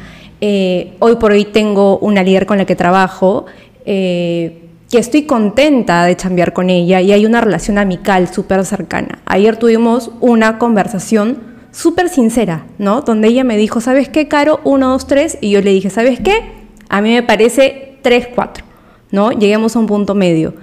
eh, 0.41 0.95
hoy 0.99 1.17
por 1.17 1.33
hoy 1.33 1.45
tengo 1.45 1.99
una 1.99 2.23
líder 2.23 2.47
con 2.47 2.59
la 2.59 2.65
que 2.65 2.77
trabajo, 2.77 3.47
eh, 3.85 4.65
que 4.91 4.99
estoy 4.99 5.23
contenta 5.25 6.05
de 6.05 6.17
chambear 6.17 6.53
con 6.53 6.71
ella 6.71 7.01
y 7.01 7.13
hay 7.13 7.27
una 7.27 7.41
relación 7.41 7.79
amical 7.79 8.29
súper 8.29 8.65
cercana. 8.65 9.19
Ayer 9.27 9.57
tuvimos 9.57 10.11
una 10.21 10.59
conversación 10.59 11.39
súper 11.71 12.09
sincera, 12.09 12.67
¿no? 12.79 13.03
Donde 13.03 13.29
ella 13.29 13.45
me 13.45 13.57
dijo, 13.57 13.81
¿sabes 13.81 14.09
qué, 14.09 14.29
Caro? 14.29 14.61
1, 14.65 14.89
2, 14.89 15.07
3. 15.07 15.39
Y 15.43 15.51
yo 15.51 15.61
le 15.61 15.73
dije, 15.73 15.91
¿sabes 15.91 16.21
qué? 16.21 16.53
A 16.89 17.03
mí 17.03 17.13
me 17.13 17.23
parece 17.23 17.99
3, 18.03 18.29
4. 18.35 18.65
¿no? 19.11 19.33
Lleguemos 19.33 19.77
a 19.77 19.79
un 19.79 19.87
punto 19.87 20.15
medio. 20.15 20.55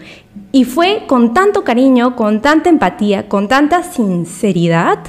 Y 0.52 0.64
fue 0.66 1.04
con 1.08 1.34
tanto 1.34 1.64
cariño, 1.64 2.16
con 2.16 2.42
tanta 2.42 2.70
empatía, 2.70 3.28
con 3.28 3.48
tanta 3.48 3.84
sinceridad, 3.84 5.00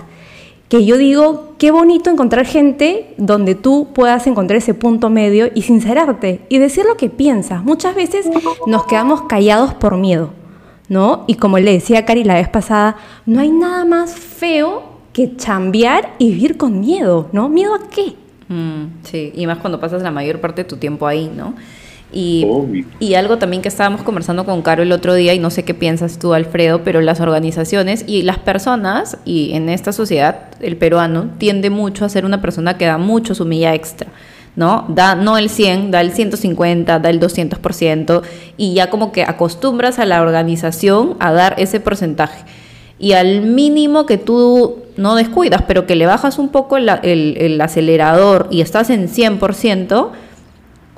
que 0.68 0.84
yo 0.84 0.96
digo, 0.96 1.54
qué 1.58 1.70
bonito 1.70 2.10
encontrar 2.10 2.44
gente 2.46 3.14
donde 3.18 3.54
tú 3.54 3.88
puedas 3.94 4.26
encontrar 4.26 4.58
ese 4.58 4.74
punto 4.74 5.10
medio 5.10 5.48
y 5.54 5.62
sincerarte 5.62 6.40
y 6.48 6.58
decir 6.58 6.84
lo 6.86 6.96
que 6.96 7.08
piensas. 7.08 7.62
Muchas 7.62 7.94
veces 7.94 8.28
nos 8.66 8.84
quedamos 8.86 9.22
callados 9.22 9.74
por 9.74 9.96
miedo, 9.96 10.30
¿no? 10.88 11.24
Y 11.28 11.34
como 11.34 11.58
le 11.58 11.72
decía 11.72 12.00
a 12.00 12.04
Cari 12.04 12.24
la 12.24 12.34
vez 12.34 12.48
pasada, 12.48 12.96
no 13.26 13.40
hay 13.40 13.50
nada 13.50 13.84
más 13.84 14.16
feo 14.16 14.96
que 15.12 15.36
chambear 15.36 16.14
y 16.18 16.30
vivir 16.30 16.56
con 16.56 16.80
miedo, 16.80 17.28
¿no? 17.32 17.48
¿Miedo 17.48 17.74
a 17.74 17.88
qué? 17.88 18.14
Mm, 18.48 19.02
sí, 19.04 19.32
y 19.34 19.46
más 19.46 19.58
cuando 19.58 19.80
pasas 19.80 20.02
la 20.02 20.10
mayor 20.10 20.40
parte 20.40 20.62
de 20.62 20.68
tu 20.68 20.76
tiempo 20.76 21.06
ahí, 21.06 21.30
¿no? 21.34 21.54
Y, 22.18 22.46
y, 22.98 23.12
algo 23.12 23.36
también 23.36 23.60
que 23.60 23.68
estábamos 23.68 24.00
conversando 24.00 24.46
con 24.46 24.62
Caro 24.62 24.82
el 24.82 24.90
otro 24.92 25.12
día, 25.12 25.34
y 25.34 25.38
no 25.38 25.50
sé 25.50 25.64
qué 25.64 25.74
piensas 25.74 26.18
tú, 26.18 26.32
Alfredo, 26.32 26.82
pero 26.82 27.02
las 27.02 27.20
organizaciones 27.20 28.04
y 28.06 28.22
las 28.22 28.38
personas, 28.38 29.18
y 29.26 29.52
en 29.52 29.68
esta 29.68 29.92
sociedad, 29.92 30.44
el 30.60 30.78
peruano 30.78 31.28
tiende 31.36 31.68
mucho 31.68 32.06
a 32.06 32.08
ser 32.08 32.24
una 32.24 32.40
persona 32.40 32.78
que 32.78 32.86
da 32.86 32.96
mucho 32.96 33.34
su 33.34 33.44
milla 33.44 33.74
extra. 33.74 34.08
¿no? 34.54 34.86
Da 34.88 35.14
no 35.14 35.36
el 35.36 35.50
100, 35.50 35.90
da 35.90 36.00
el 36.00 36.10
150, 36.12 37.00
da 37.00 37.10
el 37.10 37.20
200%, 37.20 38.22
y 38.56 38.72
ya 38.72 38.88
como 38.88 39.12
que 39.12 39.22
acostumbras 39.22 39.98
a 39.98 40.06
la 40.06 40.22
organización 40.22 41.16
a 41.20 41.32
dar 41.32 41.56
ese 41.58 41.80
porcentaje. 41.80 42.46
Y 42.98 43.12
al 43.12 43.42
mínimo 43.42 44.06
que 44.06 44.16
tú 44.16 44.78
no 44.96 45.16
descuidas, 45.16 45.60
pero 45.68 45.84
que 45.84 45.96
le 45.96 46.06
bajas 46.06 46.38
un 46.38 46.48
poco 46.48 46.78
el, 46.78 46.88
el, 47.02 47.36
el 47.38 47.60
acelerador 47.60 48.48
y 48.50 48.62
estás 48.62 48.88
en 48.88 49.06
100%, 49.06 50.12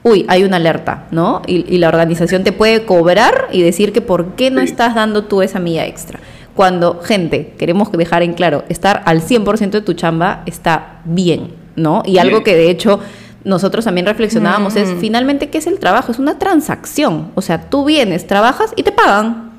uy, 0.09 0.25
hay 0.29 0.45
una 0.45 0.57
alerta, 0.57 1.07
¿no? 1.11 1.43
Y, 1.47 1.65
y, 1.73 1.79
la 1.79 1.89
organización 1.89 2.45
te 2.45 2.53
puede 2.53 2.85
cobrar 2.85 3.49
y 3.53 3.63
decir 3.63 3.93
que 3.93 4.01
por 4.01 4.35
qué 4.35 4.51
no 4.51 4.61
sí. 4.61 4.67
estás 4.67 4.95
dando 4.95 5.25
tú 5.25 5.43
esa 5.43 5.59
milla 5.59 5.87
extra. 5.87 6.21
Cuando, 6.55 7.01
gente, 7.01 7.55
queremos 7.59 7.93
dejar 7.93 8.23
en 8.23 8.33
claro, 8.33 8.65
estar 8.69 9.03
al 9.07 9.23
100% 9.23 9.71
de 9.71 9.81
tu 9.81 9.93
chamba 9.93 10.43
está 10.47 11.01
bien, 11.05 11.53
¿no? 11.77 12.03
Y 12.05 12.13
bien. 12.13 12.27
algo 12.27 12.43
que 12.43 12.57
de 12.57 12.71
hecho 12.71 13.01
nosotros 13.45 13.85
también 13.85 14.07
reflexionábamos 14.07 14.75
mm. 14.75 14.79
es, 14.79 14.95
finalmente, 14.99 15.51
¿qué 15.51 15.59
es 15.59 15.67
el 15.67 15.79
trabajo? 15.79 16.11
Es 16.11 16.19
una 16.19 16.39
transacción. 16.39 17.31
O 17.35 17.43
sea, 17.43 17.71
tú 17.71 17.85
vienes, 17.85 18.27
trabajas 18.27 18.73
y 18.77 18.83
te 18.83 18.93
pagan. 18.93 19.53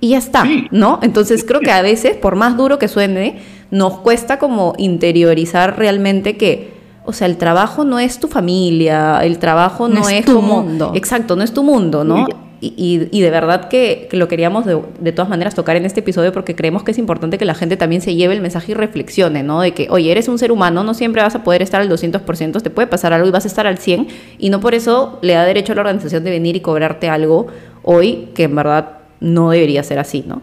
Y 0.00 0.10
ya 0.10 0.18
está, 0.18 0.44
sí. 0.44 0.68
¿no? 0.70 1.00
Entonces 1.02 1.44
creo 1.44 1.60
que 1.60 1.70
a 1.70 1.82
veces, 1.82 2.16
por 2.16 2.36
más 2.36 2.56
duro 2.56 2.78
que 2.78 2.88
suene, 2.88 3.40
nos 3.70 3.98
cuesta 3.98 4.38
como 4.38 4.74
interiorizar 4.78 5.78
realmente 5.78 6.36
que 6.36 6.77
o 7.08 7.14
sea, 7.14 7.26
el 7.26 7.38
trabajo 7.38 7.84
no 7.84 7.98
es 7.98 8.20
tu 8.20 8.28
familia, 8.28 9.20
el 9.24 9.38
trabajo 9.38 9.88
no, 9.88 10.00
no 10.00 10.08
es, 10.10 10.26
tu 10.26 10.34
como, 10.34 10.62
mundo. 10.62 10.92
Exacto, 10.94 11.36
no 11.36 11.42
es 11.42 11.54
tu 11.54 11.62
mundo, 11.62 12.04
¿no? 12.04 12.26
Y, 12.60 12.74
y, 12.76 13.08
y 13.10 13.22
de 13.22 13.30
verdad 13.30 13.70
que, 13.70 14.08
que, 14.10 14.18
lo 14.18 14.28
queríamos 14.28 14.66
de, 14.66 14.78
de, 15.00 15.12
todas 15.12 15.30
maneras 15.30 15.54
tocar 15.54 15.76
en 15.76 15.86
este 15.86 16.00
episodio 16.00 16.34
porque 16.34 16.54
creemos 16.54 16.82
que 16.82 16.90
es 16.90 16.98
importante 16.98 17.38
que 17.38 17.46
la 17.46 17.54
gente 17.54 17.78
también 17.78 18.02
se 18.02 18.14
lleve 18.14 18.34
el 18.34 18.42
mensaje 18.42 18.72
y 18.72 18.74
reflexione, 18.74 19.42
¿no? 19.42 19.62
De 19.62 19.72
que, 19.72 19.86
oye, 19.88 20.12
eres 20.12 20.28
un 20.28 20.38
ser 20.38 20.52
humano, 20.52 20.84
no 20.84 20.92
siempre 20.92 21.22
vas 21.22 21.34
a 21.34 21.42
poder 21.44 21.62
estar 21.62 21.80
al 21.80 21.88
200%, 21.88 22.60
te 22.60 22.68
puede 22.68 22.88
pasar 22.88 23.14
algo 23.14 23.26
y 23.26 23.30
vas 23.30 23.46
a 23.46 23.48
estar 23.48 23.66
al 23.66 23.78
100% 23.78 24.06
y 24.38 24.50
no 24.50 24.60
por 24.60 24.74
eso 24.74 25.18
le 25.22 25.32
da 25.32 25.46
derecho 25.46 25.72
a 25.72 25.76
la 25.76 25.80
organización 25.80 26.24
de 26.24 26.30
venir 26.30 26.56
y 26.56 26.60
cobrarte 26.60 27.08
algo 27.08 27.46
hoy 27.84 28.28
que 28.34 28.42
en 28.42 28.54
verdad 28.54 28.98
no 29.20 29.48
debería 29.48 29.82
ser 29.82 29.98
así, 29.98 30.24
¿no? 30.26 30.42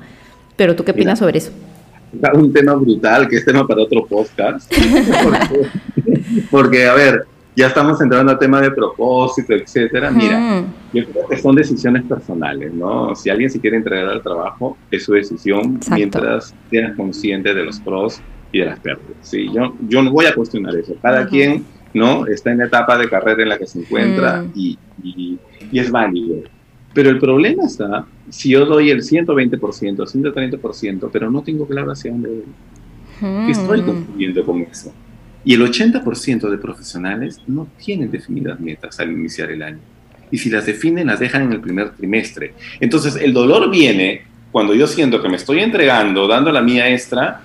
Pero 0.55 0.75
tú 0.75 0.83
qué 0.83 0.93
opinas 0.93 1.19
Mira. 1.19 1.27
sobre 1.27 1.37
eso? 1.37 1.51
un 2.33 2.51
tema 2.53 2.73
brutal, 2.75 3.27
que 3.27 3.37
es 3.37 3.45
tema 3.45 3.65
para 3.67 3.81
otro 3.83 4.05
podcast. 4.05 4.71
porque, 6.51 6.85
a 6.87 6.93
ver, 6.93 7.25
ya 7.55 7.67
estamos 7.67 8.01
entrando 8.01 8.31
al 8.31 8.39
tema 8.39 8.61
de 8.61 8.71
propósito, 8.71 9.53
etcétera. 9.53 10.11
Mira, 10.11 10.39
Mm. 10.39 10.73
yo 10.93 11.05
creo 11.05 11.27
que 11.27 11.37
son 11.37 11.55
decisiones 11.55 12.03
personales, 12.03 12.73
¿no? 12.73 13.15
Si 13.15 13.29
alguien 13.29 13.49
se 13.49 13.59
quiere 13.59 13.77
entregar 13.77 14.07
al 14.09 14.21
trabajo, 14.21 14.77
es 14.91 15.03
su 15.05 15.13
decisión 15.13 15.75
Exacto. 15.75 15.95
mientras 15.95 16.53
seas 16.69 16.95
consciente 16.95 17.53
de 17.53 17.63
los 17.63 17.79
pros 17.79 18.19
y 18.51 18.59
de 18.59 18.65
las 18.65 18.79
pérdidas. 18.79 19.15
Sí, 19.21 19.47
yo, 19.53 19.73
yo 19.87 20.01
no 20.03 20.11
voy 20.11 20.25
a 20.25 20.35
cuestionar 20.35 20.75
eso. 20.75 20.95
Cada 21.01 21.27
quien, 21.27 21.65
¿no? 21.93 22.25
Está 22.27 22.51
en 22.51 22.57
la 22.59 22.65
etapa 22.65 22.97
de 22.97 23.09
carrera 23.09 23.43
en 23.43 23.49
la 23.49 23.57
que 23.57 23.67
se 23.67 23.79
encuentra 23.79 24.41
Mm. 24.43 24.51
y, 24.55 24.77
y- 25.03 25.39
y 25.71 25.79
es 25.79 25.89
válido. 25.91 26.37
Pero 26.95 27.09
el 27.09 27.19
problema 27.19 27.65
está 27.65 28.07
si 28.29 28.49
yo 28.49 28.65
doy 28.65 28.89
el 28.89 29.03
120%, 29.03 29.59
130%, 29.59 31.09
pero 31.11 31.29
no 31.29 31.43
tengo 31.43 31.67
claro 31.67 31.91
hacia 31.91 32.09
dónde 32.09 32.29
voy. 32.29 33.45
¿Qué 33.45 33.51
estoy 33.51 33.81
construyendo 33.81 34.45
con 34.45 34.61
eso? 34.61 34.93
Y 35.43 35.53
el 35.53 35.61
80% 35.61 36.49
de 36.49 36.57
profesionales 36.57 37.41
no 37.47 37.67
tienen 37.83 38.09
definidas 38.09 38.59
metas 38.61 38.97
al 39.01 39.11
iniciar 39.11 39.51
el 39.51 39.61
año. 39.61 39.79
Y 40.31 40.37
si 40.37 40.49
las 40.49 40.65
definen, 40.65 41.07
las 41.07 41.19
dejan 41.19 41.43
en 41.43 41.51
el 41.51 41.59
primer 41.59 41.91
trimestre. 41.91 42.53
Entonces, 42.79 43.17
el 43.17 43.33
dolor 43.33 43.69
viene 43.69 44.21
cuando 44.53 44.73
yo 44.73 44.87
siento 44.87 45.21
que 45.21 45.27
me 45.27 45.35
estoy 45.35 45.59
entregando, 45.59 46.27
dando 46.29 46.49
la 46.49 46.61
mía 46.61 46.89
extra, 46.89 47.41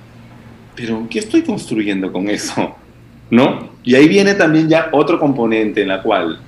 pero 0.77 1.09
¿qué 1.11 1.19
estoy 1.19 1.43
construyendo 1.43 2.13
con 2.13 2.29
eso? 2.29 2.77
¿No? 3.31 3.71
Y 3.83 3.97
ahí 3.97 4.09
viene 4.09 4.35
también 4.35 4.69
ya 4.69 4.91
otro 4.93 5.19
componente 5.19 5.83
en 5.83 5.89
la 5.89 6.03
cual 6.03 6.39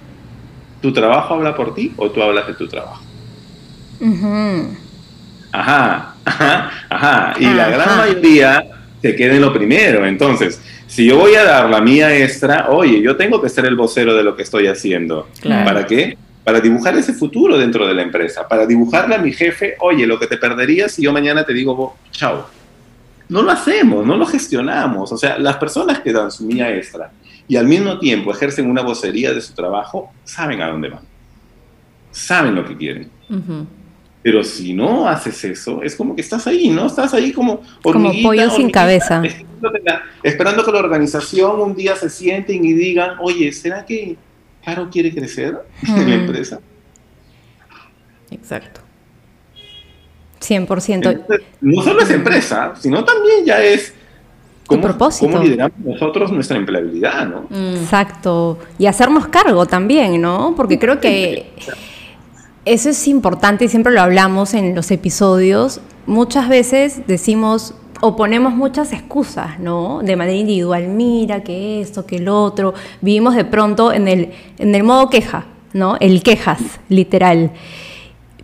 tu 0.82 0.92
trabajo 0.92 1.34
habla 1.34 1.54
por 1.56 1.74
ti 1.74 1.92
o 1.96 2.10
tú 2.10 2.22
hablas 2.22 2.46
de 2.46 2.54
tu 2.54 2.66
trabajo. 2.68 3.00
Ujú. 4.00 4.76
Ajá, 5.52 6.14
ajá, 6.24 6.70
ajá. 6.88 7.34
Y 7.38 7.44
la 7.44 7.68
gran 7.68 7.88
Ajá. 7.88 7.96
mayoría 7.98 8.64
se 9.00 9.14
queda 9.14 9.34
en 9.34 9.42
lo 9.42 9.52
primero. 9.52 10.04
Entonces, 10.06 10.60
si 10.86 11.06
yo 11.06 11.18
voy 11.18 11.34
a 11.34 11.44
dar 11.44 11.70
la 11.70 11.80
mía 11.80 12.14
extra, 12.16 12.66
oye, 12.70 13.00
yo 13.00 13.16
tengo 13.16 13.40
que 13.40 13.48
ser 13.48 13.66
el 13.66 13.76
vocero 13.76 14.14
de 14.14 14.22
lo 14.22 14.34
que 14.36 14.42
estoy 14.42 14.66
haciendo. 14.66 15.28
Claro. 15.40 15.64
¿Para 15.64 15.86
qué? 15.86 16.16
Para 16.44 16.60
dibujar 16.60 16.96
ese 16.96 17.12
futuro 17.12 17.56
dentro 17.58 17.86
de 17.86 17.94
la 17.94 18.02
empresa. 18.02 18.48
Para 18.48 18.66
dibujarle 18.66 19.14
a 19.14 19.18
mi 19.18 19.32
jefe, 19.32 19.76
oye, 19.80 20.06
lo 20.06 20.18
que 20.18 20.26
te 20.26 20.36
perderías 20.38 20.92
si 20.92 21.02
yo 21.02 21.12
mañana 21.12 21.44
te 21.44 21.52
digo, 21.52 21.74
"Bo- 21.76 21.96
chao. 22.10 22.48
No 23.28 23.42
lo 23.42 23.50
hacemos, 23.50 24.04
no 24.04 24.16
lo 24.16 24.26
gestionamos. 24.26 25.12
O 25.12 25.16
sea, 25.16 25.38
las 25.38 25.56
personas 25.56 26.00
que 26.00 26.12
dan 26.12 26.30
su 26.30 26.44
mía 26.44 26.74
extra 26.74 27.10
y 27.52 27.56
al 27.58 27.66
mismo 27.66 27.98
tiempo 27.98 28.32
ejercen 28.32 28.70
una 28.70 28.80
vocería 28.80 29.34
de 29.34 29.42
su 29.42 29.52
trabajo, 29.52 30.10
saben 30.24 30.62
a 30.62 30.68
dónde 30.68 30.88
van. 30.88 31.02
Saben 32.10 32.54
lo 32.54 32.64
que 32.64 32.74
quieren. 32.74 33.10
Ujú. 33.28 33.66
Pero 34.22 34.42
si 34.42 34.72
no 34.72 35.06
haces 35.06 35.44
eso, 35.44 35.82
es 35.82 35.94
como 35.94 36.16
que 36.16 36.22
estás 36.22 36.46
ahí, 36.46 36.70
¿no? 36.70 36.86
Estás 36.86 37.12
ahí 37.12 37.30
como 37.30 37.60
Como 37.82 38.10
pollo 38.22 38.48
sin 38.48 38.70
cabeza. 38.70 39.22
Esperando 40.22 40.64
que, 40.64 40.72
la, 40.72 40.78
organización 40.78 41.60
un 41.60 41.74
día 41.74 41.94
se 41.94 42.08
sienten 42.08 42.64
y 42.64 42.72
digan, 42.72 43.18
oye, 43.20 43.52
¿será 43.52 43.84
que 43.84 44.16
Caro 44.64 44.88
quiere 44.90 45.12
crecer 45.12 45.58
en 45.86 46.08
la 46.08 46.14
empresa? 46.14 46.58
Exacto. 48.30 48.80
100%. 50.40 50.94
Entonces, 50.94 51.46
no 51.60 51.82
solo 51.82 52.00
es 52.00 52.10
empresa, 52.10 52.72
sino 52.80 53.04
también 53.04 53.44
ya 53.44 53.62
es 53.62 53.92
cómo, 54.76 54.82
propósito. 54.82 55.30
cómo 55.30 55.42
lideramos 55.42 55.78
nosotros 55.78 56.32
nuestra 56.32 56.56
empleabilidad, 56.56 57.26
¿no? 57.26 57.42
Mm. 57.50 57.76
Exacto. 57.76 58.58
Y 58.78 58.86
hacernos 58.86 59.28
cargo 59.28 59.66
también, 59.66 60.20
¿no? 60.20 60.54
Porque 60.56 60.78
creo 60.78 61.00
que 61.00 61.52
eso 62.64 62.90
es 62.90 63.08
importante 63.08 63.64
y 63.64 63.68
siempre 63.68 63.92
lo 63.92 64.00
hablamos 64.00 64.54
en 64.54 64.74
los 64.74 64.90
episodios. 64.90 65.80
Muchas 66.06 66.48
veces 66.48 67.02
decimos 67.06 67.74
o 68.00 68.16
ponemos 68.16 68.52
muchas 68.54 68.92
excusas, 68.92 69.60
¿no? 69.60 70.00
De 70.02 70.16
manera 70.16 70.36
individual, 70.36 70.88
mira 70.88 71.44
que 71.44 71.80
esto, 71.80 72.04
que 72.04 72.16
el 72.16 72.28
otro. 72.28 72.74
Vivimos 73.00 73.36
de 73.36 73.44
pronto 73.44 73.92
en 73.92 74.08
el, 74.08 74.32
en 74.58 74.74
el 74.74 74.82
modo 74.82 75.08
queja, 75.08 75.46
¿no? 75.72 75.96
El 76.00 76.22
quejas, 76.24 76.60
literal. 76.88 77.52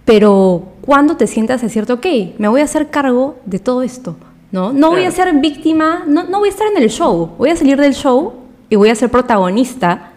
Pero 0.04 0.74
cuando 0.80 1.16
te 1.16 1.26
sientas 1.26 1.62
es 1.64 1.72
cierto, 1.72 1.94
ok, 1.94 2.06
me 2.38 2.46
voy 2.48 2.60
a 2.60 2.64
hacer 2.64 2.88
cargo 2.88 3.36
de 3.46 3.58
todo 3.58 3.82
esto, 3.82 4.16
¿no? 4.50 4.72
No 4.72 4.90
voy 4.90 5.04
a 5.04 5.10
ser 5.10 5.32
víctima, 5.34 6.04
no, 6.06 6.24
no 6.24 6.38
voy 6.38 6.48
a 6.48 6.52
estar 6.52 6.66
en 6.68 6.82
el 6.82 6.90
show, 6.90 7.30
voy 7.38 7.50
a 7.50 7.56
salir 7.56 7.78
del 7.78 7.94
show 7.94 8.32
y 8.70 8.76
voy 8.76 8.90
a 8.90 8.94
ser 8.94 9.10
protagonista 9.10 10.07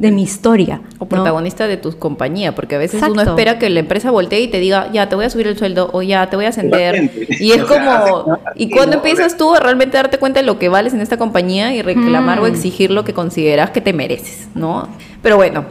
de 0.00 0.10
mi 0.10 0.22
historia. 0.22 0.80
O 0.98 1.04
¿no? 1.04 1.08
protagonista 1.08 1.68
de 1.68 1.76
tu 1.76 1.96
compañía, 1.98 2.54
porque 2.54 2.74
a 2.74 2.78
veces 2.78 3.00
uno 3.02 3.12
Exacto. 3.12 3.30
espera 3.30 3.58
que 3.58 3.68
la 3.70 3.80
empresa 3.80 4.10
voltee 4.10 4.40
y 4.40 4.48
te 4.48 4.58
diga, 4.58 4.90
ya, 4.92 5.08
te 5.08 5.14
voy 5.14 5.26
a 5.26 5.30
subir 5.30 5.46
el 5.46 5.56
sueldo 5.58 5.90
o 5.92 6.02
ya, 6.02 6.28
te 6.28 6.36
voy 6.36 6.46
a 6.46 6.48
ascender. 6.48 7.10
Y 7.38 7.52
es 7.52 7.62
O 7.62 7.68
sea, 7.68 8.00
como, 8.02 8.38
¿y 8.56 8.70
cuándo 8.70 8.96
empiezas 8.96 9.36
tú 9.36 9.54
a 9.54 9.60
realmente 9.60 9.96
darte 9.96 10.18
cuenta 10.18 10.40
de 10.40 10.46
lo 10.46 10.58
que 10.58 10.68
vales 10.68 10.94
en 10.94 11.00
esta 11.00 11.16
compañía 11.18 11.74
y 11.74 11.82
reclamar 11.82 12.40
Mm. 12.40 12.42
o 12.42 12.46
exigir 12.46 12.90
lo 12.90 13.04
que 13.04 13.12
consideras 13.12 13.70
que 13.70 13.80
te 13.80 13.92
mereces, 13.92 14.48
¿no? 14.54 14.88
Pero 15.22 15.36
bueno, 15.36 15.66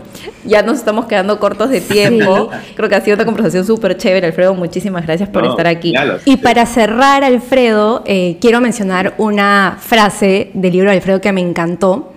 ya 0.46 0.62
nos 0.62 0.78
estamos 0.78 1.06
quedando 1.08 1.40
cortos 1.40 1.72
de 1.72 1.82
tiempo. 1.82 2.50
Creo 2.76 2.88
que 2.88 2.96
ha 2.96 3.02
sido 3.02 3.16
una 3.16 3.26
conversación 3.26 3.66
súper 3.66 3.98
chévere, 3.98 4.28
Alfredo. 4.28 4.54
Muchísimas 4.54 5.06
gracias 5.08 5.28
por 5.30 5.44
No, 5.44 5.50
estar 5.50 5.66
aquí. 5.66 5.92
Y 6.26 6.38
para 6.38 6.68
cerrar, 6.68 7.24
Alfredo, 7.24 8.04
eh, 8.06 8.38
quiero 8.40 8.62
mencionar 8.62 9.16
una 9.18 9.78
frase 9.80 10.52
del 10.54 10.74
libro 10.74 10.92
de 10.92 10.98
Alfredo 10.98 11.20
que 11.20 11.32
me 11.32 11.42
encantó. 11.42 12.14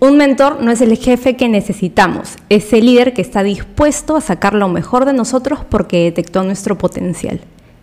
Un 0.00 0.16
mentor 0.16 0.62
no 0.62 0.70
es 0.70 0.80
el 0.80 0.96
jefe 0.96 1.36
que 1.36 1.46
necesitamos, 1.46 2.36
es 2.48 2.72
el 2.72 2.86
líder 2.86 3.12
que 3.12 3.20
está 3.20 3.42
dispuesto 3.42 4.16
a 4.16 4.22
sacar 4.22 4.54
lo 4.54 4.66
mejor 4.66 5.04
de 5.04 5.12
nosotros 5.12 5.60
porque 5.68 6.04
detectó 6.04 6.42
nuestro 6.42 6.78
potencial. 6.78 7.38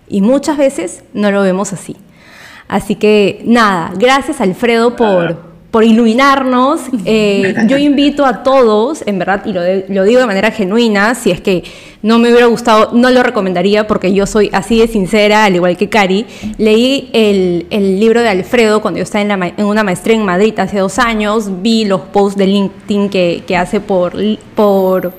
Y 0.10 0.22
muchas 0.22 0.58
veces 0.58 1.04
no 1.14 1.32
lo 1.32 1.44
vemos 1.44 1.74
así. 1.74 1.96
Así 2.68 2.96
que 2.96 3.44
nada, 3.46 3.94
gracias 4.00 4.42
Alfredo 4.42 4.96
por, 4.96 5.47
por 5.72 5.84
iluminarnos. 5.84 6.82
Eh, 7.10 7.54
yo 7.68 7.78
invito 7.78 8.26
a 8.26 8.44
todos, 8.44 9.02
en 9.06 9.18
verdad, 9.20 9.44
y 9.46 9.54
lo, 9.54 9.62
de- 9.62 9.86
lo 9.88 10.04
digo 10.04 10.20
de 10.20 10.26
manera 10.26 10.52
genuina, 10.52 11.16
si 11.16 11.32
es 11.32 11.40
que 11.40 11.64
no 12.02 12.20
me 12.20 12.30
hubiera 12.30 12.48
gustado, 12.48 12.90
no 12.94 13.10
lo 13.12 13.24
recomendaría 13.24 13.88
porque 13.88 14.14
yo 14.14 14.26
soy 14.26 14.50
así 14.54 14.80
de 14.80 14.88
sincera, 14.88 15.46
al 15.46 15.56
igual 15.56 15.78
que 15.78 15.88
Cari. 15.90 16.26
Leí 16.58 17.10
el, 17.14 17.66
el 17.70 18.00
libro 18.00 18.22
de 18.22 18.30
Alfredo 18.30 18.82
cuando 18.82 18.98
yo 18.98 19.04
estaba 19.04 19.22
en, 19.22 19.28
la 19.30 19.54
en 19.56 19.66
una 19.66 19.84
maestría 19.84 20.16
en 20.16 20.26
Madrid 20.26 20.54
hace 20.60 20.80
dos 20.80 21.00
años, 21.00 21.50
vi 21.62 21.86
los 21.86 22.02
posts 22.02 22.38
de 22.38 22.48
LinkedIn 22.48 23.10
que, 23.10 23.44
que 23.48 23.56
hace 23.58 23.80
por, 23.80 24.14
por 24.56 25.14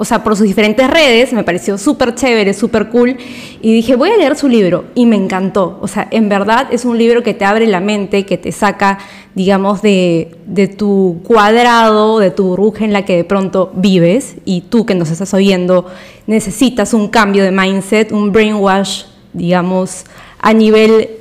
o 0.00 0.04
sea, 0.06 0.24
por 0.24 0.34
sus 0.34 0.46
diferentes 0.46 0.88
redes, 0.88 1.34
me 1.34 1.44
pareció 1.44 1.76
súper 1.76 2.14
chévere, 2.14 2.54
súper 2.54 2.88
cool, 2.88 3.18
y 3.60 3.74
dije, 3.74 3.96
voy 3.96 4.08
a 4.08 4.16
leer 4.16 4.34
su 4.34 4.48
libro, 4.48 4.86
y 4.94 5.04
me 5.04 5.14
encantó. 5.14 5.78
O 5.82 5.88
sea, 5.88 6.08
en 6.10 6.30
verdad 6.30 6.68
es 6.70 6.86
un 6.86 6.96
libro 6.96 7.22
que 7.22 7.34
te 7.34 7.44
abre 7.44 7.66
la 7.66 7.80
mente, 7.80 8.24
que 8.24 8.38
te 8.38 8.50
saca, 8.50 8.98
digamos, 9.34 9.82
de, 9.82 10.34
de 10.46 10.68
tu 10.68 11.20
cuadrado, 11.22 12.18
de 12.18 12.30
tu 12.30 12.44
burbuja 12.44 12.86
en 12.86 12.94
la 12.94 13.04
que 13.04 13.14
de 13.14 13.24
pronto 13.24 13.72
vives, 13.74 14.36
y 14.46 14.62
tú 14.62 14.86
que 14.86 14.94
nos 14.94 15.10
estás 15.10 15.34
oyendo, 15.34 15.84
necesitas 16.26 16.94
un 16.94 17.08
cambio 17.08 17.44
de 17.44 17.50
mindset, 17.50 18.10
un 18.10 18.32
brainwash, 18.32 19.02
digamos, 19.34 20.06
a 20.38 20.54
nivel 20.54 21.19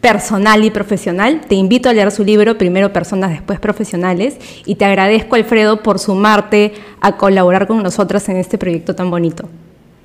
personal 0.00 0.64
y 0.64 0.70
profesional. 0.70 1.40
Te 1.48 1.54
invito 1.54 1.88
a 1.88 1.92
leer 1.92 2.10
su 2.10 2.24
libro, 2.24 2.58
primero 2.58 2.92
Personas, 2.92 3.30
después 3.30 3.58
Profesionales, 3.60 4.38
y 4.64 4.76
te 4.76 4.84
agradezco, 4.84 5.36
Alfredo, 5.36 5.82
por 5.82 5.98
sumarte 5.98 6.72
a 7.00 7.16
colaborar 7.16 7.66
con 7.66 7.82
nosotras 7.82 8.28
en 8.28 8.36
este 8.36 8.58
proyecto 8.58 8.94
tan 8.94 9.10
bonito. 9.10 9.48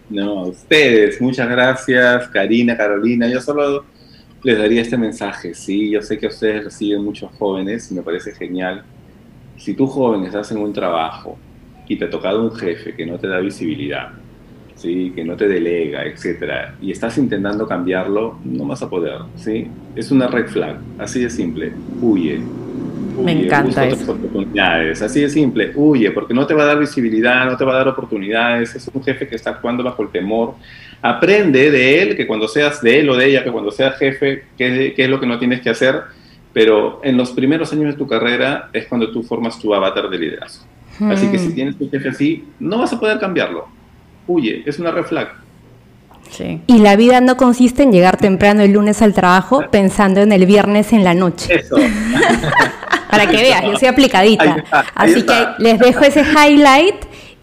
No, 0.09 0.43
ustedes, 0.43 1.21
muchas 1.21 1.49
gracias, 1.49 2.27
Karina, 2.27 2.75
Carolina. 2.75 3.27
Yo 3.27 3.39
solo 3.41 3.85
les 4.43 4.57
daría 4.57 4.81
este 4.81 4.97
mensaje, 4.97 5.53
sí, 5.53 5.89
yo 5.89 6.01
sé 6.01 6.19
que 6.19 6.27
ustedes 6.27 6.65
reciben 6.65 7.03
muchos 7.03 7.31
jóvenes 7.39 7.89
y 7.91 7.95
me 7.95 8.01
parece 8.01 8.33
genial. 8.33 8.83
Si 9.57 9.73
tú 9.73 9.87
joven 9.87 10.25
estás 10.25 10.51
en 10.51 10.57
un 10.57 10.73
trabajo 10.73 11.37
y 11.87 11.97
te 11.97 12.05
ha 12.05 12.09
tocado 12.09 12.43
un 12.43 12.53
jefe 12.53 12.93
que 12.93 13.05
no 13.05 13.17
te 13.17 13.27
da 13.27 13.39
visibilidad, 13.39 14.11
sí, 14.83 15.13
que 15.15 15.23
no 15.25 15.37
te 15.37 15.47
delega, 15.47 16.05
etcétera, 16.05 16.75
y 16.79 16.91
estás 16.91 17.17
intentando 17.17 17.67
cambiarlo, 17.67 18.41
no 18.43 18.65
vas 18.67 18.81
a 18.83 18.89
poder, 18.89 19.19
sí. 19.35 19.75
Es 19.95 20.11
una 20.11 20.27
red 20.27 20.47
flag, 20.47 20.83
así 20.97 21.21
de 21.23 21.29
simple. 21.29 21.79
Huye. 21.99 22.51
Me 23.21 23.31
Huye, 23.31 23.43
encanta 23.43 23.61
busca 23.61 23.85
otras 23.85 24.01
eso. 24.01 24.09
oportunidades, 24.09 25.01
así 25.03 25.21
de 25.21 25.29
simple, 25.29 25.71
huye, 25.75 26.11
porque 26.11 26.33
no 26.33 26.47
te 26.47 26.55
va 26.55 26.63
a 26.63 26.65
dar 26.67 26.79
visibilidad, 26.79 27.45
no 27.45 27.57
te 27.57 27.63
va 27.65 27.73
a 27.73 27.77
dar 27.77 27.87
oportunidades, 27.89 28.75
es 28.75 28.89
un 28.93 29.03
jefe 29.03 29.27
que 29.27 29.35
está 29.35 29.51
actuando 29.51 29.83
bajo 29.83 30.01
el 30.03 30.11
temor. 30.11 30.57
Aprende 31.01 31.69
de 31.71 32.01
él, 32.01 32.15
que 32.17 32.25
cuando 32.27 32.47
seas 32.47 32.81
de 32.81 32.99
él 33.01 33.09
o 33.09 33.15
de 33.17 33.27
ella, 33.27 33.43
que 33.43 33.51
cuando 33.51 33.71
seas 33.71 33.97
jefe, 33.99 34.51
qué, 34.57 34.93
qué 34.95 35.03
es 35.03 35.09
lo 35.09 35.19
que 35.19 35.27
no 35.27 35.37
tienes 35.39 35.61
que 35.61 35.69
hacer, 35.69 36.01
pero 36.51 36.99
en 37.03 37.17
los 37.17 37.31
primeros 37.33 37.71
años 37.73 37.91
de 37.91 37.97
tu 37.97 38.07
carrera 38.07 38.69
es 38.73 38.87
cuando 38.87 39.11
tú 39.11 39.23
formas 39.23 39.59
tu 39.59 39.73
avatar 39.73 40.09
de 40.09 40.17
liderazgo. 40.19 40.65
Así 41.07 41.29
que 41.29 41.37
si 41.39 41.53
Mm. 41.53 41.55
tienes 41.55 41.77
tu 41.77 41.89
jefe 41.89 42.09
así, 42.09 42.55
no 42.59 42.79
vas 42.79 42.93
a 42.93 42.99
poder 42.99 43.19
cambiarlo. 43.19 43.77
Huye, 44.27 44.63
es 44.65 44.79
una 44.79 44.91
red 44.91 45.03
flag. 45.03 45.29
Sí. 46.29 46.61
Y 46.67 46.79
la 46.79 46.95
vida 46.95 47.21
no 47.21 47.37
consiste 47.37 47.83
en 47.83 47.91
llegar 47.91 48.17
temprano 48.17 48.61
el 48.63 48.71
lunes 48.71 49.01
al 49.01 49.13
trabajo 49.13 49.63
pensando 49.69 50.21
en 50.21 50.31
el 50.31 50.45
viernes 50.45 50.91
en 50.93 51.03
la 51.03 51.13
noche. 51.13 51.53
Eso. 51.59 51.75
Para 53.11 53.27
que 53.27 53.37
veas, 53.37 53.61
yo 53.63 53.73
soy 53.77 53.87
Ahí 53.87 53.93
aplicadita. 53.93 54.55
está, 54.57 54.79
ahí 54.79 55.11
Así 55.11 55.19
está. 55.19 55.55
que 55.57 55.63
les 55.63 55.79
dejo 55.79 55.99
ese 56.03 56.21
highlight 56.23 56.95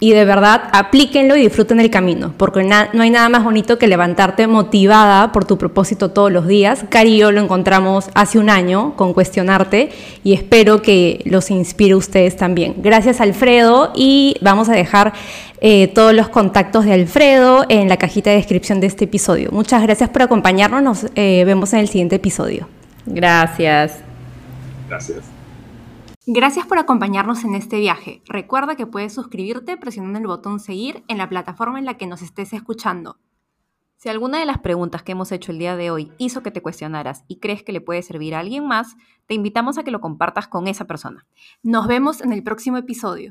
Y 0.03 0.13
de 0.15 0.25
verdad, 0.25 0.63
aplíquenlo 0.73 1.37
y 1.37 1.43
disfruten 1.43 1.79
el 1.79 1.91
camino, 1.91 2.33
porque 2.39 2.65
no 2.65 3.03
hay 3.03 3.11
nada 3.11 3.29
más 3.29 3.45
bonito 3.45 3.79
que 3.79 3.87
levantarte 3.87 4.47
motivada 4.47 5.31
por 5.31 5.45
tu 5.45 5.59
propósito 5.59 6.11
todos 6.11 6.33
los 6.33 6.47
días. 6.47 6.87
Cari 6.89 7.17
y 7.17 7.19
yo 7.19 7.33
lo 7.33 7.43
encontramos 7.43 8.09
hace 8.15 8.39
un 8.39 8.49
año 8.49 8.97
con 8.97 9.13
Cuestionarte 9.13 9.91
y 10.25 10.33
espero 10.33 10.81
que 10.81 11.21
los 11.27 11.51
inspire 11.51 11.93
a 11.93 11.99
ustedes 11.99 12.35
también. 12.37 12.77
Gracias 12.79 13.21
Alfredo 13.21 13.93
y 13.95 14.37
vamos 14.41 14.71
a 14.71 14.73
dejar 14.73 15.13
eh, 15.61 15.89
todos 15.89 16.15
los 16.15 16.31
contactos 16.31 16.87
de 16.87 16.95
Alfredo 16.95 17.67
en 17.69 17.91
la 17.91 17.99
cajita 17.99 18.31
de 18.31 18.37
descripción 18.37 18.81
de 18.81 18.87
este 18.87 19.05
episodio. 19.05 19.51
Muchas 19.53 19.83
gracias 19.83 20.09
por 20.09 20.23
acompañarnos, 20.23 20.83
nos 20.83 21.07
eh, 21.15 21.45
vemos 21.45 21.75
en 21.75 21.81
el 21.81 21.89
siguiente 21.89 22.17
episodio. 22.17 22.69
Gracias. 23.05 23.99
Gracias. 24.89 25.40
Gracias 26.27 26.67
por 26.67 26.79
acompañarnos 26.79 27.45
en 27.45 27.55
este 27.55 27.79
viaje. 27.79 28.23
Recuerda 28.27 28.77
que 28.77 28.87
puedes 28.87 29.15
suscribirte 29.15 29.79
presionando 29.79 30.19
el 30.19 30.27
botón 30.27 30.61
seguir 30.61 31.03
en 31.09 31.17
la 31.17 31.31
plataforma 31.31 31.79
en 31.79 31.87
la 31.87 31.97
que 31.97 32.07
nos 32.07 32.21
estés 32.21 32.53
escuchando. 32.53 33.19
Si 33.97 34.09
alguna 34.11 34.39
de 34.39 34.45
las 34.47 34.59
preguntas 34.59 35.03
que 35.03 35.13
hemos 35.13 35.33
hecho 35.33 35.51
el 35.53 35.59
día 35.59 35.77
de 35.77 35.91
hoy 35.91 36.13
hizo 36.19 36.43
que 36.43 36.51
te 36.51 36.63
cuestionaras 36.63 37.25
y 37.27 37.39
crees 37.39 37.63
que 37.63 37.73
le 37.73 37.83
puede 37.83 38.03
servir 38.03 38.35
a 38.35 38.41
alguien 38.41 38.67
más, 38.67 38.97
te 39.27 39.35
invitamos 39.35 39.79
a 39.79 39.83
que 39.83 39.91
lo 39.91 40.01
compartas 40.01 40.49
con 40.49 40.69
esa 40.69 40.87
persona. 40.87 41.27
Nos 41.63 41.87
vemos 41.87 42.21
en 42.21 42.33
el 42.33 42.43
próximo 42.43 42.79
episodio. 42.79 43.29